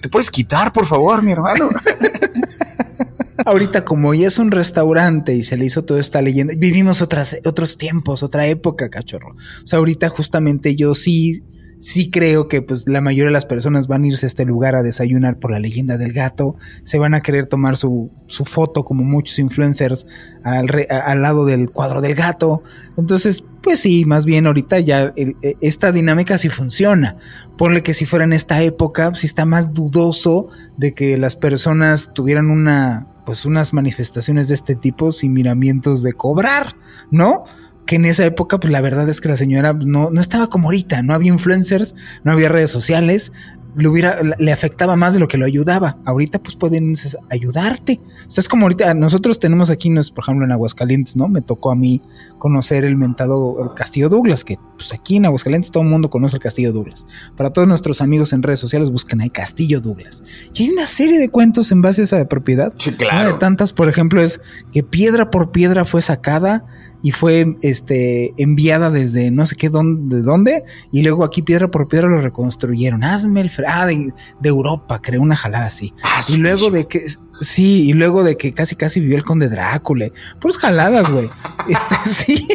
Te 0.00 0.08
puedes 0.08 0.30
quitar, 0.30 0.72
por 0.72 0.86
favor, 0.86 1.22
mi 1.22 1.32
hermano. 1.32 1.70
Ahorita, 3.46 3.84
como 3.86 4.12
ya 4.12 4.28
es 4.28 4.38
un 4.38 4.50
restaurante 4.50 5.34
y 5.34 5.44
se 5.44 5.56
le 5.56 5.64
hizo 5.64 5.84
toda 5.84 5.98
esta 5.98 6.20
leyenda, 6.20 6.52
vivimos 6.58 7.00
otras, 7.00 7.38
otros 7.46 7.78
tiempos, 7.78 8.22
otra 8.22 8.46
época, 8.46 8.90
cachorro. 8.90 9.34
O 9.62 9.66
sea, 9.66 9.78
ahorita 9.78 10.10
justamente 10.10 10.76
yo 10.76 10.94
sí 10.94 11.42
sí 11.80 12.10
creo 12.10 12.46
que 12.46 12.60
pues 12.60 12.84
la 12.86 13.00
mayoría 13.00 13.26
de 13.26 13.32
las 13.32 13.46
personas 13.46 13.88
van 13.88 14.04
a 14.04 14.08
irse 14.08 14.26
a 14.26 14.28
este 14.28 14.44
lugar 14.44 14.74
a 14.74 14.82
desayunar 14.82 15.38
por 15.38 15.50
la 15.50 15.58
leyenda 15.58 15.96
del 15.96 16.12
gato, 16.12 16.56
se 16.84 16.98
van 16.98 17.14
a 17.14 17.22
querer 17.22 17.46
tomar 17.46 17.78
su, 17.78 18.12
su 18.26 18.44
foto 18.44 18.84
como 18.84 19.02
muchos 19.02 19.38
influencers 19.38 20.06
al, 20.44 20.68
al, 20.90 21.22
lado 21.22 21.46
del 21.46 21.70
cuadro 21.70 22.02
del 22.02 22.14
gato. 22.14 22.62
Entonces, 22.98 23.42
pues 23.62 23.80
sí, 23.80 24.04
más 24.04 24.26
bien 24.26 24.46
ahorita 24.46 24.78
ya 24.80 25.12
e, 25.16 25.34
esta 25.62 25.90
dinámica 25.90 26.36
sí 26.36 26.50
funciona. 26.50 27.16
Ponle 27.56 27.82
que 27.82 27.94
si 27.94 28.04
fuera 28.04 28.26
en 28.26 28.34
esta 28.34 28.62
época, 28.62 29.12
sí 29.14 29.26
está 29.26 29.46
más 29.46 29.72
dudoso 29.72 30.48
de 30.76 30.92
que 30.92 31.16
las 31.16 31.34
personas 31.34 32.12
tuvieran 32.12 32.50
una 32.50 33.06
pues 33.24 33.44
unas 33.44 33.72
manifestaciones 33.72 34.48
de 34.48 34.54
este 34.54 34.74
tipo 34.74 35.12
sin 35.12 35.32
miramientos 35.32 36.02
de 36.02 36.14
cobrar, 36.14 36.74
¿no? 37.10 37.44
Que 37.90 37.96
en 37.96 38.04
esa 38.04 38.24
época, 38.24 38.60
pues 38.60 38.72
la 38.72 38.80
verdad 38.80 39.08
es 39.08 39.20
que 39.20 39.28
la 39.28 39.36
señora 39.36 39.72
no, 39.72 40.10
no 40.12 40.20
estaba 40.20 40.46
como 40.46 40.68
ahorita, 40.68 41.02
no 41.02 41.12
había 41.12 41.32
influencers, 41.32 41.96
no 42.22 42.30
había 42.30 42.48
redes 42.48 42.70
sociales, 42.70 43.32
le 43.74 43.88
hubiera, 43.88 44.20
le 44.38 44.52
afectaba 44.52 44.94
más 44.94 45.12
de 45.12 45.18
lo 45.18 45.26
que 45.26 45.36
lo 45.38 45.44
ayudaba. 45.44 45.98
Ahorita, 46.04 46.40
pues 46.40 46.54
pueden 46.54 46.94
ayudarte. 47.30 48.00
O 48.28 48.30
sea, 48.30 48.42
es 48.42 48.48
como 48.48 48.66
ahorita, 48.66 48.94
nosotros 48.94 49.40
tenemos 49.40 49.70
aquí, 49.70 49.92
por 50.14 50.22
ejemplo, 50.22 50.44
en 50.44 50.52
Aguascalientes, 50.52 51.16
¿no? 51.16 51.26
Me 51.26 51.42
tocó 51.42 51.72
a 51.72 51.74
mí 51.74 52.00
conocer 52.38 52.84
el 52.84 52.96
mentado 52.96 53.74
Castillo 53.74 54.08
Douglas, 54.08 54.44
que 54.44 54.56
pues 54.76 54.92
aquí 54.92 55.16
en 55.16 55.26
Aguascalientes 55.26 55.72
todo 55.72 55.82
el 55.82 55.88
mundo 55.88 56.10
conoce 56.10 56.36
el 56.36 56.42
Castillo 56.42 56.72
Douglas. 56.72 57.08
Para 57.36 57.52
todos 57.52 57.66
nuestros 57.66 58.00
amigos 58.02 58.32
en 58.32 58.44
redes 58.44 58.60
sociales, 58.60 58.92
busquen 58.92 59.20
ahí 59.20 59.30
Castillo 59.30 59.80
Douglas. 59.80 60.22
Y 60.54 60.62
hay 60.62 60.70
una 60.70 60.86
serie 60.86 61.18
de 61.18 61.28
cuentos 61.28 61.72
en 61.72 61.82
base 61.82 62.02
a 62.02 62.04
esa 62.04 62.28
propiedad. 62.28 62.72
Sí, 62.78 62.92
claro. 62.92 63.16
Una 63.16 63.32
de 63.32 63.38
tantas, 63.40 63.72
por 63.72 63.88
ejemplo, 63.88 64.22
es 64.22 64.40
que 64.72 64.84
piedra 64.84 65.32
por 65.32 65.50
piedra 65.50 65.84
fue 65.84 66.02
sacada 66.02 66.64
y 67.02 67.12
fue 67.12 67.56
este, 67.62 68.34
enviada 68.36 68.90
desde 68.90 69.30
no 69.30 69.46
sé 69.46 69.56
qué 69.56 69.68
dónde, 69.68 70.16
de 70.16 70.22
dónde, 70.22 70.64
y 70.92 71.02
luego 71.02 71.24
aquí 71.24 71.42
piedra 71.42 71.70
por 71.70 71.88
piedra 71.88 72.08
lo 72.08 72.20
reconstruyeron. 72.20 73.04
Hazme 73.04 73.40
el 73.40 73.50
ah, 73.66 73.86
de, 73.86 74.12
Europa, 74.42 75.00
creó 75.00 75.22
una 75.22 75.36
jalada 75.36 75.66
así. 75.66 75.94
Ah, 76.02 76.20
y 76.28 76.36
luego 76.36 76.70
de 76.70 76.86
que, 76.86 77.06
sí, 77.40 77.88
y 77.88 77.92
luego 77.92 78.22
de 78.22 78.36
que 78.36 78.52
casi 78.52 78.76
casi 78.76 79.00
vivió 79.00 79.16
el 79.16 79.24
conde 79.24 79.48
Drácula. 79.48 80.08
Puras 80.40 80.58
jaladas, 80.58 81.10
güey. 81.10 81.28
Este, 81.68 81.96
sí. 82.10 82.48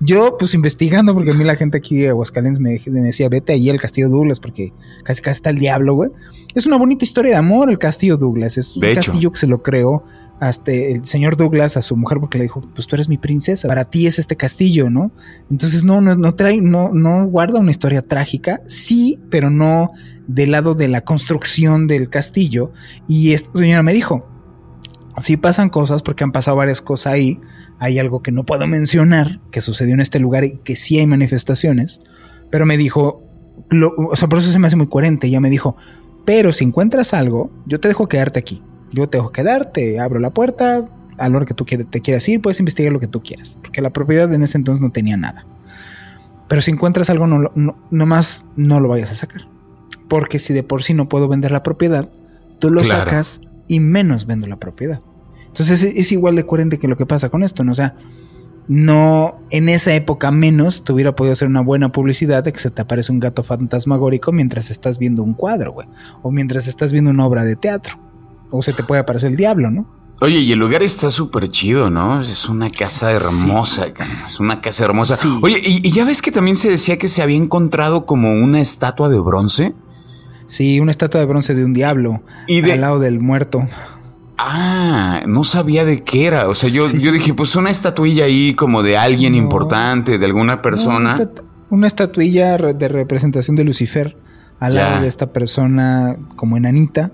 Yo, 0.00 0.36
pues 0.38 0.54
investigando, 0.54 1.14
porque 1.14 1.30
a 1.30 1.34
mí 1.34 1.44
la 1.44 1.56
gente 1.56 1.78
aquí 1.78 1.98
de 1.98 2.08
Aguascalientes 2.08 2.60
me, 2.60 2.80
me 2.86 3.00
decía, 3.00 3.28
vete 3.28 3.52
ahí 3.52 3.70
al 3.70 3.80
Castillo 3.80 4.08
Douglas, 4.08 4.40
porque 4.40 4.72
casi 5.04 5.22
casi 5.22 5.36
está 5.36 5.50
el 5.50 5.58
diablo, 5.58 5.94
güey. 5.94 6.10
Es 6.54 6.66
una 6.66 6.76
bonita 6.76 7.04
historia 7.04 7.32
de 7.32 7.36
amor 7.36 7.70
el 7.70 7.78
Castillo 7.78 8.16
Douglas. 8.16 8.58
Es 8.58 8.76
un 8.76 8.82
castillo 8.94 9.30
que 9.30 9.38
se 9.38 9.46
lo 9.46 9.62
creó 9.62 10.04
hasta 10.40 10.72
el 10.72 11.04
señor 11.06 11.36
Douglas 11.36 11.76
a 11.76 11.82
su 11.82 11.96
mujer 11.96 12.18
porque 12.18 12.38
le 12.38 12.44
dijo, 12.44 12.62
pues 12.74 12.86
tú 12.86 12.96
eres 12.96 13.10
mi 13.10 13.18
princesa, 13.18 13.68
para 13.68 13.84
ti 13.84 14.06
es 14.06 14.18
este 14.18 14.36
castillo, 14.36 14.88
¿no? 14.88 15.12
Entonces 15.50 15.84
no, 15.84 16.00
no, 16.00 16.16
no 16.16 16.34
trae, 16.34 16.62
no, 16.62 16.92
no 16.94 17.26
guarda 17.26 17.60
una 17.60 17.70
historia 17.70 18.00
trágica, 18.00 18.62
sí, 18.66 19.20
pero 19.30 19.50
no 19.50 19.92
del 20.26 20.52
lado 20.52 20.74
de 20.74 20.88
la 20.88 21.02
construcción 21.02 21.86
del 21.86 22.08
castillo. 22.08 22.72
Y 23.06 23.32
esta 23.32 23.50
señora 23.54 23.82
me 23.82 23.92
dijo, 23.92 24.26
sí 25.18 25.36
pasan 25.36 25.68
cosas 25.68 26.02
porque 26.02 26.24
han 26.24 26.32
pasado 26.32 26.56
varias 26.56 26.80
cosas 26.80 27.12
ahí, 27.12 27.38
hay 27.78 27.98
algo 27.98 28.22
que 28.22 28.32
no 28.32 28.46
puedo 28.46 28.66
mencionar 28.66 29.40
que 29.50 29.60
sucedió 29.60 29.92
en 29.92 30.00
este 30.00 30.20
lugar 30.20 30.44
y 30.44 30.56
que 30.64 30.74
sí 30.74 30.98
hay 30.98 31.06
manifestaciones, 31.06 32.00
pero 32.50 32.64
me 32.64 32.78
dijo, 32.78 33.22
o 34.08 34.16
sea, 34.16 34.28
por 34.28 34.38
eso 34.38 34.50
se 34.50 34.58
me 34.58 34.68
hace 34.68 34.76
muy 34.76 34.86
coherente, 34.86 35.26
ella 35.26 35.40
me 35.40 35.50
dijo, 35.50 35.76
pero 36.24 36.54
si 36.54 36.64
encuentras 36.64 37.12
algo, 37.12 37.52
yo 37.66 37.78
te 37.78 37.88
dejo 37.88 38.08
quedarte 38.08 38.38
aquí 38.38 38.62
yo 38.92 39.08
te 39.08 39.18
dejo 39.18 39.32
quedar, 39.32 39.72
te 39.72 40.00
abro 40.00 40.20
la 40.20 40.30
puerta, 40.30 40.88
a 41.18 41.28
la 41.28 41.36
hora 41.36 41.46
que 41.46 41.54
tú 41.54 41.64
te 41.64 42.00
quieras 42.00 42.28
ir, 42.28 42.40
puedes 42.40 42.58
investigar 42.60 42.92
lo 42.92 43.00
que 43.00 43.06
tú 43.06 43.22
quieras, 43.22 43.58
porque 43.62 43.82
la 43.82 43.90
propiedad 43.90 44.32
en 44.32 44.42
ese 44.42 44.56
entonces 44.56 44.80
no 44.80 44.90
tenía 44.90 45.16
nada. 45.16 45.46
Pero 46.48 46.62
si 46.62 46.72
encuentras 46.72 47.10
algo, 47.10 47.28
no, 47.28 47.52
no, 47.54 48.06
más 48.06 48.44
no 48.56 48.80
lo 48.80 48.88
vayas 48.88 49.12
a 49.12 49.14
sacar. 49.14 49.46
Porque 50.08 50.40
si 50.40 50.52
de 50.52 50.64
por 50.64 50.82
sí 50.82 50.94
no 50.94 51.08
puedo 51.08 51.28
vender 51.28 51.52
la 51.52 51.62
propiedad, 51.62 52.08
tú 52.58 52.72
lo 52.72 52.82
sacas 52.82 53.40
y 53.68 53.78
menos 53.78 54.26
vendo 54.26 54.48
la 54.48 54.56
propiedad. 54.56 55.00
Entonces 55.46 55.82
es, 55.84 56.10
igual 56.10 56.34
de 56.34 56.46
coherente 56.46 56.80
que 56.80 56.88
lo 56.88 56.96
que 56.96 57.06
pasa 57.06 57.28
con 57.28 57.44
esto, 57.44 57.62
¿no? 57.62 57.70
O 57.70 57.74
sea, 57.76 57.94
no 58.66 59.40
en 59.50 59.68
esa 59.68 59.94
época 59.94 60.32
menos 60.32 60.82
te 60.82 60.92
hubiera 60.92 61.14
podido 61.14 61.34
hacer 61.34 61.46
una 61.46 61.60
buena 61.60 61.92
publicidad 61.92 62.42
de 62.42 62.52
que 62.52 62.58
se 62.58 62.72
te 62.72 62.82
aparece 62.82 63.12
un 63.12 63.20
gato 63.20 63.44
fantasmagórico 63.44 64.32
mientras 64.32 64.72
estás 64.72 64.98
viendo 64.98 65.22
un 65.22 65.34
cuadro, 65.34 65.72
güey. 65.72 65.86
O 66.22 66.32
mientras 66.32 66.66
estás 66.66 66.90
viendo 66.90 67.12
una 67.12 67.26
obra 67.26 67.44
de 67.44 67.54
teatro. 67.54 68.09
O 68.50 68.62
se 68.62 68.72
te 68.72 68.82
puede 68.82 69.00
aparecer 69.00 69.30
el 69.30 69.36
diablo, 69.36 69.70
¿no? 69.70 70.00
Oye, 70.22 70.40
y 70.40 70.52
el 70.52 70.58
lugar 70.58 70.82
está 70.82 71.10
súper 71.10 71.48
chido, 71.48 71.88
¿no? 71.88 72.20
Es 72.20 72.46
una 72.46 72.70
casa 72.70 73.10
hermosa, 73.10 73.86
es 74.26 74.38
una 74.38 74.60
casa 74.60 74.84
hermosa. 74.84 75.18
Oye, 75.40 75.58
y, 75.64 75.90
ya 75.92 76.04
ves 76.04 76.20
que 76.20 76.30
también 76.30 76.56
se 76.56 76.68
decía 76.68 76.98
que 76.98 77.08
se 77.08 77.22
había 77.22 77.38
encontrado 77.38 78.04
como 78.04 78.34
una 78.34 78.60
estatua 78.60 79.08
de 79.08 79.18
bronce. 79.18 79.74
Sí, 80.46 80.78
una 80.78 80.90
estatua 80.90 81.20
de 81.20 81.26
bronce 81.26 81.54
de 81.54 81.64
un 81.64 81.72
diablo 81.72 82.22
y 82.46 82.68
al 82.70 82.82
lado 82.82 82.98
del 82.98 83.18
muerto. 83.18 83.66
Ah, 84.36 85.22
no 85.26 85.42
sabía 85.42 85.86
de 85.86 86.02
qué 86.04 86.26
era. 86.26 86.48
O 86.48 86.54
sea, 86.54 86.68
yo, 86.68 86.90
yo 86.90 87.12
dije, 87.12 87.32
pues 87.32 87.56
una 87.56 87.70
estatuilla 87.70 88.24
ahí 88.24 88.54
como 88.54 88.82
de 88.82 88.98
alguien 88.98 89.34
importante, 89.34 90.18
de 90.18 90.26
alguna 90.26 90.60
persona. 90.60 91.18
una, 91.70 91.86
estatuilla 91.86 92.58
de 92.58 92.88
representación 92.88 93.56
de 93.56 93.64
Lucifer 93.64 94.18
al 94.58 94.74
lado 94.74 95.00
de 95.00 95.08
esta 95.08 95.32
persona 95.32 96.18
como 96.36 96.58
enanita 96.58 97.10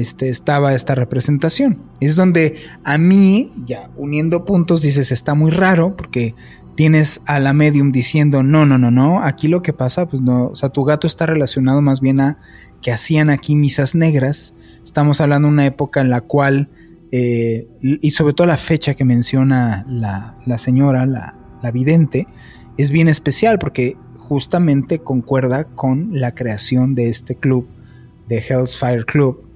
este, 0.00 0.28
estaba 0.28 0.74
esta 0.74 0.94
representación. 0.94 1.82
Es 2.00 2.16
donde 2.16 2.56
a 2.84 2.98
mí, 2.98 3.52
ya 3.64 3.90
uniendo 3.96 4.44
puntos, 4.44 4.82
dices, 4.82 5.12
está 5.12 5.34
muy 5.34 5.50
raro 5.50 5.96
porque 5.96 6.34
tienes 6.76 7.22
a 7.26 7.38
la 7.38 7.52
medium 7.52 7.90
diciendo, 7.90 8.42
no, 8.42 8.66
no, 8.66 8.78
no, 8.78 8.90
no, 8.90 9.22
aquí 9.22 9.48
lo 9.48 9.62
que 9.62 9.72
pasa, 9.72 10.06
pues 10.08 10.22
no, 10.22 10.48
o 10.48 10.54
sea, 10.54 10.68
tu 10.68 10.84
gato 10.84 11.06
está 11.06 11.26
relacionado 11.26 11.82
más 11.82 12.00
bien 12.00 12.20
a 12.20 12.38
que 12.82 12.92
hacían 12.92 13.30
aquí 13.30 13.56
misas 13.56 13.94
negras. 13.94 14.54
Estamos 14.84 15.20
hablando 15.20 15.48
de 15.48 15.54
una 15.54 15.66
época 15.66 16.00
en 16.00 16.10
la 16.10 16.20
cual, 16.20 16.68
eh, 17.10 17.66
y 17.80 18.10
sobre 18.10 18.34
todo 18.34 18.46
la 18.46 18.58
fecha 18.58 18.94
que 18.94 19.04
menciona 19.04 19.84
la, 19.88 20.58
señora, 20.58 21.06
la, 21.06 21.36
la 21.62 21.70
vidente, 21.70 22.28
es 22.76 22.90
bien 22.90 23.08
especial 23.08 23.58
porque 23.58 23.96
justamente 24.18 24.98
concuerda 24.98 25.64
con 25.64 26.10
la 26.12 26.34
creación 26.34 26.94
de 26.94 27.08
este 27.08 27.36
club, 27.36 27.66
de 28.28 28.38
Hell's 28.38 28.76
Fire 28.78 29.06
Club, 29.06 29.46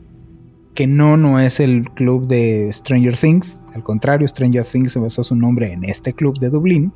que 0.80 0.86
no, 0.86 1.18
no 1.18 1.38
es 1.38 1.60
el 1.60 1.90
club 1.90 2.26
de 2.26 2.70
Stranger 2.72 3.14
Things, 3.14 3.64
al 3.74 3.82
contrario, 3.82 4.26
Stranger 4.26 4.64
Things 4.64 4.92
se 4.92 4.98
basó 4.98 5.22
su 5.22 5.36
nombre 5.36 5.74
en 5.74 5.84
este 5.84 6.14
club 6.14 6.38
de 6.38 6.48
Dublín. 6.48 6.94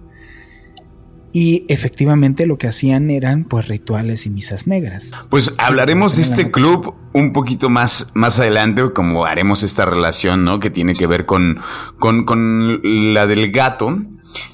Y 1.33 1.67
efectivamente 1.69 2.47
lo 2.47 2.57
que 2.57 2.67
hacían 2.67 3.11
eran 3.11 3.45
pues 3.45 3.69
rituales 3.69 4.25
y 4.25 4.31
misas 4.31 4.67
negras. 4.67 5.11
Pues 5.29 5.53
hablaremos 5.59 6.17
de 6.17 6.23
este 6.23 6.51
club 6.51 6.95
un 7.13 7.35
poquito 7.35 7.69
más, 7.69 8.11
más 8.15 8.41
adelante, 8.41 8.91
como 8.95 9.27
haremos 9.27 9.63
esta 9.63 9.85
relación, 9.85 10.47
¿no? 10.47 10.61
Que 10.61 10.71
tiene 10.71 10.95
que 10.95 11.07
ver 11.07 11.27
con, 11.27 11.61
con, 11.99 12.25
con 12.25 12.81
la 13.13 13.27
del 13.27 13.53
gato. 13.53 13.99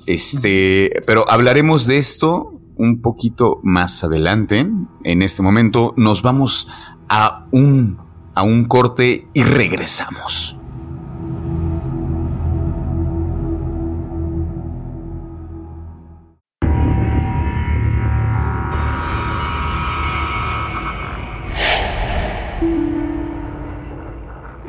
Este, 0.06 1.04
pero 1.06 1.24
hablaremos 1.30 1.86
de 1.86 1.98
esto 1.98 2.60
un 2.74 3.00
poquito 3.00 3.60
más 3.62 4.02
adelante. 4.02 4.66
En 5.04 5.22
este 5.22 5.40
momento 5.40 5.94
nos 5.96 6.22
vamos 6.22 6.66
a 7.08 7.46
un 7.52 8.09
a 8.34 8.42
un 8.42 8.64
corte 8.64 9.26
y 9.34 9.42
regresamos. 9.42 10.56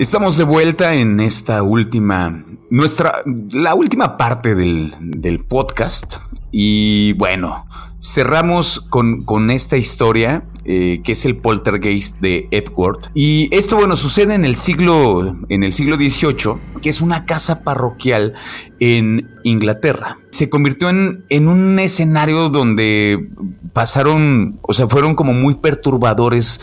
Estamos 0.01 0.35
de 0.35 0.45
vuelta 0.45 0.95
en 0.95 1.19
esta 1.19 1.61
última, 1.61 2.43
nuestra, 2.71 3.21
la 3.51 3.75
última 3.75 4.17
parte 4.17 4.55
del, 4.55 4.95
del 4.99 5.45
podcast. 5.45 6.15
Y 6.51 7.13
bueno, 7.13 7.67
cerramos 8.01 8.79
con, 8.79 9.23
con 9.23 9.51
esta 9.51 9.77
historia 9.77 10.45
eh, 10.63 11.01
que 11.03 11.13
es 11.13 11.25
el 11.25 11.37
poltergeist 11.37 12.19
de 12.19 12.47
Epworth. 12.51 13.09
Y 13.15 13.49
esto, 13.55 13.77
bueno, 13.77 13.95
sucede 13.95 14.35
en 14.35 14.45
el 14.45 14.57
siglo, 14.57 15.35
en 15.49 15.63
el 15.63 15.73
siglo 15.73 15.95
XVIII, 15.95 16.79
que 16.81 16.89
es 16.89 17.01
una 17.01 17.25
casa 17.25 17.63
parroquial 17.63 18.35
en 18.79 19.27
Inglaterra. 19.43 20.17
Se 20.31 20.51
convirtió 20.51 20.89
en, 20.89 21.25
en 21.29 21.47
un 21.47 21.79
escenario 21.79 22.49
donde 22.49 23.27
pasaron, 23.73 24.59
o 24.61 24.73
sea, 24.73 24.87
fueron 24.87 25.15
como 25.15 25.33
muy 25.33 25.55
perturbadores 25.55 26.61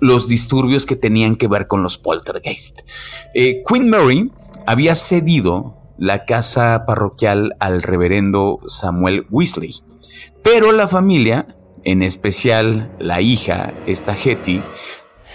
los 0.00 0.28
disturbios 0.28 0.84
que 0.84 0.96
tenían 0.96 1.36
que 1.36 1.48
ver 1.48 1.66
con 1.66 1.82
los 1.82 1.96
poltergeist. 1.96 2.80
Eh, 3.34 3.62
Queen 3.66 3.88
Mary 3.88 4.30
había 4.66 4.94
cedido 4.94 5.76
la 5.98 6.24
casa 6.24 6.84
parroquial 6.86 7.56
al 7.58 7.82
reverendo 7.82 8.60
Samuel 8.66 9.26
Weasley, 9.30 9.74
pero 10.42 10.72
la 10.72 10.88
familia, 10.88 11.56
en 11.84 12.02
especial 12.02 12.94
la 12.98 13.20
hija, 13.20 13.74
esta 13.86 14.14
Hetty, 14.14 14.62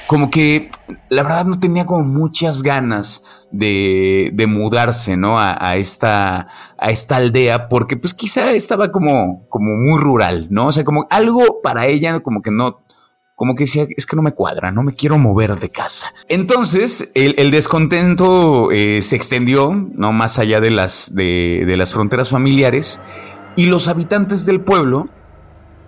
como 0.07 0.29
que 0.29 0.69
la 1.09 1.23
verdad 1.23 1.45
no 1.45 1.59
tenía 1.59 1.85
como 1.85 2.03
muchas 2.03 2.61
ganas 2.61 3.47
de, 3.51 4.31
de 4.33 4.47
mudarse, 4.47 5.17
¿no? 5.17 5.39
A, 5.39 5.77
esta, 5.77 6.47
a 6.77 6.89
esta 6.89 7.15
aldea, 7.17 7.69
porque 7.69 7.97
pues 7.97 8.13
quizá 8.13 8.51
estaba 8.51 8.91
como, 8.91 9.47
como 9.49 9.75
muy 9.75 9.99
rural, 9.99 10.47
¿no? 10.49 10.67
O 10.67 10.71
sea, 10.71 10.83
como 10.83 11.07
algo 11.09 11.61
para 11.63 11.87
ella 11.87 12.19
como 12.19 12.41
que 12.41 12.51
no, 12.51 12.85
como 13.35 13.55
que 13.55 13.65
decía, 13.65 13.85
es 13.95 14.05
que 14.05 14.15
no 14.15 14.21
me 14.21 14.33
cuadra, 14.33 14.71
no 14.71 14.81
me 14.81 14.93
quiero 14.93 15.17
mover 15.17 15.59
de 15.59 15.69
casa. 15.69 16.13
Entonces, 16.29 17.11
el, 17.15 17.51
descontento 17.51 18.71
eh, 18.71 19.01
se 19.01 19.15
extendió, 19.17 19.73
no 19.93 20.13
más 20.13 20.39
allá 20.39 20.61
de 20.61 20.71
las, 20.71 21.13
de, 21.13 21.73
las 21.77 21.93
fronteras 21.93 22.29
familiares, 22.29 23.01
y 23.55 23.67
los 23.67 23.87
habitantes 23.87 24.45
del 24.45 24.61
pueblo, 24.61 25.09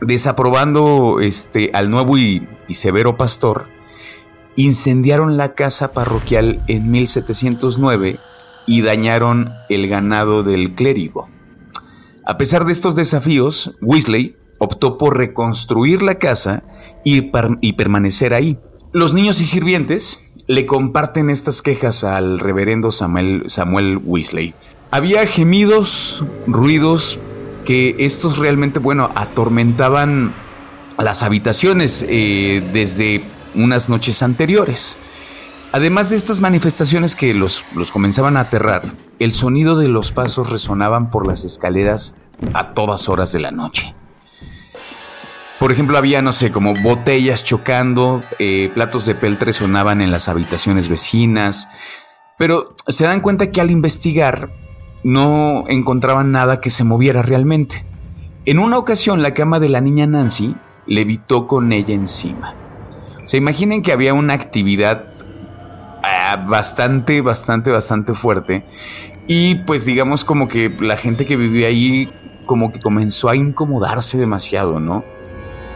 desaprobando 0.01 1.20
este, 1.20 1.72
al 1.74 1.89
nuevo 1.89 2.18
y, 2.18 2.47
severo 2.70 3.18
pastor, 3.18 3.68
incendiaron 4.55 5.38
la 5.38 5.53
casa 5.53 5.91
parroquial 5.91 6.63
en 6.68 6.89
1709 6.91 8.20
y 8.65 8.82
dañaron 8.82 9.53
el 9.70 9.88
ganado 9.88 10.43
del 10.43 10.76
clérigo. 10.76 11.30
A 12.26 12.38
pesar 12.38 12.65
de 12.65 12.74
estos 12.74 12.95
desafíos, 12.95 13.76
Weasley 13.82 14.36
optó 14.59 14.97
por 14.97 15.18
reconstruir 15.18 16.01
la 16.01 16.15
casa 16.15 16.63
y, 17.03 17.22
permanecer 17.74 18.34
ahí. 18.34 18.57
Los 18.91 19.13
niños 19.13 19.39
y 19.39 19.45
sirvientes 19.45 20.24
le 20.47 20.65
comparten 20.65 21.30
estas 21.30 21.61
quejas 21.61 22.03
al 22.03 22.39
reverendo 22.39 22.91
Samuel, 22.91 23.43
Samuel 23.47 23.99
Weasley. 24.03 24.53
Había 24.91 25.26
gemidos, 25.26 26.24
ruidos, 26.47 27.20
que 27.68 27.97
estos 27.99 28.38
realmente, 28.38 28.80
bueno, 28.80 29.09
atormentaban 29.13 30.32
las 30.97 31.22
habitaciones 31.22 32.05
eh, 32.07 32.63
desde 32.72 33.26
unas 33.55 33.89
noches 33.89 34.24
anteriores. 34.24 34.97
Además 35.74 36.09
de 36.09 36.15
estas 36.15 36.39
manifestaciones 36.39 37.13
que 37.13 37.34
los, 37.34 37.65
los 37.76 37.91
comenzaban 37.91 38.38
a 38.38 38.39
aterrar, 38.39 38.93
el 39.20 39.34
sonido 39.34 39.76
de 39.76 39.89
los 39.89 40.13
pasos 40.13 40.49
resonaban 40.49 41.11
por 41.11 41.28
las 41.28 41.43
escaleras 41.43 42.15
a 42.53 42.74
todas 42.74 43.09
horas 43.09 43.34
de 43.34 43.41
la 43.41 43.51
noche. 43.51 43.93
Por 45.59 45.74
ejemplo, 45.74 45.97
había, 45.97 46.22
no 46.22 46.32
sé, 46.32 46.53
como 46.53 46.74
botellas 46.74 47.43
chocando, 47.43 48.22
eh, 48.39 48.72
platos 48.74 49.05
de 49.05 49.15
peltre 49.15 49.51
sonaban 49.51 49.99
en 49.99 50.09
las 50.09 50.30
habitaciones 50.30 50.88
vecinas, 50.88 51.68
pero 52.38 52.76
se 52.88 53.03
dan 53.03 53.20
cuenta 53.20 53.51
que 53.51 53.59
al 53.59 53.72
investigar 53.72 54.53
no 55.04 55.66
encontraban 55.68 56.32
nada 56.32 56.60
que 56.62 56.70
se 56.70 56.84
moviera 56.84 57.22
realmente. 57.22 57.86
En 58.45 58.60
una 58.60 58.78
ocasión, 58.78 59.22
la 59.22 59.34
cama 59.34 59.60
de 59.60 59.70
la 59.70 59.82
niña 59.82 60.08
Nancy 60.08 60.56
levitó 60.86 61.48
con 61.48 61.72
ella 61.74 61.93
encima. 61.93 62.56
O 63.24 63.28
sea, 63.28 63.38
imaginen 63.38 63.82
que 63.82 63.91
había 63.91 64.14
una 64.14 64.34
actividad 64.34 65.06
ah, 66.04 66.45
bastante, 66.48 67.22
bastante, 67.22 67.72
bastante 67.72 68.14
fuerte. 68.14 68.66
Y 69.28 69.56
pues 69.56 69.86
digamos 69.86 70.24
como 70.24 70.48
que 70.48 70.70
la 70.80 70.95
gente 70.95 71.26
que 71.26 71.36
vivía 71.36 71.68
ahí 71.68 72.10
como 72.45 72.72
que 72.72 72.80
comenzó 72.80 73.30
a 73.30 73.36
incomodarse 73.36 74.18
demasiado, 74.18 74.80
¿no? 74.80 75.04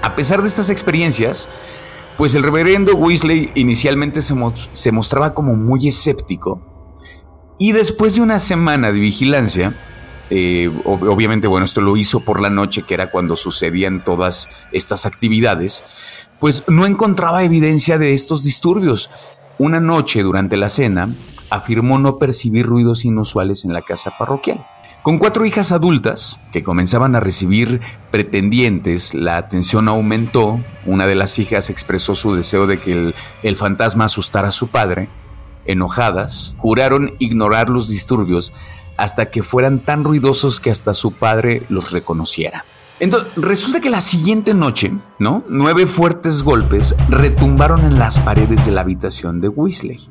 A 0.02 0.16
pesar 0.16 0.42
de 0.42 0.48
estas 0.48 0.70
experiencias, 0.70 1.50
pues 2.18 2.34
el 2.36 2.44
reverendo 2.44 2.96
Weasley 2.96 3.52
inicialmente 3.56 4.22
se, 4.22 4.92
mostraba 4.92 5.34
como 5.34 5.56
muy 5.56 5.88
escéptico 5.88 6.71
y 7.62 7.74
después 7.74 8.16
de 8.16 8.22
una 8.22 8.40
semana 8.40 8.92
de 8.92 9.00
vigilancia, 9.00 9.76
eh, 10.32 10.72
obviamente, 10.84 11.46
bueno, 11.46 11.64
esto 11.64 11.80
lo 11.80 11.96
hizo 11.96 12.22
por 12.22 12.42
la 12.42 12.50
noche, 12.50 12.82
que 12.82 12.96
era 12.96 13.12
cuando 13.12 13.36
sucedían 13.36 14.04
todas 14.04 14.50
estas 14.72 15.06
actividades, 15.06 15.86
pues 16.40 16.64
no 16.68 16.88
encontraba 16.88 17.44
evidencia 17.44 18.00
de 18.00 18.16
estos 18.16 18.44
disturbios. 18.44 19.12
Una 19.60 19.80
noche 19.80 20.24
durante 20.24 20.58
la 20.58 20.70
cena, 20.70 21.14
afirmó 21.52 22.00
no 22.00 22.18
percibir 22.18 22.66
ruidos 22.66 23.06
inusuales 23.06 23.64
en 23.64 23.74
la 23.74 23.84
casa 23.84 24.18
parroquial. 24.18 24.66
Con 25.04 25.20
cuatro 25.20 25.46
hijas 25.46 25.72
adultas 25.72 26.40
que 26.52 26.64
comenzaban 26.64 27.16
a 27.16 27.20
recibir 27.20 27.80
pretendientes, 28.10 29.14
la 29.14 29.38
atención 29.38 29.88
aumentó. 29.88 30.60
Una 30.88 31.06
de 31.06 31.14
las 31.14 31.38
hijas 31.38 31.70
expresó 31.70 32.16
su 32.16 32.34
deseo 32.34 32.66
de 32.66 32.80
que 32.80 33.14
el, 33.44 33.56
fantasma 33.56 34.06
asustara 34.06 34.48
a 34.48 34.52
su 34.52 34.70
padre. 34.70 35.10
Enojadas, 35.66 36.56
juraron 36.58 37.16
ignorar 37.20 37.70
los 37.70 37.88
disturbios 37.88 38.54
hasta 38.98 39.32
que 39.32 39.44
fueran 39.44 39.80
tan 39.80 40.04
ruidosos 40.04 40.60
que 40.60 40.72
hasta 40.72 40.94
su 40.94 41.12
padre 41.12 41.64
los 41.70 41.92
reconociera. 41.92 42.66
Entonces, 43.00 43.30
resulta 43.36 43.82
que 43.82 43.90
la 43.90 44.02
siguiente 44.02 44.54
noche, 44.54 44.94
¿no? 45.18 45.44
Nueve 45.50 45.88
fuertes 45.88 46.44
golpes 46.44 46.96
retumbaron 47.10 47.84
en 47.84 47.98
las 47.98 48.20
paredes 48.20 48.66
de 48.66 48.72
la 48.72 48.82
habitación 48.82 49.42
de 49.42 49.48
Weasley. 49.48 50.08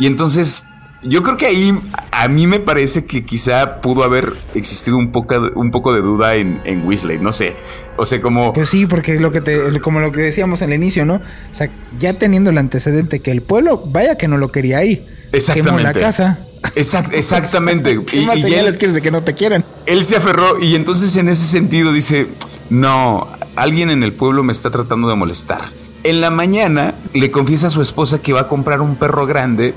Y 0.00 0.06
entonces 0.06 0.64
yo 1.04 1.22
creo 1.22 1.36
que 1.36 1.46
ahí 1.46 1.80
a 2.10 2.28
mí 2.28 2.46
me 2.46 2.60
parece 2.60 3.06
que 3.06 3.24
quizá 3.24 3.80
pudo 3.80 4.04
haber 4.04 4.34
existido 4.54 4.96
un 4.96 5.12
poco, 5.12 5.34
un 5.54 5.70
poco 5.70 5.92
de 5.92 6.00
duda 6.00 6.34
en, 6.36 6.60
en 6.64 6.86
Weasley, 6.86 7.18
no 7.18 7.32
sé. 7.32 7.56
O 7.96 8.06
sea, 8.06 8.20
como. 8.20 8.52
Pues 8.52 8.68
sí, 8.68 8.86
porque 8.86 9.20
lo 9.20 9.32
que 9.32 9.40
te, 9.40 9.80
como 9.80 10.00
lo 10.00 10.12
que 10.12 10.20
decíamos 10.20 10.62
al 10.62 10.72
inicio, 10.72 11.04
¿no? 11.04 11.14
O 11.16 11.20
sea, 11.54 11.70
ya 11.98 12.14
teniendo 12.14 12.50
el 12.50 12.58
antecedente 12.58 13.20
que 13.20 13.30
el 13.30 13.42
pueblo, 13.42 13.82
vaya 13.86 14.16
que 14.16 14.28
no 14.28 14.38
lo 14.38 14.50
quería 14.50 14.78
ahí. 14.78 15.06
Exactamente. 15.32 15.78
Quemó 15.78 15.80
la 15.80 15.92
casa. 15.92 16.46
exactamente. 16.74 18.04
¿Qué 18.06 18.26
más 18.26 18.40
señales 18.40 18.78
quieres 18.78 18.94
de 18.94 19.02
que 19.02 19.10
no 19.10 19.22
te 19.22 19.34
quieran? 19.34 19.64
Él 19.86 20.04
se 20.04 20.16
aferró 20.16 20.58
y 20.60 20.74
entonces 20.74 21.16
en 21.16 21.28
ese 21.28 21.46
sentido 21.46 21.92
dice: 21.92 22.28
No, 22.70 23.28
alguien 23.56 23.90
en 23.90 24.02
el 24.02 24.14
pueblo 24.14 24.42
me 24.42 24.52
está 24.52 24.70
tratando 24.70 25.08
de 25.08 25.16
molestar. 25.16 25.60
En 26.04 26.20
la 26.20 26.30
mañana 26.30 26.96
le 27.12 27.30
confiesa 27.30 27.68
a 27.68 27.70
su 27.70 27.80
esposa 27.80 28.20
que 28.20 28.32
va 28.32 28.40
a 28.40 28.48
comprar 28.48 28.80
un 28.80 28.96
perro 28.96 29.26
grande 29.26 29.74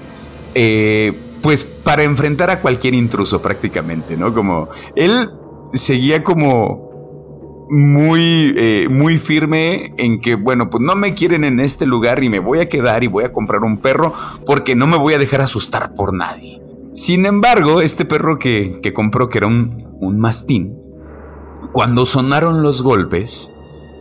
eh, 0.55 1.13
pues 1.41 1.63
para 1.63 2.03
enfrentar 2.03 2.49
a 2.49 2.61
cualquier 2.61 2.95
intruso 2.95 3.41
prácticamente, 3.41 4.17
¿no? 4.17 4.33
Como 4.33 4.69
él 4.95 5.29
seguía 5.73 6.23
como 6.23 6.84
muy, 7.69 8.53
eh, 8.57 8.87
muy 8.89 9.17
firme 9.17 9.93
en 9.97 10.21
que, 10.21 10.35
bueno, 10.35 10.69
pues 10.69 10.81
no 10.81 10.95
me 10.95 11.13
quieren 11.13 11.43
en 11.43 11.59
este 11.59 11.85
lugar 11.85 12.23
y 12.23 12.29
me 12.29 12.39
voy 12.39 12.59
a 12.59 12.69
quedar 12.69 13.03
y 13.03 13.07
voy 13.07 13.23
a 13.23 13.33
comprar 13.33 13.63
un 13.63 13.77
perro 13.77 14.13
porque 14.45 14.75
no 14.75 14.87
me 14.87 14.97
voy 14.97 15.13
a 15.13 15.19
dejar 15.19 15.41
asustar 15.41 15.93
por 15.93 16.13
nadie. 16.13 16.61
Sin 16.93 17.25
embargo, 17.25 17.81
este 17.81 18.05
perro 18.05 18.39
que, 18.39 18.79
que 18.81 18.93
compró, 18.93 19.29
que 19.29 19.39
era 19.39 19.47
un, 19.47 19.87
un 19.99 20.19
mastín, 20.19 20.77
cuando 21.73 22.05
sonaron 22.05 22.63
los 22.63 22.81
golpes, 22.81 23.51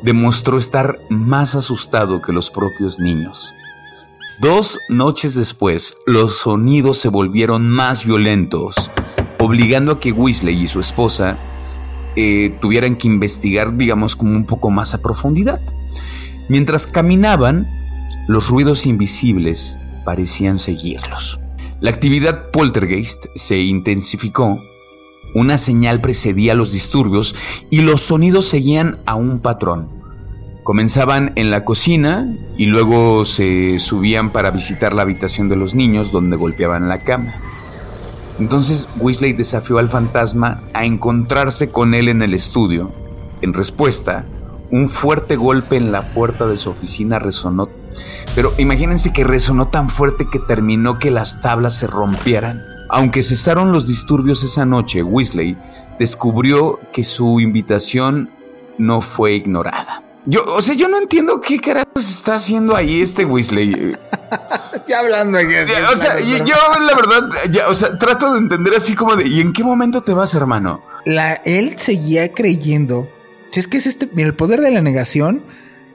demostró 0.02 0.58
estar 0.58 0.98
más 1.08 1.54
asustado 1.54 2.22
que 2.22 2.32
los 2.32 2.50
propios 2.50 3.00
niños. 3.00 3.54
Dos 4.40 4.78
noches 4.88 5.34
después, 5.34 5.96
los 6.06 6.38
sonidos 6.38 6.98
se 6.98 7.08
volvieron 7.08 7.68
más 7.68 8.04
violentos, 8.04 8.90
obligando 9.38 9.92
a 9.92 10.00
que 10.00 10.12
Weasley 10.12 10.62
y 10.62 10.68
su 10.68 10.80
esposa 10.80 11.38
eh, 12.16 12.54
tuvieran 12.60 12.96
que 12.96 13.08
investigar, 13.08 13.76
digamos, 13.76 14.16
como 14.16 14.32
un 14.32 14.44
poco 14.44 14.70
más 14.70 14.94
a 14.94 15.02
profundidad. 15.02 15.60
Mientras 16.48 16.86
caminaban, 16.86 17.68
los 18.28 18.48
ruidos 18.48 18.86
invisibles 18.86 19.78
parecían 20.04 20.58
seguirlos. 20.58 21.40
La 21.80 21.90
actividad 21.90 22.50
poltergeist 22.50 23.26
se 23.34 23.58
intensificó, 23.58 24.60
una 25.34 25.58
señal 25.58 26.00
precedía 26.00 26.54
los 26.54 26.72
disturbios 26.72 27.34
y 27.68 27.80
los 27.80 28.02
sonidos 28.02 28.46
seguían 28.46 28.98
a 29.04 29.16
un 29.16 29.40
patrón. 29.40 29.88
Comenzaban 30.62 31.32
en 31.34 31.50
la 31.50 31.64
cocina 31.64 32.32
y 32.56 32.66
luego 32.66 33.24
se 33.24 33.78
subían 33.80 34.32
para 34.32 34.50
visitar 34.50 34.94
la 34.94 35.02
habitación 35.02 35.48
de 35.48 35.56
los 35.56 35.74
niños 35.74 36.12
donde 36.12 36.36
golpeaban 36.36 36.88
la 36.88 37.00
cama. 37.00 37.34
Entonces 38.38 38.88
Weasley 38.98 39.32
desafió 39.32 39.78
al 39.78 39.88
fantasma 39.88 40.60
a 40.72 40.84
encontrarse 40.84 41.70
con 41.70 41.94
él 41.94 42.08
en 42.08 42.22
el 42.22 42.34
estudio. 42.34 42.92
En 43.40 43.52
respuesta, 43.52 44.26
un 44.70 44.88
fuerte 44.88 45.36
golpe 45.36 45.76
en 45.76 45.92
la 45.92 46.12
puerta 46.12 46.46
de 46.46 46.56
su 46.56 46.70
oficina 46.70 47.18
resonó, 47.18 47.68
pero 48.34 48.52
imagínense 48.58 49.12
que 49.12 49.22
resonó 49.22 49.66
tan 49.66 49.88
fuerte 49.88 50.26
que 50.30 50.40
terminó 50.40 50.98
que 50.98 51.10
las 51.10 51.40
tablas 51.40 51.76
se 51.76 51.86
rompieran. 51.86 52.62
Aunque 52.88 53.22
cesaron 53.22 53.72
los 53.72 53.86
disturbios 53.86 54.42
esa 54.42 54.64
noche, 54.64 55.02
Weasley 55.02 55.56
descubrió 55.98 56.80
que 56.92 57.04
su 57.04 57.40
invitación 57.40 58.30
no 58.78 59.00
fue 59.00 59.34
ignorada. 59.34 60.02
Yo, 60.26 60.42
o 60.56 60.62
sea, 60.62 60.74
yo 60.74 60.88
no 60.88 60.98
entiendo 60.98 61.40
qué 61.40 61.60
carajos 61.60 62.08
está 62.08 62.36
haciendo 62.36 62.74
ahí 62.74 63.00
este 63.00 63.24
Weasley. 63.24 63.94
ya 64.86 65.00
hablando 65.00 65.38
aquí. 65.38 65.54
o 65.92 65.96
sea, 65.96 66.20
yo, 66.20 66.54
la 66.80 66.94
verdad, 66.94 67.30
ya, 67.50 67.68
o 67.68 67.74
sea, 67.74 67.98
trato 67.98 68.32
de 68.32 68.38
entender 68.38 68.74
así 68.74 68.94
como 68.94 69.16
de, 69.16 69.26
¿y 69.26 69.40
en 69.40 69.52
qué 69.52 69.64
momento 69.64 70.02
te 70.02 70.12
vas, 70.12 70.34
hermano? 70.34 70.82
La, 71.04 71.34
él 71.44 71.74
seguía 71.78 72.32
creyendo. 72.32 73.08
Es 73.52 73.68
que 73.68 73.76
es 73.76 73.86
este, 73.86 74.08
mira, 74.12 74.28
el 74.28 74.34
poder 74.34 74.60
de 74.60 74.70
la 74.70 74.80
negación 74.80 75.42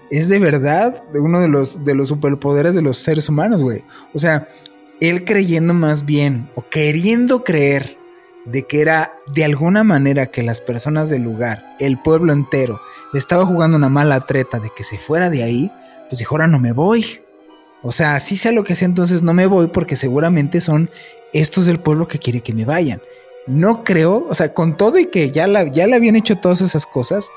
es 0.09 0.29
de 0.29 0.39
verdad 0.39 1.03
uno 1.13 1.39
de 1.39 1.47
los, 1.47 1.83
de 1.83 1.93
los 1.93 2.09
superpoderes 2.09 2.73
de 2.73 2.81
los 2.81 2.97
seres 2.97 3.27
humanos, 3.29 3.61
güey. 3.61 3.83
O 4.13 4.19
sea, 4.19 4.47
él 5.01 5.25
creyendo 5.25 5.73
más 5.73 6.05
bien 6.05 6.49
o 6.55 6.65
queriendo 6.69 7.43
creer 7.43 7.97
de 8.45 8.65
que 8.65 8.81
era 8.81 9.13
de 9.33 9.43
alguna 9.43 9.83
manera 9.83 10.27
que 10.27 10.43
las 10.43 10.61
personas 10.61 11.09
del 11.09 11.23
lugar, 11.23 11.75
el 11.79 12.01
pueblo 12.01 12.33
entero, 12.33 12.81
le 13.13 13.19
estaba 13.19 13.45
jugando 13.45 13.77
una 13.77 13.89
mala 13.89 14.21
treta 14.21 14.59
de 14.59 14.69
que 14.75 14.83
se 14.83 14.97
fuera 14.97 15.29
de 15.29 15.43
ahí, 15.43 15.71
pues 16.09 16.19
dijo, 16.19 16.35
ahora 16.35 16.47
no 16.47 16.59
me 16.59 16.71
voy. 16.71 17.21
O 17.81 17.91
sea, 17.91 18.19
si 18.19 18.37
sea 18.37 18.51
lo 18.51 18.63
que 18.63 18.75
sea, 18.75 18.87
entonces 18.87 19.21
no 19.21 19.33
me 19.33 19.45
voy 19.45 19.67
porque 19.67 19.95
seguramente 19.95 20.61
son 20.61 20.89
estos 21.33 21.65
del 21.65 21.79
pueblo 21.79 22.07
que 22.07 22.19
quiere 22.19 22.41
que 22.41 22.53
me 22.53 22.65
vayan. 22.65 23.01
No 23.47 23.83
creo, 23.83 24.27
o 24.29 24.35
sea, 24.35 24.53
con 24.53 24.77
todo 24.77 24.99
y 24.99 25.05
que 25.05 25.31
ya, 25.31 25.47
la, 25.47 25.63
ya 25.63 25.87
le 25.87 25.95
habían 25.95 26.15
hecho 26.15 26.35
todas 26.35 26.61
esas 26.61 26.85
cosas, 26.85 27.29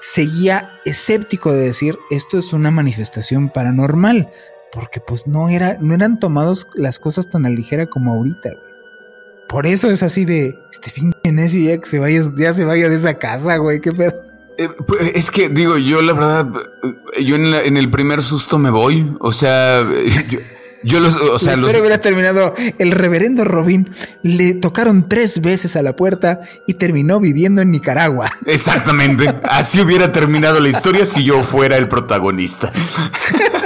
seguía 0.00 0.70
escéptico 0.84 1.52
de 1.52 1.66
decir 1.66 1.98
esto 2.10 2.38
es 2.38 2.52
una 2.52 2.70
manifestación 2.70 3.48
paranormal, 3.48 4.30
porque 4.72 5.00
pues 5.00 5.26
no, 5.26 5.48
era, 5.48 5.76
no 5.80 5.94
eran 5.94 6.18
tomados 6.18 6.68
las 6.74 6.98
cosas 6.98 7.28
tan 7.28 7.44
a 7.44 7.50
ligera 7.50 7.86
como 7.86 8.12
ahorita, 8.12 8.50
güey. 8.50 8.72
Por 9.48 9.66
eso 9.66 9.90
es 9.90 10.02
así 10.02 10.24
de, 10.24 10.58
este 10.72 10.90
fin 10.90 11.12
de 11.22 11.48
ya 11.48 11.76
que 11.76 11.86
se 11.86 11.98
vaya, 11.98 12.22
ya 12.38 12.54
se 12.54 12.64
vaya 12.64 12.88
de 12.88 12.96
esa 12.96 13.18
casa, 13.18 13.58
güey, 13.58 13.80
qué 13.80 13.92
pedo. 13.92 14.31
Eh, 14.58 14.68
pues, 14.86 15.12
es 15.14 15.30
que 15.30 15.48
digo, 15.48 15.78
yo 15.78 16.02
la 16.02 16.12
verdad, 16.12 16.48
yo 17.20 17.36
en, 17.36 17.76
el 17.76 17.90
primer 17.90 18.22
susto 18.22 18.58
me 18.58 18.70
voy, 18.70 19.16
o 19.20 19.32
sea, 19.32 19.86
yo, 20.82 21.00
los, 21.00 21.14
o 21.16 21.38
sea, 21.38 21.56
la 21.56 21.68
hubiera 21.68 22.00
terminado. 22.00 22.54
El 22.78 22.90
reverendo 22.90 23.44
Robin 23.44 23.90
le 24.22 24.54
tocaron 24.54 25.08
tres 25.08 25.40
veces 25.40 25.76
a 25.76 25.82
la 25.82 25.96
puerta 25.96 26.40
y 26.66 26.74
terminó 26.74 27.20
viviendo 27.20 27.62
en 27.62 27.70
Nicaragua. 27.70 28.30
Exactamente. 28.46 29.32
Así 29.44 29.80
hubiera 29.80 30.12
terminado 30.12 30.60
la 30.60 30.68
historia 30.68 31.06
si 31.06 31.24
yo 31.24 31.42
fuera 31.44 31.76
el 31.76 31.88
protagonista. 31.88 32.72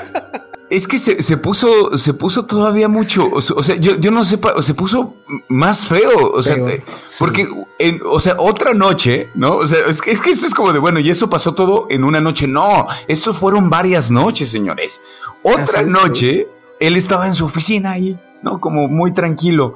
Es 0.69 0.89
que 0.89 0.99
se, 0.99 1.37
puso, 1.37 1.97
se 1.97 2.13
puso 2.13 2.45
todavía 2.45 2.89
mucho, 2.89 3.31
o 3.33 3.41
sea, 3.41 3.77
yo, 3.77 3.97
yo 3.97 4.11
no 4.11 4.25
sé, 4.25 4.37
se 4.63 4.75
puso 4.75 5.15
más 5.47 5.87
feo, 5.87 6.33
o 6.33 6.43
sea, 6.43 6.57
porque, 7.21 7.49
o 8.05 8.19
sea, 8.19 8.35
otra 8.39 8.75
noche, 8.75 9.29
¿no? 9.37 9.59
O 9.59 9.67
sea, 9.67 9.79
es 9.89 10.03
que, 10.03 10.11
es 10.11 10.21
que 10.21 10.31
esto 10.31 10.45
es 10.47 10.55
como 10.55 10.73
de, 10.73 10.81
bueno, 10.81 10.99
y 10.99 11.09
eso 11.09 11.31
pasó 11.31 11.55
todo 11.55 11.87
en 11.89 12.03
una 12.03 12.21
noche, 12.21 12.49
no, 12.49 12.89
eso 13.07 13.33
fueron 13.33 13.71
varias 13.71 14.11
noches, 14.11 14.51
señores. 14.51 15.01
Otra 15.45 15.83
noche, 15.83 16.49
él 16.81 16.97
estaba 16.97 17.29
en 17.29 17.37
su 17.37 17.45
oficina 17.45 17.93
ahí, 17.93 18.19
¿no? 18.43 18.61
Como 18.61 18.89
muy 18.89 19.15
tranquilo. 19.15 19.75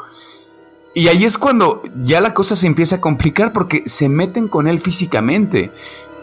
Y 0.93 1.07
ahí 1.07 1.24
es 1.24 1.38
cuando 1.38 1.82
ya 2.03 2.20
la 2.20 2.34
cosa 2.34 2.57
se 2.57 2.66
empieza 2.66 2.97
a 2.97 3.01
complicar 3.01 3.53
porque 3.53 3.84
se 3.86 4.09
meten 4.09 4.49
con 4.49 4.66
él 4.66 4.80
físicamente. 4.80 5.70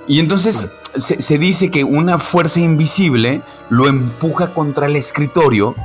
Y 0.07 0.19
entonces 0.19 0.71
se, 0.95 1.37
dice 1.37 1.69
que 1.69 1.83
una 1.83 2.17
fuerza 2.17 2.59
invisible 2.59 3.41
lo 3.69 3.87
empuja 3.87 4.53
contra 4.53 4.85
el 4.85 4.95
escritorio. 4.95 5.75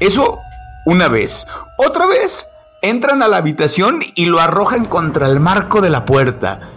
Eso 0.00 0.38
una 0.86 1.08
vez. 1.08 1.46
Otra 1.76 2.06
vez 2.06 2.50
entran 2.82 3.22
a 3.22 3.28
la 3.28 3.38
habitación 3.38 3.98
y 4.14 4.26
lo 4.26 4.40
arrojan 4.40 4.84
contra 4.84 5.26
el 5.26 5.40
marco 5.40 5.80
de 5.80 5.90
la 5.90 6.04
puerta. 6.04 6.70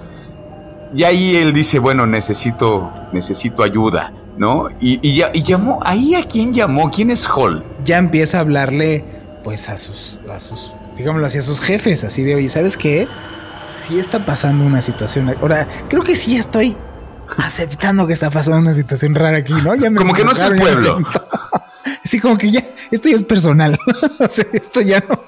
Y 0.94 1.04
ahí 1.04 1.36
él 1.36 1.54
dice, 1.54 1.80
bueno, 1.80 2.06
necesito, 2.08 2.92
necesito 3.14 3.64
ayuda, 3.64 4.12
¿no? 4.38 4.68
Y, 4.82 5.16
ya, 5.16 5.30
y 5.34 5.44
llamó, 5.44 5.80
ahí 5.86 6.16
a 6.16 6.24
quién 6.24 6.52
llamó, 6.52 6.92
quién 6.92 7.12
es 7.12 7.28
Hall. 7.28 7.64
Ya 7.84 7.98
empieza 7.98 8.38
a 8.38 8.42
hablarle, 8.42 9.06
pues 9.44 9.70
a 9.70 9.78
sus, 9.78 10.20
a 10.30 10.40
sus, 10.40 10.74
digámoslo 10.98 11.28
así, 11.28 11.38
a 11.38 11.44
sus 11.44 11.62
jefes, 11.62 12.04
así 12.04 12.24
de, 12.24 12.36
oye, 12.36 12.50
¿sabes 12.50 12.76
qué? 12.76 13.08
Sí 13.92 14.00
está 14.00 14.26
pasando 14.26 14.64
una 14.64 14.82
situación. 14.82 15.36
Ahora, 15.42 15.68
creo 15.90 16.02
que 16.04 16.16
sí 16.16 16.38
estoy 16.38 16.78
aceptando 17.38 18.08
que 18.08 18.14
está 18.14 18.30
pasando 18.30 18.60
una 18.60 18.74
situación 18.74 19.16
rara 19.16 19.40
aquí, 19.40 19.54
¿no? 19.54 19.76
Ya 19.76 19.94
como 19.94 20.14
que 20.14 20.24
no 20.24 20.32
es 20.32 20.40
el 20.40 20.56
pueblo. 20.56 21.00
Sí, 22.04 22.20
como 22.20 22.38
que 22.38 22.52
ya, 22.52 22.64
esto 22.92 23.10
ya 23.10 23.16
es 23.16 23.24
personal. 23.24 23.78
o 24.20 24.30
sea, 24.30 24.46
esto 24.54 24.82
ya 24.82 25.04
no, 25.08 25.20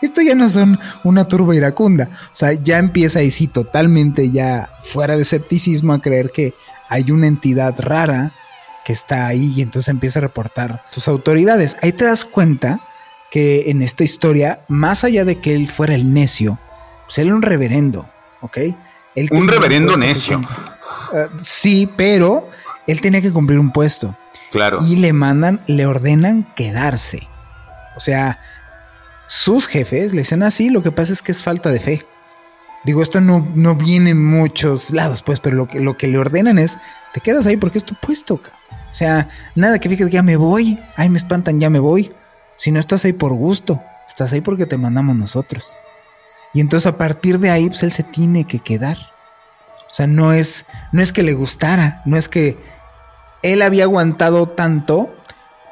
esto 0.00 0.20
ya 0.20 0.34
no 0.34 0.48
son 0.48 0.78
una 1.02 1.26
turba 1.26 1.56
iracunda. 1.56 2.10
O 2.12 2.34
sea, 2.34 2.52
ya 2.52 2.78
empieza 2.78 3.18
ahí 3.20 3.30
sí 3.30 3.48
totalmente 3.48 4.30
ya 4.30 4.70
fuera 4.84 5.16
de 5.16 5.22
escepticismo 5.22 5.92
a 5.92 6.00
creer 6.00 6.30
que 6.30 6.54
hay 6.88 7.10
una 7.10 7.26
entidad 7.26 7.74
rara 7.78 8.32
que 8.84 8.92
está 8.92 9.26
ahí 9.26 9.54
y 9.56 9.62
entonces 9.62 9.88
empieza 9.88 10.18
a 10.18 10.22
reportar 10.22 10.84
sus 10.90 11.08
autoridades. 11.08 11.76
Ahí 11.82 11.92
te 11.92 12.04
das 12.04 12.24
cuenta 12.24 12.80
que 13.30 13.70
en 13.70 13.82
esta 13.82 14.04
historia, 14.04 14.64
más 14.68 15.04
allá 15.04 15.24
de 15.24 15.40
que 15.40 15.54
él 15.54 15.68
fuera 15.68 15.94
el 15.94 16.12
necio, 16.12 16.60
pues 17.08 17.16
él 17.16 17.28
era 17.28 17.36
un 17.36 17.42
reverendo, 17.42 18.06
¿ok? 18.42 18.58
un 19.30 19.48
reverendo 19.48 19.96
necio. 19.96 20.42
Ah, 20.46 21.28
sí, 21.38 21.90
pero 21.96 22.50
él 22.86 23.00
tenía 23.00 23.22
que 23.22 23.32
cumplir 23.32 23.58
un 23.58 23.72
puesto. 23.72 24.14
Claro. 24.52 24.76
Y 24.86 24.96
le 24.96 25.14
mandan, 25.14 25.62
le 25.66 25.86
ordenan 25.86 26.46
quedarse. 26.54 27.26
O 27.96 28.00
sea, 28.00 28.40
sus 29.24 29.66
jefes 29.66 30.12
le 30.12 30.20
dicen 30.20 30.42
así, 30.42 30.68
lo 30.68 30.82
que 30.82 30.92
pasa 30.92 31.14
es 31.14 31.22
que 31.22 31.32
es 31.32 31.42
falta 31.42 31.70
de 31.70 31.80
fe. 31.80 32.06
Digo, 32.84 33.02
esto 33.02 33.22
no, 33.22 33.48
no 33.54 33.74
viene 33.74 34.10
en 34.10 34.22
muchos 34.22 34.90
lados, 34.90 35.22
pues, 35.22 35.40
pero 35.40 35.56
lo 35.56 35.66
que, 35.66 35.80
lo 35.80 35.96
que 35.96 36.08
le 36.08 36.18
ordenan 36.18 36.58
es, 36.58 36.78
te 37.14 37.22
quedas 37.22 37.46
ahí 37.46 37.56
porque 37.56 37.78
es 37.78 37.84
tu 37.84 37.94
puesto. 37.94 38.34
O 38.34 38.94
sea, 38.94 39.30
nada 39.54 39.78
que 39.78 39.88
fíjate, 39.88 40.10
ya 40.10 40.22
me 40.22 40.36
voy, 40.36 40.78
ay, 40.94 41.08
me 41.08 41.16
espantan, 41.16 41.58
ya 41.58 41.70
me 41.70 41.78
voy. 41.78 42.12
Si 42.58 42.70
no 42.70 42.78
estás 42.78 43.06
ahí 43.06 43.14
por 43.14 43.32
gusto, 43.32 43.82
estás 44.06 44.34
ahí 44.34 44.42
porque 44.42 44.66
te 44.66 44.76
mandamos 44.76 45.16
nosotros. 45.16 45.74
Y 46.58 46.60
entonces 46.60 46.88
a 46.88 46.98
partir 46.98 47.38
de 47.38 47.50
ahí, 47.50 47.68
pues 47.68 47.84
él 47.84 47.92
se 47.92 48.02
tiene 48.02 48.42
que 48.42 48.58
quedar. 48.58 48.98
O 49.88 49.94
sea, 49.94 50.08
no 50.08 50.32
es, 50.32 50.66
no 50.90 51.00
es 51.00 51.12
que 51.12 51.22
le 51.22 51.32
gustara, 51.32 52.02
no 52.04 52.16
es 52.16 52.28
que 52.28 52.58
él 53.44 53.62
había 53.62 53.84
aguantado 53.84 54.48
tanto, 54.48 55.14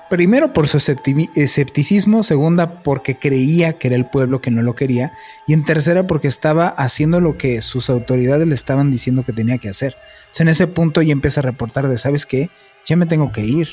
primero 0.08 0.52
por 0.52 0.68
su 0.68 0.76
escepticismo, 0.76 2.22
segunda 2.22 2.84
porque 2.84 3.18
creía 3.18 3.72
que 3.72 3.88
era 3.88 3.96
el 3.96 4.06
pueblo 4.06 4.40
que 4.40 4.52
no 4.52 4.62
lo 4.62 4.76
quería, 4.76 5.10
y 5.48 5.54
en 5.54 5.64
tercera 5.64 6.06
porque 6.06 6.28
estaba 6.28 6.68
haciendo 6.68 7.20
lo 7.20 7.36
que 7.36 7.62
sus 7.62 7.90
autoridades 7.90 8.46
le 8.46 8.54
estaban 8.54 8.92
diciendo 8.92 9.24
que 9.24 9.32
tenía 9.32 9.58
que 9.58 9.70
hacer. 9.70 9.96
Entonces 10.20 10.40
en 10.40 10.48
ese 10.50 10.66
punto 10.68 11.02
ya 11.02 11.10
empieza 11.10 11.40
a 11.40 11.42
reportar 11.42 11.88
de, 11.88 11.98
¿sabes 11.98 12.26
qué? 12.26 12.48
Ya 12.86 12.94
me 12.94 13.06
tengo 13.06 13.32
que 13.32 13.40
ir. 13.40 13.70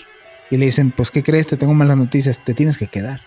Y 0.49 0.57
le 0.57 0.66
dicen, 0.66 0.89
pues, 0.89 1.11
¿qué 1.11 1.22
crees? 1.22 1.45
Te 1.45 1.57
tengo 1.57 1.76
malas 1.76 1.97
noticias, 1.97 2.43
te 2.43 2.55
tienes 2.55 2.80
que 2.80 2.88
quedar. 2.88 3.22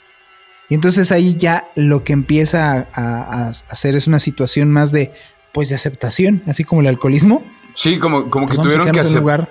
Y 0.68 0.74
entonces 0.74 1.12
ahí 1.12 1.36
ya 1.36 1.68
lo 1.76 2.02
que 2.02 2.12
empieza 2.12 2.88
a, 2.92 3.48
hacer 3.68 3.94
es 3.94 4.06
una 4.06 4.18
situación 4.18 4.70
más 4.70 4.90
de, 4.90 5.12
pues, 5.52 5.68
de 5.68 5.74
aceptación, 5.74 6.42
así 6.46 6.64
como 6.64 6.80
el 6.80 6.88
alcoholismo. 6.88 7.42
Sí, 7.74 7.98
como, 7.98 8.30
como 8.30 8.48
que 8.48 8.56
tuvieron 8.56 8.90
que 8.90 9.02
lugar, 9.14 9.48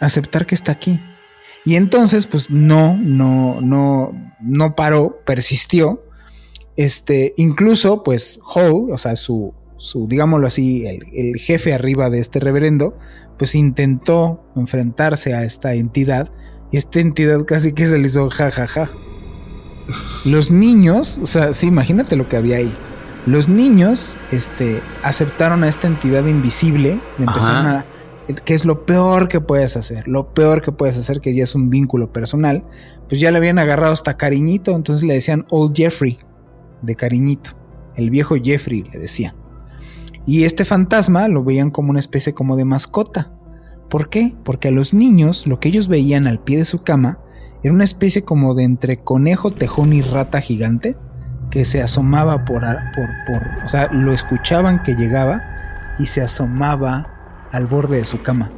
aceptar 0.00 0.46
que 0.46 0.54
está 0.54 0.72
aquí. 0.72 1.00
Y 1.64 1.76
entonces, 1.76 2.26
pues, 2.26 2.50
no, 2.50 2.96
no, 2.96 3.60
no, 3.60 4.12
no 4.40 4.74
paró, 4.74 5.20
persistió. 5.26 6.02
Este, 6.76 7.34
incluso, 7.36 8.02
pues, 8.02 8.40
Hall, 8.42 8.90
o 8.90 8.98
sea, 8.98 9.16
su, 9.16 9.54
su 9.76 10.08
digámoslo 10.08 10.46
así, 10.46 10.86
el, 10.86 11.04
el 11.12 11.36
jefe 11.36 11.74
arriba 11.74 12.08
de 12.08 12.20
este 12.20 12.40
reverendo, 12.40 12.98
pues 13.38 13.54
intentó 13.54 14.44
enfrentarse 14.56 15.34
a 15.34 15.44
esta 15.44 15.74
entidad 15.74 16.30
y 16.70 16.78
esta 16.78 17.00
entidad 17.00 17.44
casi 17.44 17.72
que 17.72 17.86
se 17.86 17.98
le 17.98 18.06
hizo 18.06 18.30
jajaja. 18.30 18.66
Ja, 18.66 18.86
ja. 18.86 19.11
Los 20.24 20.50
niños, 20.50 21.18
o 21.22 21.26
sea, 21.26 21.52
sí, 21.52 21.66
imagínate 21.66 22.16
lo 22.16 22.28
que 22.28 22.36
había 22.36 22.58
ahí. 22.58 22.74
Los 23.26 23.48
niños, 23.48 24.18
este, 24.30 24.82
aceptaron 25.02 25.62
a 25.64 25.68
esta 25.68 25.86
entidad 25.86 26.26
invisible, 26.26 27.00
le 27.18 27.24
empezaron 27.24 27.66
a, 27.66 27.86
que 28.44 28.54
es 28.54 28.64
lo 28.64 28.84
peor 28.84 29.28
que 29.28 29.40
puedes 29.40 29.76
hacer, 29.76 30.08
lo 30.08 30.34
peor 30.34 30.62
que 30.62 30.72
puedes 30.72 30.98
hacer, 30.98 31.20
que 31.20 31.34
ya 31.34 31.44
es 31.44 31.54
un 31.54 31.70
vínculo 31.70 32.12
personal, 32.12 32.64
pues 33.08 33.20
ya 33.20 33.30
le 33.30 33.38
habían 33.38 33.58
agarrado 33.58 33.92
hasta 33.92 34.16
cariñito, 34.16 34.74
entonces 34.74 35.06
le 35.06 35.14
decían 35.14 35.46
Old 35.50 35.74
Jeffrey, 35.76 36.18
de 36.82 36.96
cariñito, 36.96 37.50
el 37.96 38.10
viejo 38.10 38.34
Jeffrey 38.42 38.82
le 38.92 38.98
decían. 38.98 39.34
Y 40.26 40.44
este 40.44 40.64
fantasma 40.64 41.28
lo 41.28 41.42
veían 41.44 41.70
como 41.70 41.90
una 41.90 42.00
especie 42.00 42.32
como 42.32 42.56
de 42.56 42.64
mascota. 42.64 43.32
¿Por 43.88 44.08
qué? 44.08 44.34
Porque 44.44 44.68
a 44.68 44.70
los 44.72 44.94
niños 44.94 45.46
lo 45.46 45.58
que 45.58 45.68
ellos 45.68 45.88
veían 45.88 46.26
al 46.26 46.40
pie 46.40 46.58
de 46.58 46.64
su 46.64 46.82
cama 46.82 47.18
era 47.62 47.72
una 47.72 47.84
especie 47.84 48.24
como 48.24 48.54
de 48.54 48.64
entre 48.64 48.98
conejo, 48.98 49.50
tejón 49.50 49.92
y 49.92 50.02
rata 50.02 50.40
gigante 50.40 50.96
que 51.50 51.64
se 51.64 51.82
asomaba 51.82 52.44
por, 52.44 52.62
por, 52.94 53.08
por, 53.26 53.64
o 53.64 53.68
sea, 53.68 53.88
lo 53.92 54.12
escuchaban 54.12 54.82
que 54.82 54.94
llegaba 54.94 55.42
y 55.98 56.06
se 56.06 56.22
asomaba 56.22 57.48
al 57.52 57.66
borde 57.66 57.98
de 57.98 58.04
su 58.04 58.22
cama. 58.22 58.50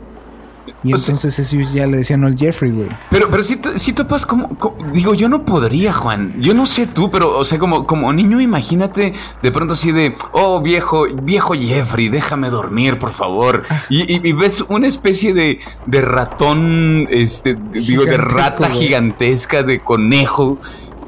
Y 0.84 0.92
entonces 0.92 1.52
ellos 1.52 1.72
ya 1.72 1.86
le 1.86 1.96
decían 1.96 2.24
al 2.24 2.36
Jeffrey, 2.36 2.70
güey. 2.70 2.88
Pero, 3.10 3.30
pero 3.30 3.42
si, 3.42 3.58
si 3.76 3.94
topas 3.94 4.26
como, 4.26 4.50
Digo, 4.92 5.14
yo 5.14 5.28
no 5.28 5.44
podría, 5.44 5.92
Juan. 5.92 6.34
Yo 6.40 6.54
no 6.54 6.66
sé 6.66 6.86
tú, 6.86 7.10
pero, 7.10 7.38
o 7.38 7.44
sea, 7.44 7.58
como, 7.58 7.86
como 7.86 8.12
niño, 8.12 8.40
imagínate 8.40 9.14
de 9.42 9.50
pronto 9.50 9.72
así 9.72 9.92
de, 9.92 10.14
oh, 10.32 10.60
viejo, 10.60 11.06
viejo 11.22 11.54
Jeffrey, 11.54 12.08
déjame 12.08 12.50
dormir, 12.50 12.98
por 12.98 13.10
favor. 13.10 13.64
Y, 13.88 14.32
ves 14.34 14.64
una 14.68 14.86
especie 14.86 15.32
de, 15.32 15.60
de 15.86 16.00
ratón, 16.00 17.08
este, 17.10 17.56
digo, 17.72 18.04
de 18.04 18.18
rata 18.18 18.68
gigantesca, 18.68 19.62
de 19.62 19.80
conejo 19.80 20.58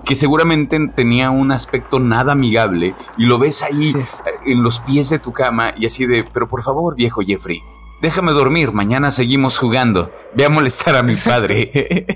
que 0.05 0.15
seguramente 0.15 0.79
tenía 0.95 1.31
un 1.31 1.51
aspecto 1.51 1.99
nada 1.99 2.33
amigable 2.33 2.95
y 3.19 3.27
lo 3.27 3.41
ves 3.41 3.65
ahí 3.65 3.93
en 4.47 4.63
los 4.63 4.79
pies 4.79 5.11
de 5.11 5.19
tu 5.19 5.33
cama 5.33 5.75
y 5.77 5.85
así 5.85 6.07
de, 6.07 6.23
pero 6.23 6.49
por 6.49 6.63
favor, 6.63 6.95
viejo 6.95 7.23
Jeffrey, 7.27 7.63
déjame 8.03 8.33
dormir, 8.33 8.73
mañana 8.73 9.11
seguimos 9.11 9.59
jugando. 9.59 10.13
Ve 10.35 10.45
a 10.45 10.49
molestar 10.49 10.97
a 10.97 11.03
mi 11.03 11.15
padre. 11.15 11.71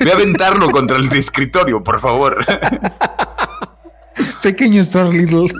Ve 0.00 0.10
a 0.10 0.14
aventarlo 0.14 0.70
contra 0.70 0.96
el 0.96 1.12
escritorio, 1.12 1.82
por 1.82 2.00
favor. 2.00 2.44
Pequeño 4.42 4.80
Star 4.82 5.06
Little. 5.06 5.48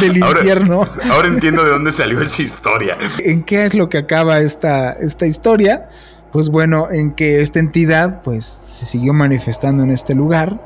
Del 0.00 0.16
infierno. 0.18 0.86
Ahora 1.10 1.28
entiendo 1.28 1.64
de 1.64 1.70
dónde 1.70 1.92
salió 1.92 2.20
esa 2.20 2.42
historia. 2.42 2.98
¿En 3.20 3.42
qué 3.42 3.64
es 3.64 3.74
lo 3.74 3.88
que 3.88 3.98
acaba 3.98 4.38
esta, 4.40 4.92
esta 4.92 5.26
historia? 5.26 5.88
pues 6.32 6.50
bueno, 6.50 6.88
en 6.90 7.12
que 7.12 7.40
esta 7.40 7.58
entidad 7.58 8.22
pues 8.22 8.44
se 8.44 8.84
siguió 8.84 9.12
manifestando 9.12 9.82
en 9.82 9.90
este 9.90 10.14
lugar. 10.14 10.60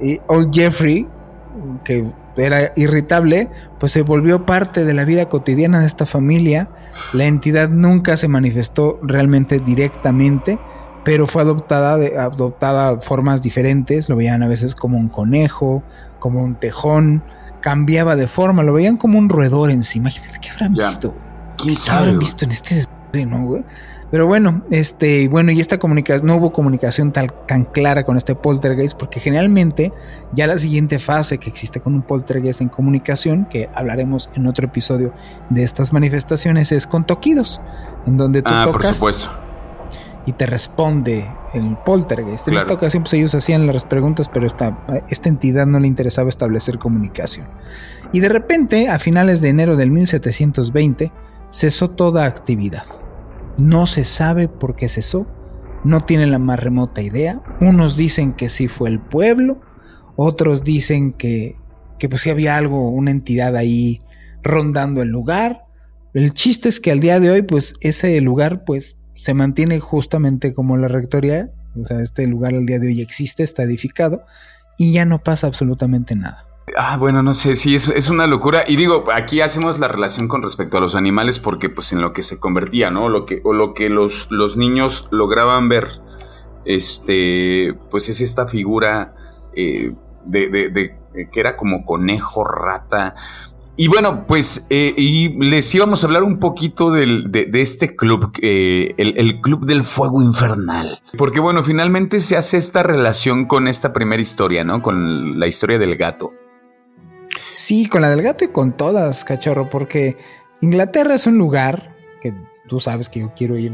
Y 0.00 0.20
Old 0.26 0.52
Jeffrey, 0.52 1.06
que 1.84 2.10
era 2.36 2.72
irritable, 2.76 3.50
pues 3.80 3.92
se 3.92 4.02
volvió 4.02 4.44
parte 4.46 4.84
de 4.84 4.94
la 4.94 5.04
vida 5.04 5.28
cotidiana 5.28 5.80
de 5.80 5.86
esta 5.86 6.06
familia. 6.06 6.68
La 7.12 7.24
entidad 7.24 7.68
nunca 7.68 8.16
se 8.16 8.28
manifestó 8.28 8.98
realmente 9.02 9.58
directamente, 9.58 10.58
pero 11.04 11.26
fue 11.26 11.42
adoptada 11.42 11.96
de 11.96 12.18
adoptada 12.18 13.00
formas 13.00 13.42
diferentes. 13.42 14.08
Lo 14.08 14.16
veían 14.16 14.42
a 14.42 14.48
veces 14.48 14.74
como 14.74 14.98
un 14.98 15.08
conejo, 15.08 15.82
como 16.18 16.42
un 16.42 16.56
tejón, 16.56 17.22
cambiaba 17.60 18.16
de 18.16 18.28
forma, 18.28 18.62
lo 18.62 18.72
veían 18.72 18.96
como 18.96 19.18
un 19.18 19.28
roedor 19.28 19.70
en 19.70 19.82
sí. 19.82 19.98
Imagínate 19.98 20.38
qué 20.40 20.50
habrán 20.50 20.74
visto. 20.74 21.16
¿Qué 21.56 21.74
habrán 21.90 22.18
visto 22.18 22.44
en 22.44 22.52
este 22.52 22.84
¿no, 23.24 23.44
güey? 23.44 23.64
Pero 24.10 24.26
bueno, 24.26 24.62
este, 24.70 25.28
bueno, 25.28 25.50
y 25.50 25.60
esta 25.60 25.78
comunicación, 25.78 26.26
no 26.26 26.36
hubo 26.36 26.52
comunicación 26.52 27.12
tal, 27.12 27.32
tan 27.46 27.64
clara 27.64 28.04
con 28.04 28.16
este 28.16 28.34
poltergeist, 28.34 28.96
porque 28.96 29.18
generalmente 29.18 29.92
ya 30.32 30.46
la 30.46 30.58
siguiente 30.58 30.98
fase 30.98 31.38
que 31.38 31.50
existe 31.50 31.80
con 31.80 31.94
un 31.94 32.02
poltergeist 32.02 32.60
en 32.60 32.68
comunicación, 32.68 33.46
que 33.46 33.68
hablaremos 33.74 34.30
en 34.34 34.46
otro 34.46 34.66
episodio 34.66 35.12
de 35.50 35.64
estas 35.64 35.92
manifestaciones, 35.92 36.70
es 36.70 36.86
con 36.86 37.04
toquidos, 37.04 37.60
en 38.06 38.16
donde 38.16 38.42
tú 38.42 38.50
ah, 38.52 38.68
tocas 38.70 39.00
y 40.26 40.32
te 40.32 40.44
responde 40.44 41.26
el 41.54 41.76
poltergeist. 41.84 42.48
En 42.48 42.58
esta 42.58 42.74
ocasión, 42.74 43.04
pues 43.04 43.14
ellos 43.14 43.34
hacían 43.34 43.66
las 43.66 43.84
preguntas, 43.84 44.28
pero 44.28 44.46
esta, 44.46 44.76
esta 45.08 45.28
entidad 45.28 45.66
no 45.66 45.78
le 45.78 45.86
interesaba 45.86 46.28
establecer 46.28 46.78
comunicación. 46.78 47.46
Y 48.12 48.20
de 48.20 48.28
repente, 48.28 48.88
a 48.88 48.98
finales 48.98 49.40
de 49.40 49.48
enero 49.48 49.76
del 49.76 49.92
1720, 49.92 51.12
cesó 51.50 51.90
toda 51.90 52.24
actividad. 52.24 52.84
No 53.58 53.86
se 53.86 54.04
sabe 54.04 54.48
por 54.48 54.76
qué 54.76 54.88
cesó, 54.88 55.26
no 55.84 56.04
tienen 56.04 56.30
la 56.30 56.38
más 56.38 56.60
remota 56.60 57.02
idea. 57.02 57.42
Unos 57.60 57.96
dicen 57.96 58.32
que 58.32 58.48
sí 58.48 58.68
fue 58.68 58.90
el 58.90 59.00
pueblo, 59.00 59.60
otros 60.16 60.64
dicen 60.64 61.12
que, 61.12 61.56
que 61.98 62.08
pues 62.08 62.22
sí 62.22 62.30
había 62.30 62.56
algo, 62.56 62.90
una 62.90 63.10
entidad 63.10 63.56
ahí 63.56 64.02
rondando 64.42 65.02
el 65.02 65.08
lugar. 65.08 65.64
El 66.14 66.32
chiste 66.32 66.68
es 66.68 66.80
que 66.80 66.90
al 66.92 67.00
día 67.00 67.20
de 67.20 67.30
hoy, 67.30 67.42
pues 67.42 67.74
ese 67.80 68.20
lugar, 68.20 68.64
pues 68.64 68.96
se 69.14 69.34
mantiene 69.34 69.80
justamente 69.80 70.54
como 70.54 70.76
la 70.76 70.88
rectoría. 70.88 71.50
O 71.80 71.86
sea, 71.86 72.00
este 72.00 72.26
lugar 72.26 72.54
al 72.54 72.66
día 72.66 72.78
de 72.78 72.88
hoy 72.88 73.00
existe, 73.00 73.42
está 73.42 73.62
edificado 73.62 74.24
y 74.78 74.92
ya 74.92 75.04
no 75.04 75.18
pasa 75.18 75.46
absolutamente 75.46 76.16
nada. 76.16 76.45
Ah, 76.74 76.96
bueno, 76.96 77.22
no 77.22 77.32
sé, 77.32 77.54
sí, 77.54 77.76
es, 77.76 77.88
es, 77.88 78.08
una 78.08 78.26
locura. 78.26 78.64
Y 78.66 78.76
digo, 78.76 79.04
aquí 79.14 79.40
hacemos 79.40 79.78
la 79.78 79.86
relación 79.86 80.26
con 80.26 80.42
respecto 80.42 80.78
a 80.78 80.80
los 80.80 80.96
animales 80.96 81.38
porque 81.38 81.68
pues 81.70 81.92
en 81.92 82.00
lo 82.00 82.12
que 82.12 82.24
se 82.24 82.40
convertía, 82.40 82.90
¿no? 82.90 83.08
Lo 83.08 83.24
que, 83.24 83.40
o 83.44 83.52
lo 83.52 83.72
que 83.72 83.88
los, 83.88 84.26
los 84.30 84.56
niños 84.56 85.06
lograban 85.10 85.68
ver, 85.68 86.00
este, 86.64 87.74
pues 87.90 88.08
es 88.08 88.20
esta 88.20 88.48
figura 88.48 89.14
eh, 89.54 89.94
de, 90.24 90.48
de, 90.48 90.68
de, 90.70 91.30
que 91.30 91.40
era 91.40 91.56
como 91.56 91.84
conejo, 91.84 92.42
rata. 92.42 93.14
Y 93.78 93.88
bueno, 93.88 94.26
pues, 94.26 94.66
eh, 94.70 94.94
y 94.96 95.28
les 95.38 95.72
íbamos 95.74 96.02
a 96.02 96.06
hablar 96.06 96.22
un 96.22 96.38
poquito 96.38 96.90
de, 96.90 97.48
este 97.52 97.94
club, 97.94 98.32
eh, 98.40 98.94
el, 98.96 99.40
Club 99.42 99.66
del 99.66 99.82
Fuego 99.82 100.22
Infernal. 100.22 101.00
Porque 101.18 101.40
bueno, 101.40 101.62
finalmente 101.62 102.20
se 102.20 102.38
hace 102.38 102.56
esta 102.56 102.82
relación 102.82 103.44
con 103.44 103.68
esta 103.68 103.92
primera 103.92 104.22
historia, 104.22 104.64
¿no? 104.64 104.80
Con 104.80 105.38
la 105.38 105.46
historia 105.46 105.78
del 105.78 105.96
gato. 105.96 106.32
Sí, 107.66 107.86
con 107.86 108.00
la 108.00 108.10
del 108.10 108.22
gato 108.22 108.44
y 108.44 108.48
con 108.48 108.76
todas, 108.76 109.24
cachorro, 109.24 109.68
porque 109.68 110.16
Inglaterra 110.60 111.16
es 111.16 111.26
un 111.26 111.36
lugar 111.36 111.96
que 112.22 112.32
tú 112.68 112.78
sabes 112.78 113.08
que 113.08 113.18
yo 113.18 113.32
quiero 113.34 113.58
ir. 113.58 113.72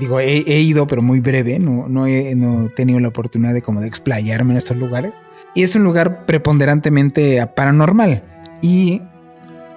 Digo, 0.00 0.18
he, 0.18 0.60
ido, 0.60 0.86
pero 0.86 1.02
muy 1.02 1.20
breve, 1.20 1.58
no, 1.58 1.88
no, 1.90 2.06
he, 2.06 2.34
no 2.34 2.70
tenido 2.70 3.00
la 3.00 3.08
oportunidad 3.08 3.52
de 3.52 3.60
como 3.60 3.82
de 3.82 3.86
explayarme 3.86 4.52
en 4.52 4.56
estos 4.56 4.78
lugares. 4.78 5.12
Y 5.54 5.62
es 5.62 5.76
un 5.76 5.84
lugar 5.84 6.24
preponderantemente 6.24 7.46
paranormal. 7.54 8.22
Y 8.62 9.02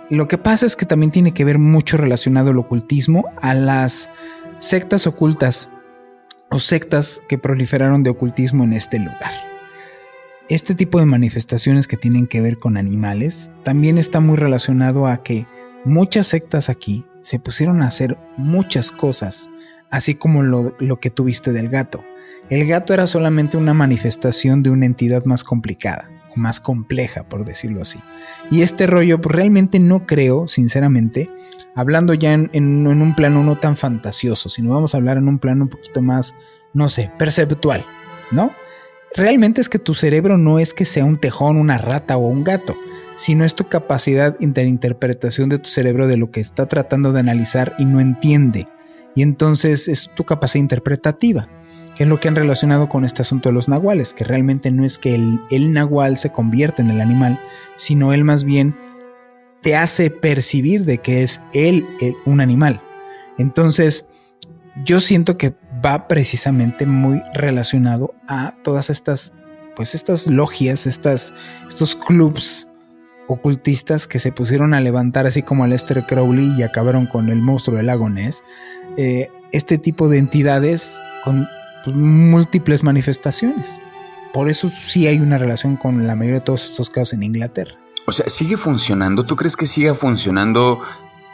lo 0.10 0.30
que 0.30 0.38
pasa 0.38 0.66
es 0.66 0.78
que 0.78 0.86
también 0.86 1.12
tiene 1.12 1.34
que 1.34 1.44
ver 1.44 1.58
mucho 1.58 1.98
relacionado 1.98 2.52
el 2.52 2.58
ocultismo 2.58 3.26
a 3.42 3.54
las 3.54 4.10
sectas 4.60 5.08
ocultas 5.08 5.68
o 6.50 6.58
sectas 6.58 7.22
que 7.28 7.38
proliferaron 7.38 8.02
de 8.04 8.12
ocultismo 8.12 8.64
en 8.64 8.72
este 8.72 8.98
lugar 8.98 9.51
este 10.56 10.76
tipo 10.76 11.00
de 11.00 11.06
manifestaciones 11.06 11.88
que 11.88 11.96
tienen 11.96 12.28
que 12.28 12.42
ver 12.42 12.58
con 12.58 12.76
animales 12.76 13.52
también 13.64 13.98
está 13.98 14.20
muy 14.20 14.36
relacionado 14.36 15.08
a 15.08 15.24
que 15.24 15.48
muchas 15.86 16.28
sectas 16.28 16.70
aquí 16.70 17.06
se 17.22 17.40
pusieron 17.40 17.82
a 17.82 17.88
hacer 17.88 18.18
muchas 18.36 18.92
cosas, 18.92 19.50
así 19.90 20.16
como 20.16 20.44
lo, 20.44 20.76
que 21.00 21.10
tuviste 21.10 21.54
del 21.54 21.70
gato. 21.70 22.04
El 22.50 22.68
gato 22.68 22.94
era 22.94 23.08
solamente 23.08 23.56
una 23.56 23.74
manifestación 23.74 24.62
de 24.62 24.72
una 24.72 24.86
entidad 24.86 25.24
más 25.24 25.46
complicada, 25.46 26.10
o 26.36 26.38
más 26.38 26.60
compleja, 26.60 27.24
por 27.24 27.46
decirlo 27.46 27.82
así. 27.82 28.00
Y 28.50 28.62
este 28.62 28.88
rollo, 28.88 29.22
pues 29.22 29.34
realmente 29.34 29.80
no 29.80 30.06
creo, 30.06 30.50
sinceramente, 30.50 31.30
hablando 31.76 32.14
ya 32.14 32.34
en, 32.34 32.50
en 32.52 32.88
un 32.88 33.16
plano 33.16 33.42
no 33.46 33.58
tan 33.58 33.78
fantasioso, 33.78 34.50
sino 34.50 34.72
vamos 34.72 34.94
a 34.94 34.98
hablar 34.98 35.16
en 35.16 35.30
un 35.30 35.40
plano 35.40 35.64
un 35.64 35.70
poquito 35.70 36.02
más, 36.02 36.36
no 36.74 36.90
sé, 36.90 37.10
perceptual, 37.18 37.86
¿no? 38.32 38.52
Realmente 39.16 39.60
es 39.60 39.68
que 39.68 39.80
tu 39.80 39.94
cerebro 39.94 40.38
no 40.38 40.60
es 40.60 40.74
que 40.74 40.86
sea 40.86 41.04
un 41.04 41.18
tejón, 41.18 41.58
una 41.58 41.78
rata 41.78 42.16
o 42.16 42.28
un 42.28 42.46
gato, 42.46 42.76
sino 43.18 43.44
es 43.44 43.56
tu 43.56 43.68
capacidad 43.68 44.38
de 44.40 44.64
interpretación 44.64 45.50
de 45.50 45.60
tu 45.60 45.70
cerebro 45.70 46.08
de 46.08 46.16
lo 46.16 46.32
que 46.32 46.40
está 46.40 46.66
tratando 46.66 47.12
de 47.12 47.20
analizar 47.20 47.76
y 47.78 47.86
no 47.86 48.00
entiende. 48.00 48.68
Y 49.14 49.22
entonces 49.22 49.90
es 49.90 50.10
tu 50.16 50.24
capacidad 50.24 50.62
interpretativa, 50.62 51.50
que 51.96 52.04
es 52.04 52.10
lo 52.10 52.22
que 52.22 52.30
han 52.30 52.38
relacionado 52.38 52.88
con 52.88 53.04
este 53.04 53.22
asunto 53.22 53.50
de 53.50 53.54
los 53.54 53.68
nahuales, 53.68 54.14
que 54.14 54.24
realmente 54.24 54.72
no 54.72 54.86
es 54.86 54.98
que 54.98 55.14
el, 55.14 55.74
nahual 55.74 56.18
se 56.18 56.32
convierta 56.32 56.82
en 56.82 56.90
el 56.90 57.02
animal, 57.02 57.40
sino 57.76 58.14
él 58.14 58.24
más 58.24 58.46
bien 58.46 58.78
te 59.62 59.76
hace 59.76 60.10
percibir 60.10 60.86
de 60.86 61.00
que 61.00 61.22
es 61.22 61.42
él 61.54 61.86
un 62.26 62.40
animal. 62.40 62.82
Entonces, 63.38 64.06
yo 64.86 65.02
siento 65.02 65.36
que 65.36 65.54
va 65.84 66.08
precisamente 66.08 66.86
muy 66.86 67.22
relacionado 67.34 68.14
a 68.28 68.56
todas 68.64 68.90
estas, 68.90 69.34
pues 69.76 69.96
estas 69.96 70.28
logias, 70.28 70.86
estas, 70.86 71.34
estos 71.68 71.96
clubs 71.96 72.68
ocultistas 73.28 74.08
que 74.08 74.20
se 74.20 74.32
pusieron 74.32 74.74
a 74.74 74.82
levantar 74.82 75.26
así 75.26 75.42
como 75.42 75.66
Lester 75.66 76.06
Crowley 76.06 76.54
y 76.58 76.64
acabaron 76.64 77.08
con 77.08 77.30
el 77.30 77.42
monstruo 77.42 77.78
del 77.78 77.88
lago 77.88 78.10
Ness. 78.10 78.44
Eh, 78.98 79.30
este 79.52 79.78
tipo 79.78 80.10
de 80.10 80.18
entidades 80.18 81.00
con 81.24 81.48
pues, 81.84 81.96
múltiples 81.96 82.84
manifestaciones. 82.84 83.80
Por 84.34 84.50
eso 84.50 84.70
sí 84.70 85.08
hay 85.08 85.20
una 85.20 85.38
relación 85.38 85.76
con 85.76 86.08
la 86.08 86.16
mayoría 86.16 86.40
de 86.40 86.46
todos 86.46 86.66
estos 86.66 86.90
casos 86.90 87.14
en 87.14 87.24
Inglaterra. 87.24 87.76
O 88.08 88.12
sea, 88.12 88.30
¿sigue 88.30 88.58
funcionando? 88.58 89.26
¿Tú 89.26 89.36
crees 89.36 89.56
que 89.56 89.68
siga 89.68 89.94
funcionando 89.94 90.82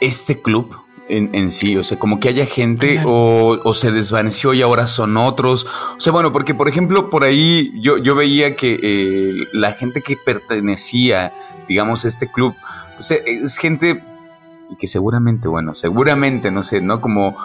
este 0.00 0.40
club? 0.40 0.87
En, 1.08 1.50
sí, 1.50 1.76
o 1.76 1.82
sea, 1.82 1.98
como 1.98 2.20
que 2.20 2.28
haya 2.28 2.46
gente 2.46 3.00
o, 3.04 3.72
se 3.74 3.90
desvaneció 3.92 4.52
y 4.54 4.62
ahora 4.62 4.86
son 4.86 5.16
otros. 5.16 5.66
O 5.96 6.00
sea, 6.00 6.12
bueno, 6.12 6.32
porque 6.32 6.54
por 6.54 6.68
ejemplo, 6.68 7.10
por 7.10 7.24
ahí 7.24 7.72
yo, 7.80 7.98
yo 7.98 8.14
veía 8.14 8.56
que 8.56 8.78
eh, 8.82 9.46
la 9.52 9.72
gente 9.72 10.02
que 10.02 10.16
pertenecía, 10.16 11.32
digamos, 11.68 12.04
a 12.04 12.08
este 12.08 12.30
club, 12.30 12.54
pues 12.96 13.10
es 13.10 13.56
gente 13.56 14.02
que 14.78 14.86
seguramente, 14.86 15.48
bueno, 15.48 15.74
seguramente, 15.74 16.50
no 16.50 16.62
sé, 16.62 16.82
¿no? 16.82 17.00
Como 17.00 17.36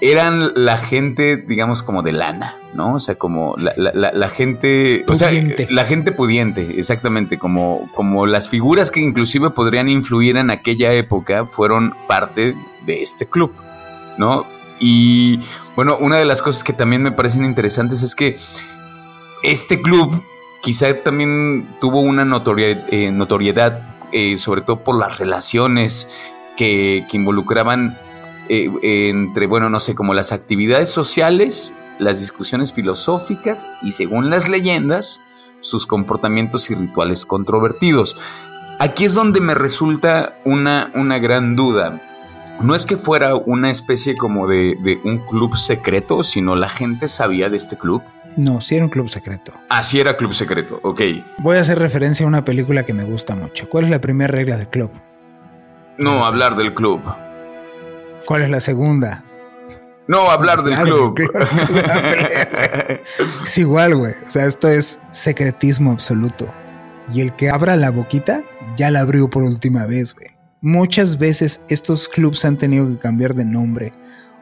eran 0.00 0.52
la 0.54 0.76
gente, 0.76 1.36
digamos, 1.36 1.82
como 1.82 2.02
de 2.02 2.12
lana, 2.12 2.56
¿no? 2.74 2.94
O 2.94 2.98
sea, 2.98 3.16
como 3.16 3.54
la, 3.58 3.72
la, 3.76 4.12
la, 4.12 4.28
gente, 4.28 5.04
o 5.06 5.14
sea, 5.14 5.30
la 5.68 5.84
gente 5.84 6.12
pudiente, 6.12 6.78
exactamente, 6.78 7.38
como, 7.38 7.90
como 7.94 8.26
las 8.26 8.48
figuras 8.48 8.90
que 8.90 9.00
inclusive 9.00 9.50
podrían 9.50 9.88
influir 9.88 10.36
en 10.36 10.50
aquella 10.50 10.92
época 10.92 11.46
fueron 11.46 11.94
parte 12.08 12.54
de 12.86 13.02
este 13.02 13.26
club, 13.26 13.52
¿no? 14.16 14.46
Y 14.78 15.40
bueno, 15.76 15.98
una 16.00 16.16
de 16.16 16.24
las 16.24 16.40
cosas 16.40 16.64
que 16.64 16.72
también 16.72 17.02
me 17.02 17.12
parecen 17.12 17.44
interesantes 17.44 18.02
es 18.02 18.14
que 18.14 18.38
este 19.42 19.80
club 19.82 20.22
quizá 20.62 20.94
también 21.02 21.76
tuvo 21.80 22.00
una 22.00 22.22
eh, 22.22 23.10
notoriedad, 23.12 23.96
eh, 24.12 24.38
sobre 24.38 24.62
todo 24.62 24.80
por 24.80 24.98
las 24.98 25.18
relaciones 25.18 26.08
que, 26.56 27.06
involucraban 27.12 27.98
eh, 28.52 29.08
entre, 29.10 29.46
bueno, 29.46 29.70
no 29.70 29.78
sé, 29.78 29.94
como 29.94 30.12
las 30.12 30.32
actividades 30.32 30.90
sociales, 30.90 31.72
las 32.00 32.18
discusiones 32.18 32.72
filosóficas 32.72 33.68
y 33.80 33.92
según 33.92 34.28
las 34.28 34.48
leyendas, 34.48 35.22
sus 35.60 35.86
comportamientos 35.86 36.68
y 36.70 36.74
rituales 36.74 37.26
controvertidos. 37.26 38.16
Aquí 38.80 39.04
es 39.04 39.14
donde 39.14 39.40
me 39.40 39.54
resulta 39.54 40.36
una, 40.44 40.90
una 40.96 41.20
gran 41.20 41.54
duda. 41.54 42.00
No 42.60 42.74
es 42.74 42.86
que 42.86 42.96
fuera 42.96 43.36
una 43.36 43.70
especie 43.70 44.16
como 44.16 44.48
de, 44.48 44.76
de 44.82 44.98
un 45.04 45.18
club 45.18 45.56
secreto, 45.56 46.24
sino 46.24 46.56
la 46.56 46.68
gente 46.68 47.06
sabía 47.06 47.50
de 47.50 47.56
este 47.56 47.78
club. 47.78 48.02
No, 48.36 48.60
sí 48.60 48.74
era 48.74 48.84
un 48.84 48.90
club 48.90 49.08
secreto. 49.08 49.52
Ah, 49.68 49.84
sí 49.84 50.00
era 50.00 50.16
club 50.16 50.34
secreto, 50.34 50.80
ok. 50.82 51.00
Voy 51.38 51.56
a 51.56 51.60
hacer 51.60 51.78
referencia 51.78 52.24
a 52.24 52.28
una 52.28 52.44
película 52.44 52.84
que 52.84 52.94
me 52.94 53.04
gusta 53.04 53.36
mucho. 53.36 53.68
¿Cuál 53.68 53.84
es 53.84 53.90
la 53.90 54.00
primera 54.00 54.32
regla 54.32 54.56
del 54.56 54.68
club? 54.68 54.90
No, 55.98 56.24
hablar 56.24 56.56
del 56.56 56.74
club. 56.74 57.00
¿Cuál 58.30 58.42
es 58.42 58.50
la 58.50 58.60
segunda? 58.60 59.24
No, 60.06 60.30
hablar 60.30 60.62
del 60.62 60.76
club. 60.78 61.16
es 63.44 63.58
igual, 63.58 63.96
güey. 63.96 64.12
O 64.22 64.30
sea, 64.30 64.46
esto 64.46 64.68
es 64.68 65.00
secretismo 65.10 65.90
absoluto. 65.90 66.48
Y 67.12 67.22
el 67.22 67.34
que 67.34 67.50
abra 67.50 67.74
la 67.74 67.90
boquita, 67.90 68.44
ya 68.76 68.92
la 68.92 69.00
abrió 69.00 69.28
por 69.28 69.42
última 69.42 69.84
vez, 69.84 70.14
güey. 70.14 70.28
Muchas 70.60 71.18
veces 71.18 71.62
estos 71.68 72.06
clubs 72.06 72.44
han 72.44 72.56
tenido 72.56 72.86
que 72.86 73.00
cambiar 73.00 73.34
de 73.34 73.44
nombre 73.44 73.92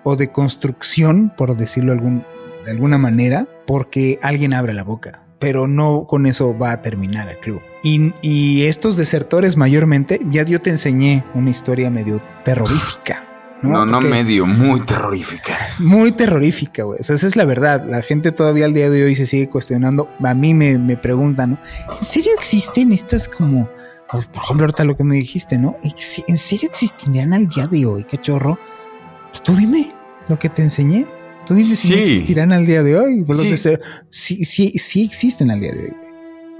o 0.04 0.16
de 0.16 0.30
construcción, 0.30 1.32
por 1.34 1.56
decirlo 1.56 1.92
algún, 1.92 2.26
de 2.66 2.72
alguna 2.72 2.98
manera, 2.98 3.48
porque 3.66 4.18
alguien 4.20 4.52
abre 4.52 4.74
la 4.74 4.84
boca. 4.84 5.24
Pero 5.38 5.66
no 5.66 6.04
con 6.06 6.26
eso 6.26 6.58
va 6.58 6.72
a 6.72 6.82
terminar 6.82 7.30
el 7.30 7.38
club. 7.38 7.62
Y, 7.82 8.64
estos 8.64 8.98
desertores 8.98 9.56
mayormente, 9.56 10.20
ya 10.30 10.42
yo 10.42 10.60
te 10.60 10.68
enseñé 10.68 11.24
una 11.32 11.48
historia 11.48 11.88
medio 11.88 12.20
terrorífica. 12.44 13.27
No, 13.62 13.84
no, 13.84 14.00
medio, 14.00 14.46
muy 14.46 14.80
terrorífica. 14.80 15.56
Muy 15.78 16.12
terrorífica, 16.12 16.84
güey. 16.84 17.00
O 17.00 17.02
sea, 17.02 17.16
esa 17.16 17.26
es 17.26 17.36
la 17.36 17.44
verdad. 17.44 17.84
La 17.88 18.02
gente 18.02 18.30
todavía 18.32 18.66
al 18.66 18.74
día 18.74 18.88
de 18.88 19.04
hoy 19.04 19.16
se 19.16 19.26
sigue 19.26 19.48
cuestionando. 19.48 20.08
A 20.22 20.34
mí 20.34 20.54
me, 20.54 20.78
me 20.78 20.96
preguntan, 20.96 21.50
¿no? 21.52 21.58
¿En 21.98 22.04
serio 22.04 22.32
existen 22.36 22.92
estas 22.92 23.28
como, 23.28 23.68
por 24.10 24.22
ejemplo, 24.22 24.66
ahorita 24.66 24.84
lo 24.84 24.96
que 24.96 25.04
me 25.04 25.16
dijiste, 25.16 25.58
¿no? 25.58 25.76
¿En 25.82 26.38
serio 26.38 26.68
existirían 26.68 27.34
al 27.34 27.48
día 27.48 27.66
de 27.66 27.84
hoy, 27.86 28.04
cachorro? 28.04 28.58
Pues 29.30 29.42
tú 29.42 29.54
dime 29.54 29.92
lo 30.28 30.38
que 30.38 30.48
te 30.48 30.62
enseñé. 30.62 31.06
Tú 31.46 31.54
dices 31.54 31.78
si 31.78 31.94
existirán 31.94 32.52
al 32.52 32.66
día 32.66 32.82
de 32.82 32.98
hoy. 32.98 33.24
Sí. 34.10 34.44
sí, 34.44 34.72
sí, 34.78 35.02
existen 35.04 35.50
al 35.50 35.60
día 35.60 35.72
de 35.72 35.84
hoy. 35.84 36.07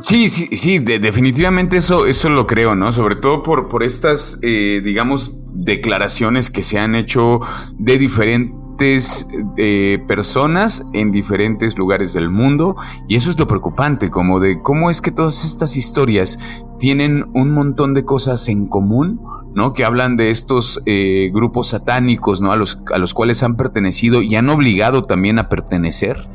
Sí, 0.01 0.29
sí, 0.29 0.57
sí, 0.57 0.79
definitivamente 0.79 1.79
eso, 1.79 2.07
eso 2.07 2.29
lo 2.29 2.47
creo, 2.47 2.77
¿no? 2.77 2.93
Sobre 2.93 3.17
todo 3.17 3.43
por, 3.43 3.69
por 3.69 3.83
estas, 3.83 4.39
eh, 4.43 4.81
digamos, 4.85 5.41
declaraciones 5.53 6.53
que 6.53 6.63
se 6.63 6.79
han 6.79 6.95
hecho 6.95 7.41
de 7.79 7.99
diferentes 7.99 9.29
eh, 9.57 9.99
personas 10.07 10.87
en 10.93 11.11
diferentes 11.11 11.77
lugares 11.77 12.13
del 12.13 12.31
mundo. 12.31 12.77
Y 13.09 13.17
eso 13.17 13.29
es 13.29 13.41
lo 13.41 13.49
preocupante, 13.49 14.09
como 14.09 14.39
de 14.39 14.63
cómo 14.63 14.89
es 14.89 15.01
que 15.01 15.11
todas 15.11 15.45
estas 15.45 15.77
historias 15.77 16.39
tienen 16.79 17.25
un 17.35 17.51
montón 17.51 17.93
de 17.93 18.05
cosas 18.05 18.49
en 18.49 18.69
común, 18.69 19.21
¿no? 19.57 19.73
Que 19.73 19.85
hablan 19.85 20.17
de 20.17 20.31
estos 20.31 20.81
eh, 20.87 21.33
grupos 21.35 21.71
satánicos, 21.71 22.41
¿no? 22.41 22.53
A 22.53 22.57
los, 22.57 22.81
a 22.95 22.99
los 22.99 23.15
cuales 23.15 23.43
han 23.43 23.57
pertenecido 23.57 24.23
y 24.23 24.37
han 24.37 24.49
obligado 24.49 25.03
también 25.03 25.41
a 25.41 25.49
pertenecer. 25.49 26.29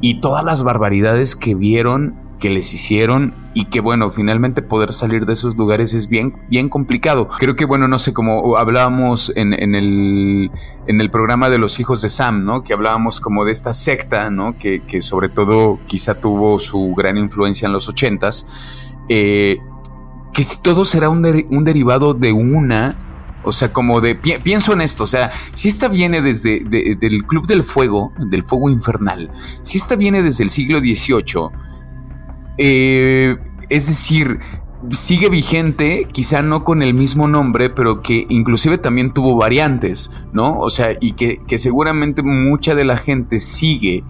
Y 0.00 0.20
todas 0.20 0.44
las 0.44 0.62
barbaridades 0.62 1.36
que 1.36 1.54
vieron, 1.54 2.21
que 2.42 2.50
les 2.50 2.74
hicieron 2.74 3.36
y 3.54 3.66
que 3.66 3.78
bueno, 3.78 4.10
finalmente 4.10 4.62
poder 4.62 4.92
salir 4.92 5.26
de 5.26 5.34
esos 5.34 5.56
lugares 5.56 5.94
es 5.94 6.08
bien, 6.08 6.34
bien 6.48 6.68
complicado. 6.68 7.28
Creo 7.28 7.54
que 7.54 7.66
bueno, 7.66 7.86
no 7.86 8.00
sé, 8.00 8.12
como 8.12 8.56
hablábamos 8.56 9.32
en, 9.36 9.52
en, 9.52 9.76
el, 9.76 10.50
en 10.88 11.00
el 11.00 11.08
programa 11.08 11.50
de 11.50 11.58
los 11.58 11.78
hijos 11.78 12.02
de 12.02 12.08
Sam, 12.08 12.44
¿no? 12.44 12.64
Que 12.64 12.72
hablábamos 12.72 13.20
como 13.20 13.44
de 13.44 13.52
esta 13.52 13.72
secta, 13.72 14.28
¿no? 14.30 14.58
Que, 14.58 14.82
que 14.82 15.02
sobre 15.02 15.28
todo 15.28 15.78
quizá 15.86 16.14
tuvo 16.16 16.58
su 16.58 16.94
gran 16.96 17.16
influencia 17.16 17.66
en 17.66 17.72
los 17.72 17.88
ochentas. 17.88 18.88
Eh, 19.08 19.60
que 20.32 20.42
si 20.42 20.60
todo 20.62 20.84
será 20.84 21.10
un, 21.10 21.22
derivado 21.22 22.12
de 22.14 22.32
una, 22.32 23.40
o 23.44 23.52
sea, 23.52 23.72
como 23.72 24.00
de, 24.00 24.16
pienso 24.16 24.72
en 24.72 24.80
esto, 24.80 25.04
o 25.04 25.06
sea, 25.06 25.30
si 25.52 25.68
esta 25.68 25.86
viene 25.86 26.22
desde 26.22 26.58
del 26.64 27.24
Club 27.24 27.46
del 27.46 27.62
Fuego, 27.62 28.12
del 28.18 28.42
Fuego 28.42 28.68
Infernal, 28.68 29.30
si 29.62 29.78
esta 29.78 29.94
viene 29.94 30.22
desde 30.22 30.42
el 30.42 30.50
siglo 30.50 30.80
XVIII, 30.80 31.71
eh, 32.58 33.36
es 33.68 33.88
decir, 33.88 34.38
sigue 34.90 35.28
vigente, 35.28 36.08
quizá 36.12 36.42
no 36.42 36.64
con 36.64 36.82
el 36.82 36.94
mismo 36.94 37.28
nombre, 37.28 37.70
pero 37.70 38.02
que 38.02 38.26
inclusive 38.28 38.78
también 38.78 39.12
tuvo 39.12 39.36
variantes, 39.36 40.10
¿no? 40.32 40.58
O 40.58 40.70
sea, 40.70 40.96
y 41.00 41.12
que, 41.12 41.40
que 41.46 41.58
seguramente 41.58 42.22
mucha 42.22 42.74
de 42.74 42.84
la 42.84 42.96
gente 42.96 43.40
sigue 43.40 44.04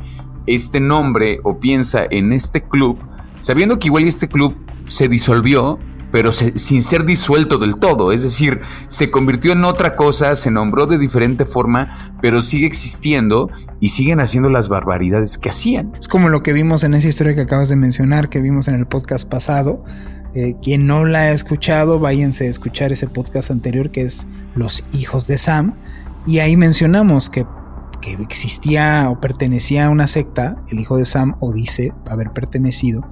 este 0.47 0.80
nombre 0.80 1.40
o 1.45 1.59
piensa 1.59 2.05
en 2.11 2.32
este 2.32 2.62
club, 2.62 2.99
sabiendo 3.38 3.78
que 3.78 3.88
igual 3.88 4.05
este 4.05 4.28
club 4.28 4.55
se 4.86 5.09
disolvió, 5.09 5.78
pero 6.12 6.30
sin 6.32 6.82
ser 6.82 7.04
disuelto 7.04 7.58
del 7.58 7.76
todo, 7.76 8.12
es 8.12 8.22
decir, 8.22 8.60
se 8.86 9.10
convirtió 9.10 9.52
en 9.52 9.64
otra 9.64 9.96
cosa, 9.96 10.36
se 10.36 10.50
nombró 10.50 10.86
de 10.86 10.98
diferente 10.98 11.46
forma, 11.46 12.14
pero 12.20 12.42
sigue 12.42 12.66
existiendo 12.66 13.50
y 13.80 13.88
siguen 13.88 14.20
haciendo 14.20 14.50
las 14.50 14.68
barbaridades 14.68 15.38
que 15.38 15.48
hacían. 15.48 15.92
Es 15.98 16.08
como 16.08 16.28
lo 16.28 16.42
que 16.42 16.52
vimos 16.52 16.84
en 16.84 16.94
esa 16.94 17.08
historia 17.08 17.34
que 17.34 17.40
acabas 17.40 17.70
de 17.70 17.76
mencionar, 17.76 18.28
que 18.28 18.40
vimos 18.40 18.68
en 18.68 18.74
el 18.74 18.86
podcast 18.86 19.28
pasado. 19.28 19.84
Eh, 20.34 20.56
quien 20.62 20.86
no 20.86 21.04
la 21.04 21.20
ha 21.20 21.32
escuchado, 21.32 21.98
váyanse 21.98 22.46
a 22.46 22.50
escuchar 22.50 22.92
ese 22.92 23.06
podcast 23.06 23.50
anterior 23.50 23.90
que 23.90 24.02
es 24.02 24.26
Los 24.54 24.84
hijos 24.92 25.26
de 25.26 25.38
Sam. 25.38 25.74
Y 26.26 26.38
ahí 26.38 26.56
mencionamos 26.56 27.30
que, 27.30 27.46
que 28.00 28.12
existía 28.12 29.08
o 29.10 29.20
pertenecía 29.20 29.86
a 29.86 29.90
una 29.90 30.06
secta, 30.06 30.62
el 30.68 30.78
hijo 30.78 30.96
de 30.96 31.06
Sam, 31.06 31.36
o 31.40 31.52
dice 31.52 31.92
haber 32.08 32.30
pertenecido, 32.30 33.02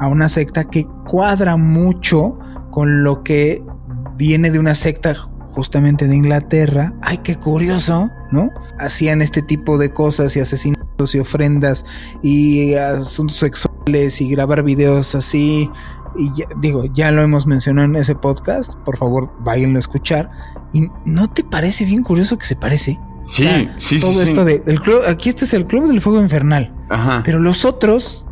a 0.00 0.08
una 0.08 0.28
secta 0.28 0.64
que 0.64 0.86
cuadra 1.08 1.56
mucho 1.56 2.38
con 2.70 3.04
lo 3.04 3.22
que 3.22 3.62
viene 4.16 4.50
de 4.50 4.58
una 4.58 4.74
secta 4.74 5.14
justamente 5.52 6.08
de 6.08 6.16
Inglaterra. 6.16 6.94
Ay, 7.02 7.18
qué 7.18 7.36
curioso, 7.36 8.10
¿no? 8.30 8.50
Hacían 8.78 9.22
este 9.22 9.42
tipo 9.42 9.78
de 9.78 9.92
cosas 9.92 10.34
y 10.36 10.40
asesinatos 10.40 11.14
y 11.14 11.18
ofrendas 11.18 11.84
y 12.22 12.74
asuntos 12.74 13.36
sexuales 13.36 14.20
y 14.20 14.30
grabar 14.30 14.62
videos 14.62 15.14
así. 15.14 15.70
Y 16.16 16.30
digo, 16.60 16.84
ya 16.92 17.12
lo 17.12 17.22
hemos 17.22 17.46
mencionado 17.46 17.86
en 17.86 17.96
ese 17.96 18.14
podcast. 18.14 18.74
Por 18.84 18.96
favor, 18.96 19.30
váyanlo 19.40 19.76
a 19.76 19.80
escuchar. 19.80 20.30
¿Y 20.72 20.88
no 21.04 21.30
te 21.30 21.44
parece 21.44 21.84
bien 21.84 22.02
curioso 22.02 22.38
que 22.38 22.46
se 22.46 22.56
parece? 22.56 22.98
Sí, 23.24 23.46
sí, 23.76 23.98
sí. 23.98 24.00
Todo 24.00 24.22
esto 24.22 24.44
de. 24.44 24.62
El 24.66 24.80
club, 24.80 25.02
aquí 25.06 25.28
este 25.28 25.44
es 25.44 25.52
el 25.52 25.66
Club 25.66 25.88
del 25.88 26.00
Fuego 26.00 26.20
Infernal. 26.20 26.74
Ajá. 26.88 27.22
Pero 27.24 27.38
los 27.38 27.64
otros, 27.64 28.26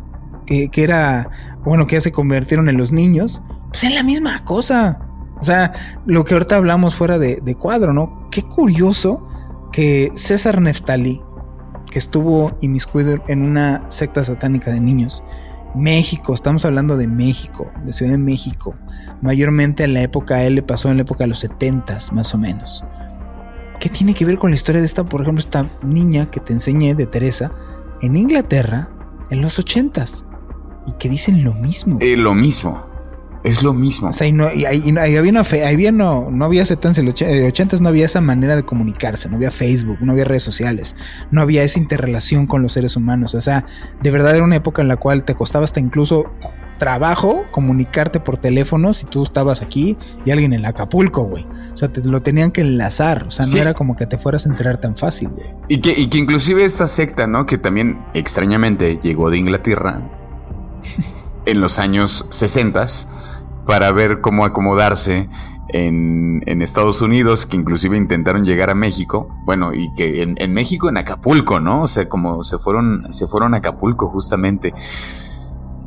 que, 0.45 0.69
que 0.69 0.83
era 0.83 1.29
bueno, 1.69 1.85
que 1.85 1.97
ya 1.97 2.01
se 2.01 2.11
convirtieron 2.11 2.67
en 2.67 2.77
los 2.77 2.91
niños, 2.91 3.43
pues 3.69 3.83
es 3.83 3.93
la 3.93 4.01
misma 4.01 4.43
cosa. 4.43 5.01
O 5.39 5.45
sea, 5.45 6.01
lo 6.07 6.25
que 6.25 6.33
ahorita 6.33 6.55
hablamos 6.55 6.95
fuera 6.95 7.19
de, 7.19 7.55
cuadro, 7.55 7.93
¿no? 7.93 8.27
Qué 8.31 8.41
curioso 8.41 9.27
que 9.71 10.11
César 10.15 10.61
Neftalí, 10.61 11.21
que 11.91 11.99
estuvo 11.99 12.57
inmiscuido 12.61 13.23
en 13.27 13.43
una 13.43 13.85
secta 13.85 14.23
satánica 14.23 14.71
de 14.71 14.79
niños, 14.79 15.23
México, 15.75 16.33
estamos 16.33 16.65
hablando 16.65 16.97
de 16.97 17.05
México, 17.05 17.67
de 17.85 17.93
Ciudad 17.93 18.13
de 18.13 18.17
México, 18.17 18.75
mayormente 19.21 19.83
en 19.83 19.93
la 19.93 20.01
época, 20.01 20.43
él 20.43 20.55
le 20.55 20.63
pasó 20.63 20.89
en 20.89 20.97
la 20.97 21.03
época 21.03 21.25
de 21.25 21.27
los 21.27 21.39
70 21.39 21.99
más 22.13 22.33
o 22.33 22.39
menos. 22.39 22.83
¿Qué 23.79 23.89
tiene 23.89 24.15
que 24.15 24.25
ver 24.25 24.39
con 24.39 24.49
la 24.49 24.55
historia 24.55 24.81
de 24.81 24.87
esta, 24.87 25.03
por 25.03 25.21
ejemplo, 25.21 25.39
esta 25.39 25.69
niña 25.83 26.31
que 26.31 26.39
te 26.39 26.51
enseñé 26.51 26.95
de 26.95 27.05
Teresa 27.05 27.51
en 28.01 28.17
Inglaterra 28.17 28.89
en 29.29 29.41
los 29.41 29.59
80s? 29.59 30.28
Y 30.89 30.91
que 30.97 31.09
dicen 31.09 31.43
lo 31.43 31.53
mismo. 31.53 31.99
Eh, 32.01 32.17
lo 32.17 32.33
mismo. 32.33 32.89
Es 33.43 33.63
lo 33.63 33.73
mismo. 33.73 34.09
O 34.09 34.13
sea, 34.13 34.27
y, 34.27 34.33
no, 34.33 34.51
y, 34.53 34.65
había 34.65 35.31
una 35.31 35.45
fe, 35.45 35.65
había 35.65 35.93
no, 35.93 36.29
no 36.29 36.43
había 36.43 36.65
70 36.65 37.01
y 37.01 37.07
80 37.47 37.77
no 37.79 37.87
había 37.87 38.05
esa 38.05 38.19
manera 38.19 38.55
de 38.57 38.63
comunicarse, 38.63 39.29
no 39.29 39.37
había 39.37 39.49
Facebook, 39.49 39.99
no 40.01 40.11
había 40.11 40.25
redes 40.25 40.43
sociales, 40.43 40.97
no 41.31 41.41
había 41.41 41.63
esa 41.63 41.79
interrelación 41.79 42.47
con 42.47 42.61
los 42.61 42.73
seres 42.73 42.97
humanos. 42.97 43.35
O 43.35 43.41
sea, 43.41 43.65
de 44.01 44.11
verdad 44.11 44.35
era 44.35 44.43
una 44.43 44.57
época 44.57 44.81
en 44.81 44.89
la 44.89 44.97
cual 44.97 45.23
te 45.23 45.35
costaba 45.35 45.63
hasta 45.63 45.79
incluso 45.79 46.25
trabajo 46.79 47.45
comunicarte 47.51 48.19
por 48.19 48.37
teléfono 48.37 48.93
si 48.93 49.05
tú 49.05 49.23
estabas 49.23 49.61
aquí 49.61 49.97
y 50.25 50.31
alguien 50.31 50.53
en 50.53 50.65
Acapulco, 50.65 51.23
güey. 51.23 51.45
O 51.71 51.77
sea, 51.77 51.89
te 51.89 52.03
lo 52.03 52.21
tenían 52.21 52.51
que 52.51 52.61
enlazar. 52.61 53.23
O 53.23 53.31
sea, 53.31 53.45
no 53.45 53.57
era 53.57 53.73
como 53.73 53.95
que 53.95 54.05
te 54.05 54.17
fueras 54.17 54.47
a 54.47 54.49
enterar 54.49 54.81
tan 54.81 54.97
fácil, 54.97 55.29
güey. 55.29 55.47
Y 55.69 55.79
que, 55.79 55.97
y 55.97 56.07
que 56.07 56.17
inclusive 56.17 56.65
esta 56.65 56.87
secta, 56.87 57.25
¿no? 57.25 57.45
Que 57.45 57.57
también 57.57 57.99
extrañamente 58.13 58.99
llegó 59.01 59.29
de 59.29 59.37
Inglaterra 59.37 60.18
en 61.45 61.61
los 61.61 61.79
años 61.79 62.25
60 62.29 62.85
para 63.65 63.91
ver 63.91 64.21
cómo 64.21 64.45
acomodarse 64.45 65.29
en, 65.69 66.61
Estados 66.61 67.01
Unidos, 67.01 67.45
que 67.45 67.55
inclusive 67.55 67.95
intentaron 67.97 68.43
llegar 68.43 68.69
a 68.69 68.75
México, 68.75 69.35
bueno, 69.45 69.73
y 69.73 69.93
que 69.93 70.23
en, 70.23 70.53
México, 70.53 70.89
en 70.89 70.97
Acapulco, 70.97 71.59
¿no? 71.59 71.83
O 71.83 71.87
sea, 71.87 72.09
como 72.09 72.43
se 72.43 72.57
fueron, 72.57 73.07
se 73.11 73.27
fueron 73.27 73.53
a 73.53 73.57
Acapulco 73.57 74.07
justamente. 74.07 74.73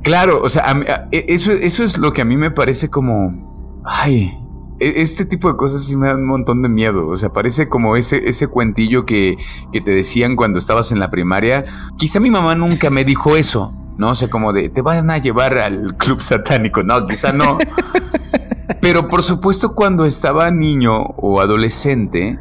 Claro, 0.02 0.40
o 0.42 0.48
sea, 0.48 0.74
e, 1.12 1.26
eso, 1.28 1.52
eso 1.52 1.84
es 1.84 1.98
lo 1.98 2.12
que 2.12 2.22
a 2.22 2.24
mí 2.24 2.36
me 2.36 2.50
parece 2.50 2.90
como, 2.90 3.82
ay, 3.84 4.38
e, 4.80 5.02
este 5.02 5.24
tipo 5.24 5.48
de 5.48 5.56
cosas 5.56 5.84
sí 5.84 5.96
me 5.96 6.08
dan 6.08 6.20
un 6.20 6.26
montón 6.26 6.62
de 6.62 6.68
miedo. 6.68 7.08
O 7.08 7.16
sea, 7.16 7.32
parece 7.32 7.68
como 7.68 7.96
ese, 7.96 8.28
ese 8.28 8.48
cuentillo 8.48 9.04
que, 9.04 9.36
que 9.72 9.80
te 9.80 9.90
decían 9.90 10.36
cuando 10.36 10.58
estabas 10.58 10.90
en 10.92 11.00
la 11.00 11.10
primaria. 11.10 11.64
Quizá 11.98 12.18
mi 12.18 12.30
mamá 12.30 12.54
nunca 12.54 12.90
me 12.90 13.04
dijo 13.04 13.36
eso, 13.36 13.74
¿no? 13.98 14.10
O 14.10 14.14
sea, 14.14 14.28
como 14.28 14.52
de, 14.52 14.68
te 14.68 14.82
van 14.82 15.10
a 15.10 15.18
llevar 15.18 15.58
al 15.58 15.96
club 15.96 16.20
satánico. 16.20 16.82
No, 16.82 17.06
quizá 17.06 17.32
no. 17.32 17.58
Pero 18.80 19.06
por 19.08 19.22
supuesto 19.22 19.74
cuando 19.74 20.04
estaba 20.06 20.50
niño 20.50 21.02
o 21.16 21.40
adolescente, 21.40 22.38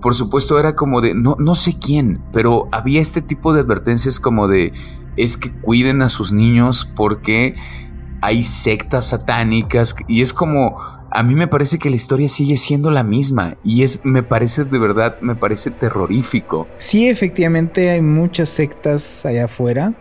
por 0.00 0.14
supuesto 0.14 0.58
era 0.58 0.74
como 0.74 1.00
de, 1.00 1.14
no, 1.14 1.36
no 1.38 1.54
sé 1.54 1.78
quién, 1.78 2.22
pero 2.32 2.68
había 2.72 3.00
este 3.00 3.22
tipo 3.22 3.52
de 3.52 3.60
advertencias 3.60 4.20
como 4.20 4.48
de, 4.48 4.72
es 5.16 5.36
que 5.36 5.52
cuiden 5.52 6.02
a 6.02 6.08
sus 6.08 6.32
niños 6.32 6.90
porque 6.94 7.54
hay 8.20 8.44
sectas 8.44 9.08
satánicas 9.08 9.96
y 10.06 10.22
es 10.22 10.32
como, 10.32 10.76
a 11.10 11.22
mí 11.22 11.34
me 11.34 11.48
parece 11.48 11.78
que 11.78 11.90
la 11.90 11.96
historia 11.96 12.28
sigue 12.28 12.56
siendo 12.56 12.90
la 12.90 13.02
misma 13.02 13.56
y 13.64 13.82
es, 13.82 14.04
me 14.04 14.22
parece 14.22 14.64
de 14.64 14.78
verdad, 14.78 15.18
me 15.20 15.34
parece 15.34 15.70
terrorífico. 15.70 16.68
Sí, 16.76 17.08
efectivamente 17.08 17.90
hay 17.90 18.02
muchas 18.02 18.48
sectas 18.48 19.24
allá 19.24 19.46
afuera 19.46 19.94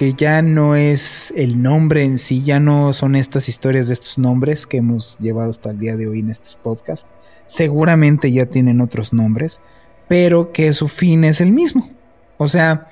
que 0.00 0.14
ya 0.14 0.40
no 0.40 0.76
es 0.76 1.30
el 1.36 1.60
nombre 1.60 2.04
en 2.04 2.16
sí, 2.16 2.42
ya 2.42 2.58
no 2.58 2.94
son 2.94 3.14
estas 3.14 3.50
historias 3.50 3.86
de 3.86 3.92
estos 3.92 4.16
nombres 4.16 4.66
que 4.66 4.78
hemos 4.78 5.18
llevado 5.18 5.50
hasta 5.50 5.72
el 5.72 5.78
día 5.78 5.94
de 5.94 6.08
hoy 6.08 6.20
en 6.20 6.30
estos 6.30 6.54
podcasts. 6.56 7.06
Seguramente 7.44 8.32
ya 8.32 8.46
tienen 8.46 8.80
otros 8.80 9.12
nombres, 9.12 9.60
pero 10.08 10.52
que 10.52 10.72
su 10.72 10.88
fin 10.88 11.22
es 11.24 11.42
el 11.42 11.52
mismo. 11.52 11.86
O 12.38 12.48
sea, 12.48 12.88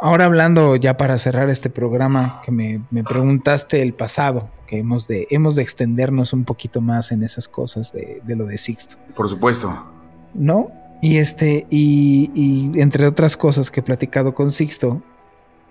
ahora 0.00 0.24
hablando 0.24 0.74
ya 0.74 0.96
para 0.96 1.18
cerrar 1.18 1.50
este 1.50 1.68
programa, 1.68 2.40
que 2.46 2.50
me, 2.50 2.82
preguntaste 3.04 3.82
el 3.82 3.92
pasado, 3.92 4.48
que 4.66 4.78
hemos 4.78 5.06
de, 5.06 5.26
hemos 5.28 5.54
de 5.54 5.60
extendernos 5.64 6.32
un 6.32 6.46
poquito 6.46 6.80
más 6.80 7.12
en 7.12 7.22
esas 7.22 7.46
cosas 7.46 7.92
de, 7.92 8.22
lo 8.36 8.46
de 8.46 8.56
Sixto. 8.56 8.96
Por 9.14 9.28
supuesto. 9.28 9.84
¿No? 10.32 10.70
Y 11.02 11.18
este, 11.18 11.66
y, 11.68 12.30
y 12.34 12.80
entre 12.80 13.06
otras 13.06 13.36
cosas 13.36 13.70
que 13.70 13.80
he 13.80 13.82
platicado 13.82 14.34
con 14.34 14.50
Sixto, 14.50 15.02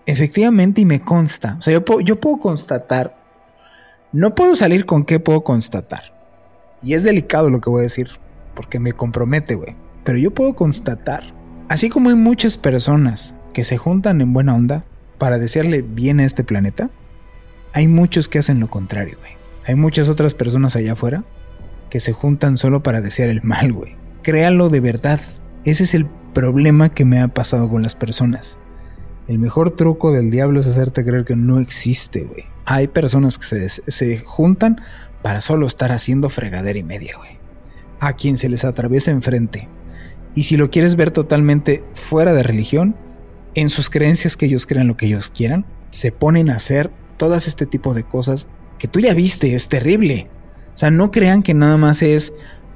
Efectivamente, 0.05 0.81
y 0.81 0.85
me 0.85 1.01
consta. 1.01 1.55
O 1.59 1.61
sea, 1.61 1.73
yo 1.73 1.85
puedo, 2.19 2.39
constatar. 2.39 3.15
No 4.11 4.33
puedo 4.35 4.55
salir 4.55 4.85
con 4.85 5.05
qué 5.05 5.19
puedo 5.19 5.43
constatar. 5.43 6.13
Y 6.81 6.93
es 6.93 7.03
delicado 7.03 7.49
lo 7.49 7.61
que 7.61 7.69
voy 7.69 7.81
a 7.81 7.83
decir, 7.83 8.09
porque 8.55 8.79
me 8.79 8.93
compromete, 8.93 9.55
güey. 9.55 9.75
Pero 10.03 10.17
yo 10.17 10.31
puedo 10.31 10.55
constatar. 10.55 11.33
Así 11.67 11.89
como 11.89 12.09
hay 12.09 12.15
muchas 12.15 12.57
personas 12.57 13.35
que 13.53 13.65
se 13.65 13.77
juntan 13.77 14.21
en 14.21 14.33
buena 14.33 14.55
onda 14.55 14.85
para 15.17 15.37
desearle 15.37 15.81
bien 15.81 16.19
a 16.19 16.25
este 16.25 16.43
planeta, 16.43 16.89
hay 17.73 17.87
muchos 17.87 18.27
que 18.27 18.39
hacen 18.39 18.59
lo 18.59 18.69
contrario, 18.69 19.17
güey. 19.19 19.33
Hay 19.65 19.75
muchas 19.75 20.09
otras 20.09 20.33
personas 20.33 20.75
allá 20.75 20.93
afuera 20.93 21.25
que 21.89 21.99
se 21.99 22.13
juntan 22.13 22.57
solo 22.57 22.81
para 22.81 23.01
desear 23.01 23.29
el 23.29 23.43
mal, 23.43 23.71
güey. 23.71 23.95
Créalo 24.23 24.69
de 24.69 24.79
verdad. 24.79 25.19
Ese 25.65 25.83
es 25.83 25.93
el 25.93 26.07
problema 26.33 26.89
que 26.89 27.05
me 27.05 27.19
ha 27.19 27.27
pasado 27.27 27.69
con 27.69 27.83
las 27.83 27.95
personas. 27.95 28.59
El 29.29 29.37
mejor 29.37 29.69
truco 29.69 30.11
del 30.11 30.31
diablo 30.31 30.59
es 30.59 30.65
hacerte 30.65 31.05
creer 31.05 31.23
que 31.23 31.35
no 31.35 31.59
existe, 31.59 32.23
güey. 32.23 32.45
Hay 32.65 32.87
personas 32.87 33.37
que 33.37 33.45
se, 33.45 33.69
se 33.69 34.17
juntan 34.17 34.81
para 35.21 35.41
solo 35.41 35.67
estar 35.67 35.91
haciendo 35.91 36.31
fregadera 36.31 36.79
y 36.79 36.81
media, 36.81 37.13
güey. 37.15 37.37
A 37.99 38.13
quien 38.13 38.39
se 38.39 38.49
les 38.49 38.65
atraviesa 38.65 39.11
enfrente. 39.11 39.69
Y 40.33 40.45
si 40.45 40.57
lo 40.57 40.71
quieres 40.71 40.95
ver 40.95 41.11
totalmente 41.11 41.83
fuera 41.93 42.33
de 42.33 42.41
religión, 42.41 42.95
en 43.53 43.69
sus 43.69 43.91
creencias 43.91 44.35
que 44.35 44.47
ellos 44.47 44.65
crean 44.65 44.87
lo 44.87 44.97
que 44.97 45.05
ellos 45.05 45.29
quieran, 45.29 45.67
se 45.91 46.11
ponen 46.11 46.49
a 46.49 46.55
hacer 46.55 46.89
todas 47.17 47.47
este 47.47 47.67
tipo 47.67 47.93
de 47.93 48.05
cosas 48.05 48.47
que 48.79 48.87
tú 48.87 48.99
ya 48.99 49.13
viste, 49.13 49.53
es 49.53 49.67
terrible. 49.67 50.27
O 50.73 50.77
sea, 50.77 50.89
no 50.89 51.11
crean 51.11 51.43
que 51.43 51.53
nada 51.53 51.77
más 51.77 52.01
es 52.01 52.33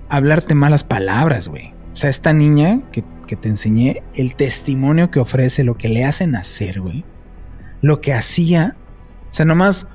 hablarte 0.07 0.53
malas 0.53 0.83
palabras, 0.83 1.47
güey. 1.47 1.73
O 1.93 1.95
sea, 1.95 2.11
esta 2.11 2.31
niña 2.31 2.83
que 2.91 3.03
que 3.25 3.35
te 3.35 3.49
enseñé, 3.49 4.03
el 4.13 4.35
testimonio 4.35 5.11
que 5.11 5.19
ofrece, 5.19 5.63
lo 5.63 5.77
que 5.77 5.89
le 5.89 6.05
hacen 6.05 6.35
hacer, 6.35 6.81
güey. 6.81 7.05
Lo 7.81 8.01
que 8.01 8.13
hacía. 8.13 8.77
O 9.29 9.33
sea, 9.33 9.45
nomás, 9.45 9.87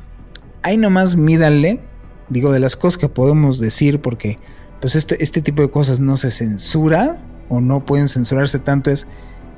ahí 0.62 0.76
nomás 0.76 1.16
mídanle, 1.16 1.81
digo, 2.29 2.53
de 2.53 2.61
las 2.61 2.76
cosas 2.76 2.99
que 2.99 3.09
podemos 3.09 3.59
decir, 3.59 4.01
porque 4.01 4.39
pues 4.81 4.95
este, 4.95 5.22
este 5.22 5.43
tipo 5.43 5.62
de 5.62 5.70
cosas 5.70 6.01
no 6.01 6.16
se 6.16 6.31
censura 6.31 7.24
o 7.49 7.61
no 7.61 7.85
pueden 7.85 8.09
censurarse 8.09 8.59
tanto, 8.59 8.91
es, 8.91 9.07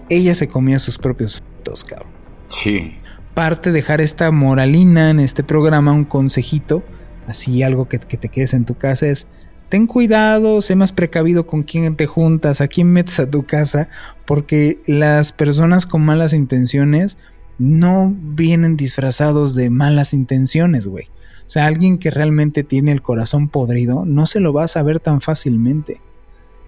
ella 0.09 0.35
se 0.35 0.49
comía 0.49 0.79
sus 0.79 0.99
propios 0.99 1.39
frutos, 1.39 1.85
cabrón. 1.85 2.13
Sí. 2.49 2.99
Parte 3.35 3.73
dejar 3.73 4.01
esta 4.01 4.31
moralina 4.31 5.11
en 5.11 5.21
este 5.21 5.45
programa, 5.45 5.93
un 5.93 6.05
consejito, 6.05 6.83
así 7.27 7.63
algo 7.63 7.89
que, 7.89 7.99
que 7.99 8.17
te 8.17 8.29
quedes 8.29 8.55
en 8.55 8.65
tu 8.65 8.77
casa 8.77 9.07
es, 9.07 9.27
ten 9.71 9.87
cuidado, 9.87 10.61
sé 10.61 10.77
más 10.77 10.93
precavido 10.93 11.47
con 11.47 11.63
quién 11.63 11.97
te 11.97 12.07
juntas, 12.07 12.61
a 12.61 12.69
quién 12.69 12.93
metes 12.93 13.21
a 13.21 13.31
tu 13.31 13.45
casa, 13.45 13.89
porque 14.27 14.81
las 14.87 15.33
personas 15.33 15.87
con 15.87 16.03
malas 16.03 16.35
intenciones 16.35 17.17
no 17.59 18.15
vienen 18.19 18.77
disfrazados 18.77 19.55
de 19.55 19.71
malas 19.71 20.13
intenciones, 20.13 20.89
güey. 20.89 21.05
O 21.47 21.51
sea, 21.53 21.67
alguien 21.67 21.99
que 21.99 22.11
realmente 22.11 22.65
tiene 22.65 22.93
el 22.93 23.01
corazón 23.01 23.49
podrido 23.49 24.05
no 24.05 24.27
se 24.27 24.41
lo 24.41 24.53
va 24.53 24.65
a 24.65 24.69
saber 24.69 24.99
tan 24.99 25.21
fácilmente. 25.21 26.01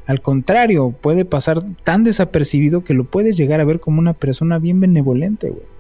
Al 0.07 0.23
contrario, 0.23 0.93
puede 0.93 1.25
pasar 1.25 1.63
tan 1.85 2.05
desapercibido 2.05 2.85
que 2.85 2.95
lo 2.95 3.05
puedes 3.05 3.37
llegar 3.37 3.61
a 3.61 3.65
ver 3.65 3.81
como 3.81 3.99
una 3.99 4.15
persona 4.15 4.59
bien 4.59 4.81
benevolente, 4.81 5.51
güey 5.51 5.72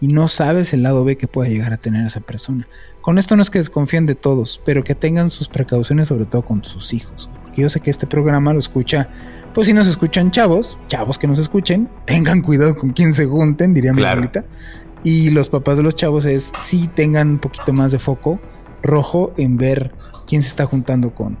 y 0.00 0.08
no 0.08 0.28
sabes 0.28 0.72
el 0.72 0.82
lado 0.82 1.04
B 1.04 1.16
que 1.16 1.28
puede 1.28 1.50
llegar 1.50 1.72
a 1.72 1.76
tener 1.76 2.06
esa 2.06 2.20
persona. 2.20 2.66
Con 3.00 3.18
esto 3.18 3.36
no 3.36 3.42
es 3.42 3.50
que 3.50 3.58
desconfíen 3.58 4.06
de 4.06 4.14
todos, 4.14 4.60
pero 4.64 4.84
que 4.84 4.94
tengan 4.94 5.30
sus 5.30 5.48
precauciones 5.48 6.08
sobre 6.08 6.26
todo 6.26 6.42
con 6.42 6.64
sus 6.64 6.92
hijos. 6.94 7.30
Porque 7.42 7.62
yo 7.62 7.68
sé 7.68 7.80
que 7.80 7.90
este 7.90 8.06
programa 8.06 8.52
lo 8.52 8.58
escucha, 8.58 9.08
pues 9.54 9.66
si 9.66 9.72
nos 9.72 9.86
escuchan 9.86 10.30
chavos, 10.30 10.78
chavos 10.88 11.18
que 11.18 11.26
nos 11.26 11.38
escuchen, 11.38 11.88
tengan 12.06 12.42
cuidado 12.42 12.76
con 12.76 12.90
quién 12.90 13.12
se 13.12 13.26
junten, 13.26 13.74
diría 13.74 13.92
mi 13.92 14.02
abuelita. 14.02 14.44
Y 15.02 15.30
los 15.30 15.48
papás 15.48 15.76
de 15.76 15.82
los 15.82 15.96
chavos 15.96 16.24
es 16.24 16.52
sí 16.62 16.88
tengan 16.94 17.28
un 17.28 17.38
poquito 17.38 17.72
más 17.72 17.92
de 17.92 17.98
foco 17.98 18.40
rojo 18.82 19.32
en 19.36 19.56
ver 19.56 19.92
quién 20.26 20.42
se 20.42 20.48
está 20.48 20.66
juntando 20.66 21.14
con, 21.14 21.38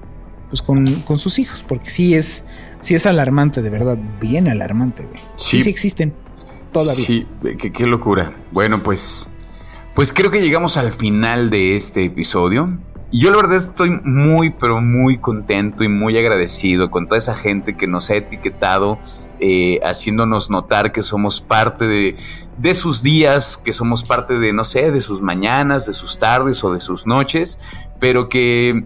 pues 0.48 0.62
con, 0.62 1.02
con 1.02 1.18
sus 1.18 1.38
hijos, 1.38 1.64
porque 1.66 1.90
sí 1.90 2.14
es, 2.14 2.44
sí 2.80 2.94
es 2.94 3.06
alarmante, 3.06 3.62
de 3.62 3.70
verdad, 3.70 3.98
bien 4.20 4.48
alarmante, 4.48 5.04
güey. 5.04 5.20
Sí, 5.36 5.62
sí 5.62 5.70
existen. 5.70 6.14
Sí, 6.74 7.26
qué, 7.58 7.86
locura. 7.86 8.36
Bueno, 8.52 8.80
pues, 8.82 9.30
pues 9.94 10.12
creo 10.12 10.30
que 10.30 10.40
llegamos 10.40 10.76
al 10.76 10.92
final 10.92 11.50
de 11.50 11.76
este 11.76 12.04
episodio. 12.04 12.78
Y 13.10 13.20
yo 13.20 13.30
la 13.30 13.38
verdad 13.38 13.56
estoy 13.56 13.90
muy, 14.04 14.50
pero 14.50 14.80
muy 14.80 15.18
contento 15.18 15.82
y 15.82 15.88
muy 15.88 16.16
agradecido 16.16 16.90
con 16.90 17.08
toda 17.08 17.18
esa 17.18 17.34
gente 17.34 17.76
que 17.76 17.88
nos 17.88 18.08
ha 18.10 18.14
etiquetado, 18.14 19.00
eh, 19.40 19.80
haciéndonos 19.82 20.48
notar 20.50 20.92
que 20.92 21.02
somos 21.02 21.40
parte 21.40 21.88
de, 21.88 22.16
de 22.58 22.74
sus 22.74 23.02
días, 23.02 23.56
que 23.56 23.72
somos 23.72 24.04
parte 24.04 24.38
de, 24.38 24.52
no 24.52 24.62
sé, 24.62 24.92
de 24.92 25.00
sus 25.00 25.22
mañanas, 25.22 25.86
de 25.86 25.92
sus 25.92 26.20
tardes 26.20 26.62
o 26.62 26.72
de 26.72 26.78
sus 26.78 27.04
noches, 27.04 27.60
pero 27.98 28.28
que 28.28 28.84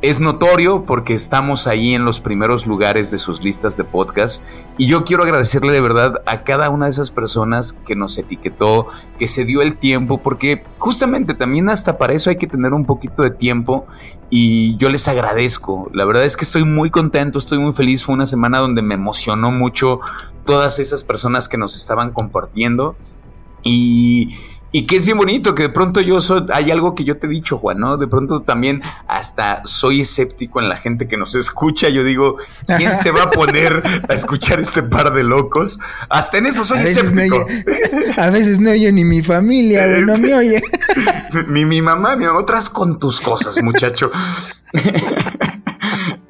es 0.00 0.20
notorio 0.20 0.84
porque 0.86 1.12
estamos 1.12 1.66
ahí 1.66 1.94
en 1.94 2.04
los 2.04 2.20
primeros 2.20 2.66
lugares 2.68 3.10
de 3.10 3.18
sus 3.18 3.42
listas 3.42 3.76
de 3.76 3.82
podcast 3.82 4.44
y 4.76 4.86
yo 4.86 5.04
quiero 5.04 5.24
agradecerle 5.24 5.72
de 5.72 5.80
verdad 5.80 6.22
a 6.24 6.44
cada 6.44 6.70
una 6.70 6.84
de 6.84 6.92
esas 6.92 7.10
personas 7.10 7.72
que 7.72 7.96
nos 7.96 8.16
etiquetó, 8.16 8.86
que 9.18 9.26
se 9.26 9.44
dio 9.44 9.60
el 9.60 9.76
tiempo, 9.76 10.18
porque 10.18 10.64
justamente 10.78 11.34
también 11.34 11.68
hasta 11.68 11.98
para 11.98 12.12
eso 12.12 12.30
hay 12.30 12.36
que 12.36 12.46
tener 12.46 12.74
un 12.74 12.84
poquito 12.84 13.22
de 13.24 13.30
tiempo 13.30 13.86
y 14.30 14.76
yo 14.76 14.88
les 14.88 15.08
agradezco. 15.08 15.90
La 15.92 16.04
verdad 16.04 16.24
es 16.24 16.36
que 16.36 16.44
estoy 16.44 16.64
muy 16.64 16.90
contento, 16.90 17.38
estoy 17.38 17.58
muy 17.58 17.72
feliz. 17.72 18.04
Fue 18.04 18.14
una 18.14 18.26
semana 18.26 18.58
donde 18.58 18.82
me 18.82 18.94
emocionó 18.94 19.50
mucho 19.50 19.98
todas 20.44 20.78
esas 20.78 21.02
personas 21.02 21.48
que 21.48 21.58
nos 21.58 21.76
estaban 21.76 22.12
compartiendo 22.12 22.94
y 23.64 24.36
y 24.70 24.86
que 24.86 24.96
es 24.96 25.06
bien 25.06 25.16
bonito, 25.16 25.54
que 25.54 25.64
de 25.64 25.68
pronto 25.70 26.00
yo 26.00 26.20
soy, 26.20 26.44
hay 26.52 26.70
algo 26.70 26.94
que 26.94 27.04
yo 27.04 27.16
te 27.16 27.26
he 27.26 27.30
dicho, 27.30 27.56
Juan, 27.58 27.78
¿no? 27.78 27.96
De 27.96 28.06
pronto 28.06 28.42
también 28.42 28.82
hasta 29.06 29.62
soy 29.64 30.02
escéptico 30.02 30.60
en 30.60 30.68
la 30.68 30.76
gente 30.76 31.08
que 31.08 31.16
nos 31.16 31.34
escucha. 31.34 31.88
Yo 31.88 32.04
digo, 32.04 32.36
¿quién 32.76 32.94
se 32.94 33.10
va 33.10 33.24
a 33.24 33.30
poner 33.30 33.82
a 34.08 34.12
escuchar 34.12 34.60
este 34.60 34.82
par 34.82 35.14
de 35.14 35.24
locos? 35.24 35.78
Hasta 36.10 36.38
en 36.38 36.46
eso 36.46 36.64
soy 36.64 36.80
escéptico. 36.80 37.46
a 38.16 38.30
veces 38.30 38.60
no 38.60 38.70
oye 38.70 38.92
ni 38.92 39.04
mi 39.04 39.22
familia, 39.22 39.86
no 39.86 40.16
me 40.18 40.34
oye. 40.34 40.62
mi, 41.48 41.64
mi 41.64 41.80
mamá, 41.80 42.16
mi 42.16 42.26
otras 42.26 42.68
con 42.68 42.98
tus 42.98 43.20
cosas, 43.20 43.62
muchacho. 43.62 44.10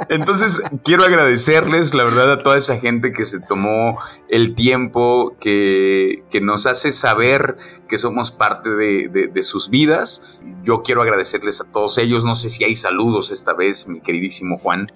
Entonces, 0.09 0.63
quiero 0.85 1.05
agradecerles, 1.05 1.95
la 1.95 2.05
verdad, 2.05 2.33
a 2.33 2.43
toda 2.43 2.57
esa 2.57 2.79
gente 2.79 3.13
que 3.13 3.27
se 3.27 3.41
tomó 3.41 3.99
el 4.29 4.55
tiempo, 4.55 5.37
que, 5.41 6.23
que 6.31 6.41
nos 6.41 6.67
hace 6.67 6.93
saber 6.93 7.57
que 7.89 7.99
somos 7.99 8.31
parte 8.31 8.71
de, 8.71 9.31
de, 9.33 9.43
sus 9.43 9.71
vidas. 9.71 10.43
Yo 10.65 10.83
quiero 10.83 11.03
agradecerles 11.03 11.61
a 11.61 11.65
todos 11.65 11.99
ellos. 11.99 12.25
No 12.25 12.35
sé 12.35 12.49
si 12.49 12.65
hay 12.65 12.77
saludos 12.77 13.31
esta 13.31 13.55
vez, 13.55 13.89
mi 13.89 14.01
queridísimo 14.01 14.59
Juan. 14.59 14.93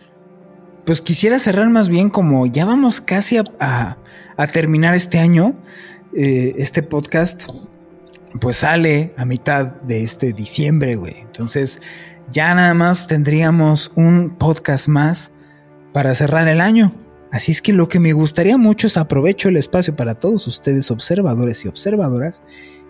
Pues 0.84 1.00
quisiera 1.00 1.38
cerrar 1.38 1.68
más 1.70 1.88
bien 1.88 2.10
como 2.10 2.46
ya 2.46 2.64
vamos 2.64 3.00
casi 3.00 3.38
a, 3.38 3.98
a, 4.36 4.46
terminar 4.48 4.94
este 4.94 5.18
año. 5.18 5.54
Eh, 6.14 6.52
este 6.58 6.82
podcast 6.82 7.44
pues 8.40 8.58
sale 8.58 9.14
a 9.16 9.24
mitad 9.24 9.66
de 9.82 10.04
este 10.04 10.32
diciembre, 10.32 10.96
güey. 10.96 11.20
Entonces 11.20 11.80
ya 12.32 12.54
nada 12.54 12.72
más 12.72 13.06
tendríamos 13.06 13.92
un 13.94 14.30
podcast 14.38 14.88
más 14.88 15.32
para 15.92 16.14
cerrar 16.14 16.48
el 16.48 16.62
año. 16.62 16.94
Así 17.30 17.52
es 17.52 17.60
que 17.60 17.74
lo 17.74 17.88
que 17.88 18.00
me 18.00 18.14
gustaría 18.14 18.56
mucho 18.56 18.86
es 18.86 18.96
aprovecho 18.96 19.50
el 19.50 19.58
espacio 19.58 19.94
para 19.94 20.14
todos 20.14 20.46
ustedes 20.46 20.90
observadores 20.90 21.64
y 21.64 21.68
observadoras, 21.68 22.40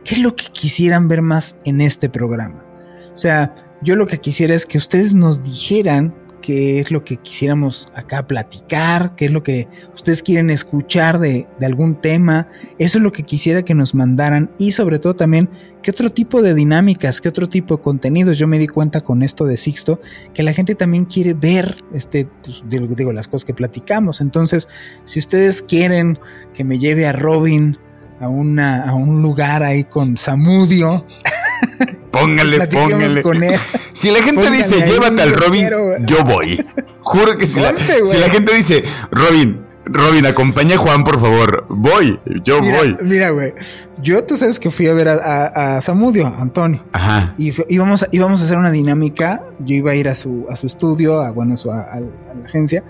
qué 0.05 0.15
es 0.15 0.21
lo 0.21 0.37
que 0.37 0.47
quisieran 0.47 1.09
ver 1.09 1.23
más 1.23 1.57
en 1.65 1.81
este 1.81 2.09
programa. 2.09 2.65
O 3.13 3.17
sea, 3.17 3.55
yo 3.83 3.97
lo 3.97 4.07
que 4.07 4.19
quisiera 4.19 4.55
es 4.55 4.65
que 4.65 4.79
ustedes 4.79 5.13
nos 5.13 5.43
dijeran 5.43 6.15
qué 6.43 6.81
es 6.81 6.91
lo 6.91 7.05
que 7.05 7.17
quisiéramos 7.17 7.91
acá 7.95 8.27
platicar, 8.27 9.15
qué 9.17 9.25
es 9.25 9.31
lo 9.31 9.43
que 9.43 9.69
ustedes 9.95 10.23
quieren 10.23 10.51
escuchar 10.51 11.19
de, 11.19 11.49
algún 11.63 11.95
tema. 11.95 12.49
Eso 12.79 12.99
es 12.99 13.03
lo 13.03 13.13
que 13.13 13.23
quisiera 13.23 13.63
que 13.63 13.75
nos 13.75 13.95
mandaran 13.95 14.51
y 14.59 14.73
sobre 14.73 14.99
todo 14.99 15.17
también 15.17 15.49
qué 15.83 15.91
otro 15.91 16.11
tipo 16.11 16.43
de 16.43 16.55
dinámicas, 16.55 17.23
qué 17.23 17.31
otro 17.31 17.49
tipo 17.49 17.77
de 17.77 17.83
contenidos. 17.83 18.37
Yo 18.37 18.47
me 18.47 18.59
di 18.59 18.67
cuenta 18.67 19.01
con 19.01 19.23
esto 19.23 19.47
de 19.47 19.57
Sixto 19.57 20.01
que 20.35 20.43
la 20.43 20.53
gente 20.53 20.75
también 20.75 21.07
quiere 21.07 21.33
ver, 21.33 21.83
este, 21.95 22.29
pues, 22.43 22.63
digo, 22.69 22.87
digo, 22.95 23.13
las 23.13 23.29
cosas 23.29 23.47
que 23.47 23.55
platicamos. 23.55 24.21
Entonces, 24.21 24.69
si 25.07 25.21
ustedes 25.21 25.63
quieren 25.63 26.19
que 26.53 26.65
me 26.65 26.79
lleve 26.79 27.07
a 27.07 27.13
Robin 27.13 27.79
a, 28.21 28.29
una, 28.29 28.85
a 28.85 28.95
un 28.95 29.23
lugar 29.23 29.63
ahí 29.63 29.85
con 29.85 30.19
Samudio, 30.19 31.07
Póngale, 32.13 32.67
póngale. 32.69 33.23
Si 33.93 34.11
la 34.11 34.23
gente 34.23 34.51
dice, 34.51 34.87
llévate 34.87 35.21
al 35.21 35.33
Robin, 35.35 35.69
yo 36.07 36.25
voy. 36.25 36.65
Juro 37.01 37.37
que 37.37 37.47
si 37.47 37.61
la, 37.61 37.75
si 37.75 38.17
la, 38.17 38.31
gente 38.31 38.55
dice, 38.55 38.85
Robin, 39.11 39.61
Robin, 39.85 40.25
acompaña 40.25 40.77
a 40.77 40.79
Juan, 40.79 41.05
por 41.05 41.21
favor. 41.21 41.67
Voy, 41.69 42.19
yo 42.45 42.61
voy. 42.61 42.97
Mira, 43.03 43.31
güey. 43.31 43.53
Yo, 44.01 44.25
tú 44.25 44.37
sabes 44.37 44.59
que 44.59 44.71
fui 44.71 44.87
a 44.87 44.95
ver 44.95 45.09
a, 45.09 45.81
Samudio, 45.83 46.27
Antonio. 46.27 46.85
Ajá. 46.93 47.35
Y 47.37 47.53
íbamos, 47.69 48.07
íbamos 48.13 48.41
a 48.41 48.45
hacer 48.45 48.57
una 48.57 48.71
dinámica. 48.71 49.45
Yo 49.59 49.75
iba 49.75 49.91
a 49.91 49.95
ir 49.95 50.09
a 50.09 50.15
su, 50.15 50.47
a 50.49 50.57
su 50.57 50.67
estudio, 50.67 51.21
a, 51.21 51.33
bueno, 51.33 51.57
a, 51.71 52.01
la 52.01 52.45
agencia, 52.47 52.83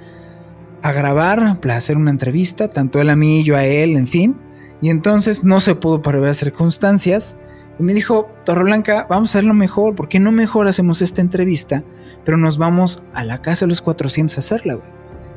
a 0.83 0.93
grabar, 0.93 1.41
a 1.41 1.77
hacer 1.77 1.97
una 1.97 2.11
entrevista, 2.11 2.69
tanto 2.69 3.01
él 3.01 3.11
a 3.11 3.17
mí, 3.17 3.43
yo 3.43 3.57
a 3.57 3.65
él, 3.65 3.97
en 3.97 4.07
fin. 4.07 4.37
Y 4.81 4.91
entonces 4.91 5.43
no 5.43 5.61
se 5.61 5.75
pudo 5.75 6.03
por 6.03 6.21
ver 6.21 6.35
circunstancias. 6.35 7.37
Y 7.79 7.83
me 7.83 7.95
dijo, 7.95 8.31
Blanca, 8.47 9.07
vamos 9.09 9.31
a 9.31 9.39
hacerlo 9.39 9.55
mejor, 9.55 9.95
porque 9.95 10.21
no 10.21 10.33
mejor 10.33 10.69
hacemos 10.69 11.03
esta 11.03 11.21
entrevista, 11.21 11.83
pero 12.25 12.37
nos 12.37 12.59
vamos 12.59 13.03
a 13.15 13.25
la 13.25 13.43
casa 13.43 13.65
de 13.65 13.71
los 13.71 13.81
400 13.81 14.37
a 14.37 14.41
hacerla, 14.41 14.75
güey. 14.75 14.89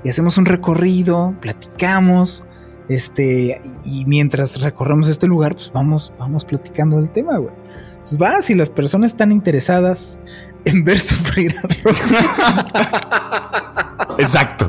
Y 0.03 0.09
hacemos 0.09 0.37
un 0.37 0.45
recorrido, 0.45 1.35
platicamos, 1.41 2.47
este, 2.89 3.61
y 3.83 4.05
mientras 4.05 4.61
recorremos 4.61 5.09
este 5.09 5.27
lugar, 5.27 5.55
pues 5.55 5.71
vamos, 5.73 6.13
vamos 6.19 6.45
platicando 6.45 6.97
del 6.97 7.09
tema, 7.09 7.37
güey. 7.37 7.53
Entonces 7.91 8.21
va, 8.21 8.41
si 8.41 8.53
las 8.53 8.69
personas 8.69 9.11
están 9.11 9.31
interesadas 9.31 10.19
en 10.65 10.83
ver 10.83 10.99
sufrir 10.99 11.55
a 11.63 13.63
Exacto. 14.17 14.67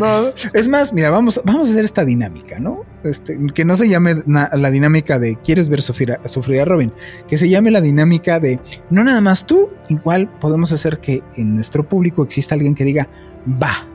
es 0.52 0.68
más, 0.68 0.92
mira, 0.92 1.10
vamos, 1.10 1.40
vamos 1.44 1.68
a 1.68 1.72
hacer 1.72 1.84
esta 1.84 2.04
dinámica, 2.04 2.58
¿no? 2.58 2.84
Este, 3.04 3.38
que 3.54 3.64
no 3.64 3.76
se 3.76 3.88
llame 3.88 4.22
la 4.26 4.70
dinámica 4.70 5.18
de 5.18 5.36
quieres 5.36 5.68
ver 5.68 5.82
sufrir 5.82 6.12
a, 6.12 6.28
sufrir 6.28 6.60
a 6.60 6.64
Robin, 6.64 6.92
que 7.28 7.38
se 7.38 7.48
llame 7.48 7.70
la 7.70 7.80
dinámica 7.80 8.40
de 8.40 8.60
no 8.90 9.04
nada 9.04 9.20
más 9.20 9.46
tú, 9.46 9.70
igual 9.88 10.30
podemos 10.40 10.72
hacer 10.72 10.98
que 10.98 11.22
en 11.36 11.54
nuestro 11.54 11.88
público 11.88 12.22
exista 12.22 12.54
alguien 12.54 12.74
que 12.74 12.84
diga, 12.84 13.08
va. 13.46 13.86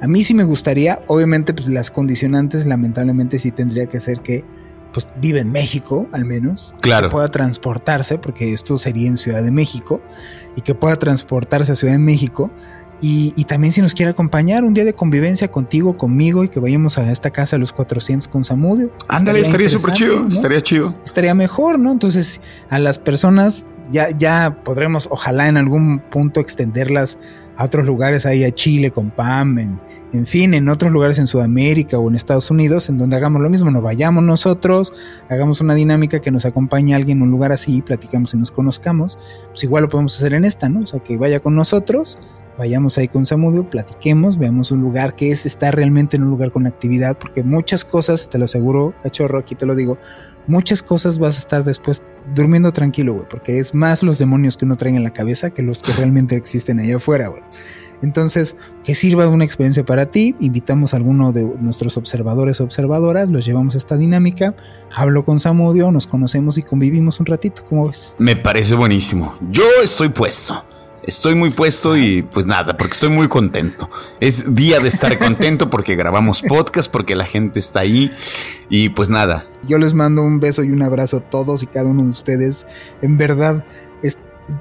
A 0.00 0.06
mí 0.06 0.22
sí 0.22 0.34
me 0.34 0.44
gustaría, 0.44 1.00
obviamente, 1.08 1.54
pues 1.54 1.68
las 1.68 1.90
condicionantes, 1.90 2.66
lamentablemente, 2.66 3.38
sí 3.38 3.50
tendría 3.50 3.86
que 3.86 4.00
ser 4.00 4.20
que 4.20 4.44
pues 4.92 5.08
vive 5.20 5.40
en 5.40 5.50
México, 5.50 6.08
al 6.12 6.24
menos. 6.24 6.74
Claro. 6.80 7.08
Que 7.08 7.12
pueda 7.12 7.28
transportarse, 7.30 8.18
porque 8.18 8.54
esto 8.54 8.78
sería 8.78 9.08
en 9.08 9.16
Ciudad 9.16 9.42
de 9.42 9.50
México, 9.50 10.00
y 10.56 10.62
que 10.62 10.74
pueda 10.74 10.96
transportarse 10.96 11.72
a 11.72 11.74
Ciudad 11.74 11.94
de 11.94 11.98
México 11.98 12.50
y, 13.00 13.44
también 13.44 13.72
si 13.72 13.80
nos 13.80 13.94
quiere 13.94 14.10
acompañar 14.10 14.64
un 14.64 14.74
día 14.74 14.84
de 14.84 14.92
convivencia 14.92 15.48
contigo, 15.48 15.96
conmigo 15.96 16.42
y 16.44 16.48
que 16.48 16.58
vayamos 16.58 16.98
a 16.98 17.10
esta 17.10 17.30
casa 17.30 17.56
a 17.56 17.58
los 17.58 17.72
400 17.72 18.28
con 18.28 18.44
Samudio. 18.44 18.90
Ándale, 19.06 19.40
estaría 19.40 19.68
súper 19.68 19.94
chido, 19.94 20.26
estaría 20.28 20.60
chido. 20.60 20.94
Estaría 21.04 21.34
mejor, 21.34 21.78
¿no? 21.78 21.92
Entonces 21.92 22.40
a 22.68 22.78
las 22.78 22.98
personas 22.98 23.64
ya, 23.90 24.10
ya 24.10 24.62
podremos, 24.64 25.08
ojalá 25.10 25.48
en 25.48 25.56
algún 25.56 26.00
punto 26.00 26.40
extenderlas 26.40 27.18
a 27.56 27.64
otros 27.64 27.86
lugares, 27.86 28.26
ahí 28.26 28.44
a 28.44 28.52
Chile 28.52 28.90
con 28.90 29.10
Pam, 29.10 29.58
en, 29.58 29.80
en 30.12 30.26
fin, 30.26 30.54
en 30.54 30.68
otros 30.68 30.92
lugares 30.92 31.18
en 31.18 31.26
Sudamérica 31.26 31.98
o 31.98 32.08
en 32.08 32.16
Estados 32.16 32.50
Unidos, 32.50 32.88
en 32.88 32.98
donde 32.98 33.16
hagamos 33.16 33.42
lo 33.42 33.50
mismo, 33.50 33.70
nos 33.70 33.82
vayamos 33.82 34.22
nosotros, 34.22 34.94
hagamos 35.28 35.60
una 35.60 35.74
dinámica 35.74 36.20
que 36.20 36.30
nos 36.30 36.44
acompañe 36.44 36.94
a 36.94 36.96
alguien 36.96 37.18
en 37.18 37.22
un 37.24 37.30
lugar 37.30 37.52
así, 37.52 37.82
platicamos 37.82 38.34
y 38.34 38.38
nos 38.38 38.50
conozcamos, 38.50 39.18
pues 39.48 39.64
igual 39.64 39.84
lo 39.84 39.88
podemos 39.88 40.16
hacer 40.16 40.34
en 40.34 40.44
esta, 40.44 40.68
¿no? 40.68 40.80
O 40.80 40.86
sea, 40.86 41.00
que 41.00 41.16
vaya 41.16 41.40
con 41.40 41.54
nosotros 41.54 42.18
vayamos 42.58 42.98
ahí 42.98 43.08
con 43.08 43.24
Samudio, 43.24 43.70
platiquemos, 43.70 44.36
veamos 44.36 44.72
un 44.72 44.80
lugar 44.80 45.14
que 45.14 45.30
es 45.30 45.46
estar 45.46 45.74
realmente 45.74 46.16
en 46.16 46.24
un 46.24 46.30
lugar 46.30 46.50
con 46.50 46.66
actividad, 46.66 47.16
porque 47.16 47.44
muchas 47.44 47.84
cosas, 47.84 48.28
te 48.28 48.36
lo 48.36 48.46
aseguro, 48.46 48.94
cachorro, 49.02 49.38
aquí 49.38 49.54
te 49.54 49.64
lo 49.64 49.76
digo, 49.76 49.96
muchas 50.48 50.82
cosas 50.82 51.18
vas 51.18 51.36
a 51.36 51.38
estar 51.38 51.64
después 51.64 52.02
durmiendo 52.34 52.72
tranquilo, 52.72 53.14
güey, 53.14 53.26
porque 53.30 53.60
es 53.60 53.74
más 53.74 54.02
los 54.02 54.18
demonios 54.18 54.56
que 54.56 54.64
uno 54.64 54.76
trae 54.76 54.94
en 54.94 55.04
la 55.04 55.12
cabeza 55.12 55.50
que 55.50 55.62
los 55.62 55.82
que 55.82 55.92
realmente 55.96 56.34
existen 56.34 56.80
allá 56.80 56.96
afuera, 56.96 57.28
güey. 57.28 57.42
Entonces, 58.00 58.56
que 58.84 58.94
sirva 58.94 59.24
de 59.24 59.30
una 59.30 59.44
experiencia 59.44 59.84
para 59.84 60.06
ti, 60.06 60.36
invitamos 60.38 60.94
a 60.94 60.98
alguno 60.98 61.32
de 61.32 61.42
nuestros 61.42 61.96
observadores 61.96 62.60
o 62.60 62.64
observadoras, 62.64 63.28
los 63.28 63.44
llevamos 63.44 63.74
a 63.74 63.78
esta 63.78 63.96
dinámica, 63.96 64.54
hablo 64.94 65.24
con 65.24 65.40
Samudio, 65.40 65.90
nos 65.90 66.06
conocemos 66.06 66.58
y 66.58 66.62
convivimos 66.62 67.18
un 67.18 67.26
ratito, 67.26 67.64
¿cómo 67.68 67.88
ves? 67.88 68.14
Me 68.18 68.36
parece 68.36 68.76
buenísimo. 68.76 69.36
Yo 69.50 69.64
estoy 69.82 70.10
puesto. 70.10 70.64
Estoy 71.08 71.34
muy 71.34 71.48
puesto 71.48 71.96
y 71.96 72.20
pues 72.20 72.44
nada, 72.44 72.76
porque 72.76 72.92
estoy 72.92 73.08
muy 73.08 73.28
contento. 73.28 73.88
Es 74.20 74.54
día 74.54 74.78
de 74.78 74.88
estar 74.88 75.18
contento 75.18 75.70
porque 75.70 75.96
grabamos 75.96 76.42
podcast, 76.42 76.92
porque 76.92 77.16
la 77.16 77.24
gente 77.24 77.58
está 77.58 77.80
ahí 77.80 78.12
y 78.68 78.90
pues 78.90 79.08
nada. 79.08 79.46
Yo 79.66 79.78
les 79.78 79.94
mando 79.94 80.22
un 80.22 80.38
beso 80.38 80.64
y 80.64 80.70
un 80.70 80.82
abrazo 80.82 81.16
a 81.16 81.20
todos 81.20 81.62
y 81.62 81.66
cada 81.66 81.88
uno 81.88 82.04
de 82.04 82.10
ustedes. 82.10 82.66
En 83.00 83.16
verdad, 83.16 83.64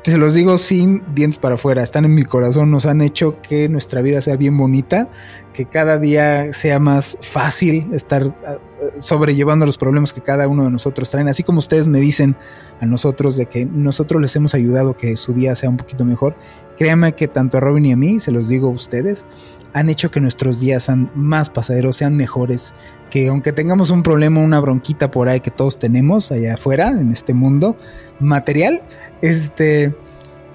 te 0.03 0.17
los 0.17 0.33
digo 0.33 0.57
sin 0.57 1.03
dientes 1.15 1.39
para 1.39 1.55
afuera, 1.55 1.81
están 1.81 2.05
en 2.05 2.13
mi 2.13 2.23
corazón, 2.23 2.71
nos 2.71 2.85
han 2.85 3.01
hecho 3.01 3.41
que 3.41 3.69
nuestra 3.69 4.01
vida 4.01 4.21
sea 4.21 4.35
bien 4.35 4.57
bonita, 4.57 5.09
que 5.53 5.65
cada 5.65 5.97
día 5.97 6.51
sea 6.53 6.79
más 6.79 7.17
fácil 7.21 7.89
estar 7.93 8.35
ah, 8.45 8.57
sobrellevando 8.99 9.65
los 9.65 9.77
problemas 9.77 10.13
que 10.13 10.21
cada 10.21 10.47
uno 10.47 10.65
de 10.65 10.71
nosotros 10.71 11.09
traen, 11.09 11.29
así 11.29 11.43
como 11.43 11.59
ustedes 11.59 11.87
me 11.87 11.99
dicen 11.99 12.35
a 12.81 12.85
nosotros 12.85 13.37
de 13.37 13.45
que 13.47 13.65
nosotros 13.65 14.21
les 14.21 14.35
hemos 14.35 14.53
ayudado 14.53 14.97
que 14.97 15.15
su 15.15 15.33
día 15.33 15.55
sea 15.55 15.69
un 15.69 15.77
poquito 15.77 16.05
mejor. 16.05 16.35
Créanme 16.77 17.15
que 17.15 17.27
tanto 17.27 17.57
a 17.57 17.59
Robin 17.59 17.85
y 17.87 17.91
a 17.91 17.97
mí, 17.97 18.19
se 18.19 18.31
los 18.31 18.49
digo 18.49 18.67
a 18.67 18.71
ustedes, 18.71 19.25
han 19.73 19.89
hecho 19.89 20.11
que 20.11 20.19
nuestros 20.19 20.59
días 20.59 20.83
sean 20.83 21.11
más 21.15 21.49
pasaderos, 21.49 21.97
sean 21.97 22.15
mejores, 22.15 22.73
que 23.09 23.27
aunque 23.27 23.53
tengamos 23.53 23.89
un 23.89 24.03
problema, 24.03 24.41
una 24.41 24.59
bronquita 24.59 25.11
por 25.11 25.29
ahí 25.29 25.39
que 25.39 25.51
todos 25.51 25.79
tenemos 25.79 26.31
allá 26.31 26.55
afuera, 26.55 26.89
en 26.89 27.11
este 27.11 27.33
mundo 27.33 27.77
material, 28.19 28.81
este, 29.21 29.95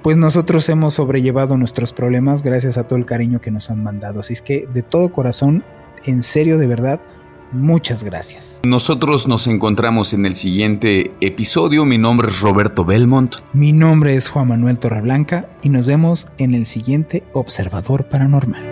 pues 0.03 0.17
nosotros 0.17 0.69
hemos 0.69 0.95
sobrellevado 0.95 1.57
nuestros 1.57 1.93
problemas 1.93 2.43
gracias 2.43 2.77
a 2.77 2.87
todo 2.87 2.99
el 2.99 3.07
cariño 3.07 3.41
que 3.41 3.51
nos 3.51 3.71
han 3.71 3.83
mandado. 3.83 4.21
Así 4.21 4.33
es 4.33 4.43
que 4.43 4.67
de 4.73 4.83
todo 4.83 5.13
corazón, 5.13 5.65
en 6.05 6.23
serio, 6.23 6.59
de 6.59 6.67
verdad, 6.67 7.01
muchas 7.53 8.03
gracias. 8.03 8.61
Nosotros 8.65 9.29
nos 9.29 9.47
encontramos 9.47 10.13
en 10.15 10.27
el 10.27 10.35
siguiente 10.35 11.13
episodio. 11.21 11.85
Mi 11.85 11.99
nombre 11.99 12.29
es 12.29 12.41
Roberto 12.41 12.85
Belmont. 12.85 13.37
Mi 13.53 13.73
nombre 13.73 14.17
es 14.17 14.29
Juan 14.29 14.49
Manuel 14.49 14.79
Torreblanca 14.79 15.49
y 15.63 15.69
nos 15.69 15.87
vemos 15.87 16.29
en 16.39 16.55
el 16.55 16.67
siguiente 16.67 17.23
Observador 17.33 18.09
Paranormal. 18.09 18.72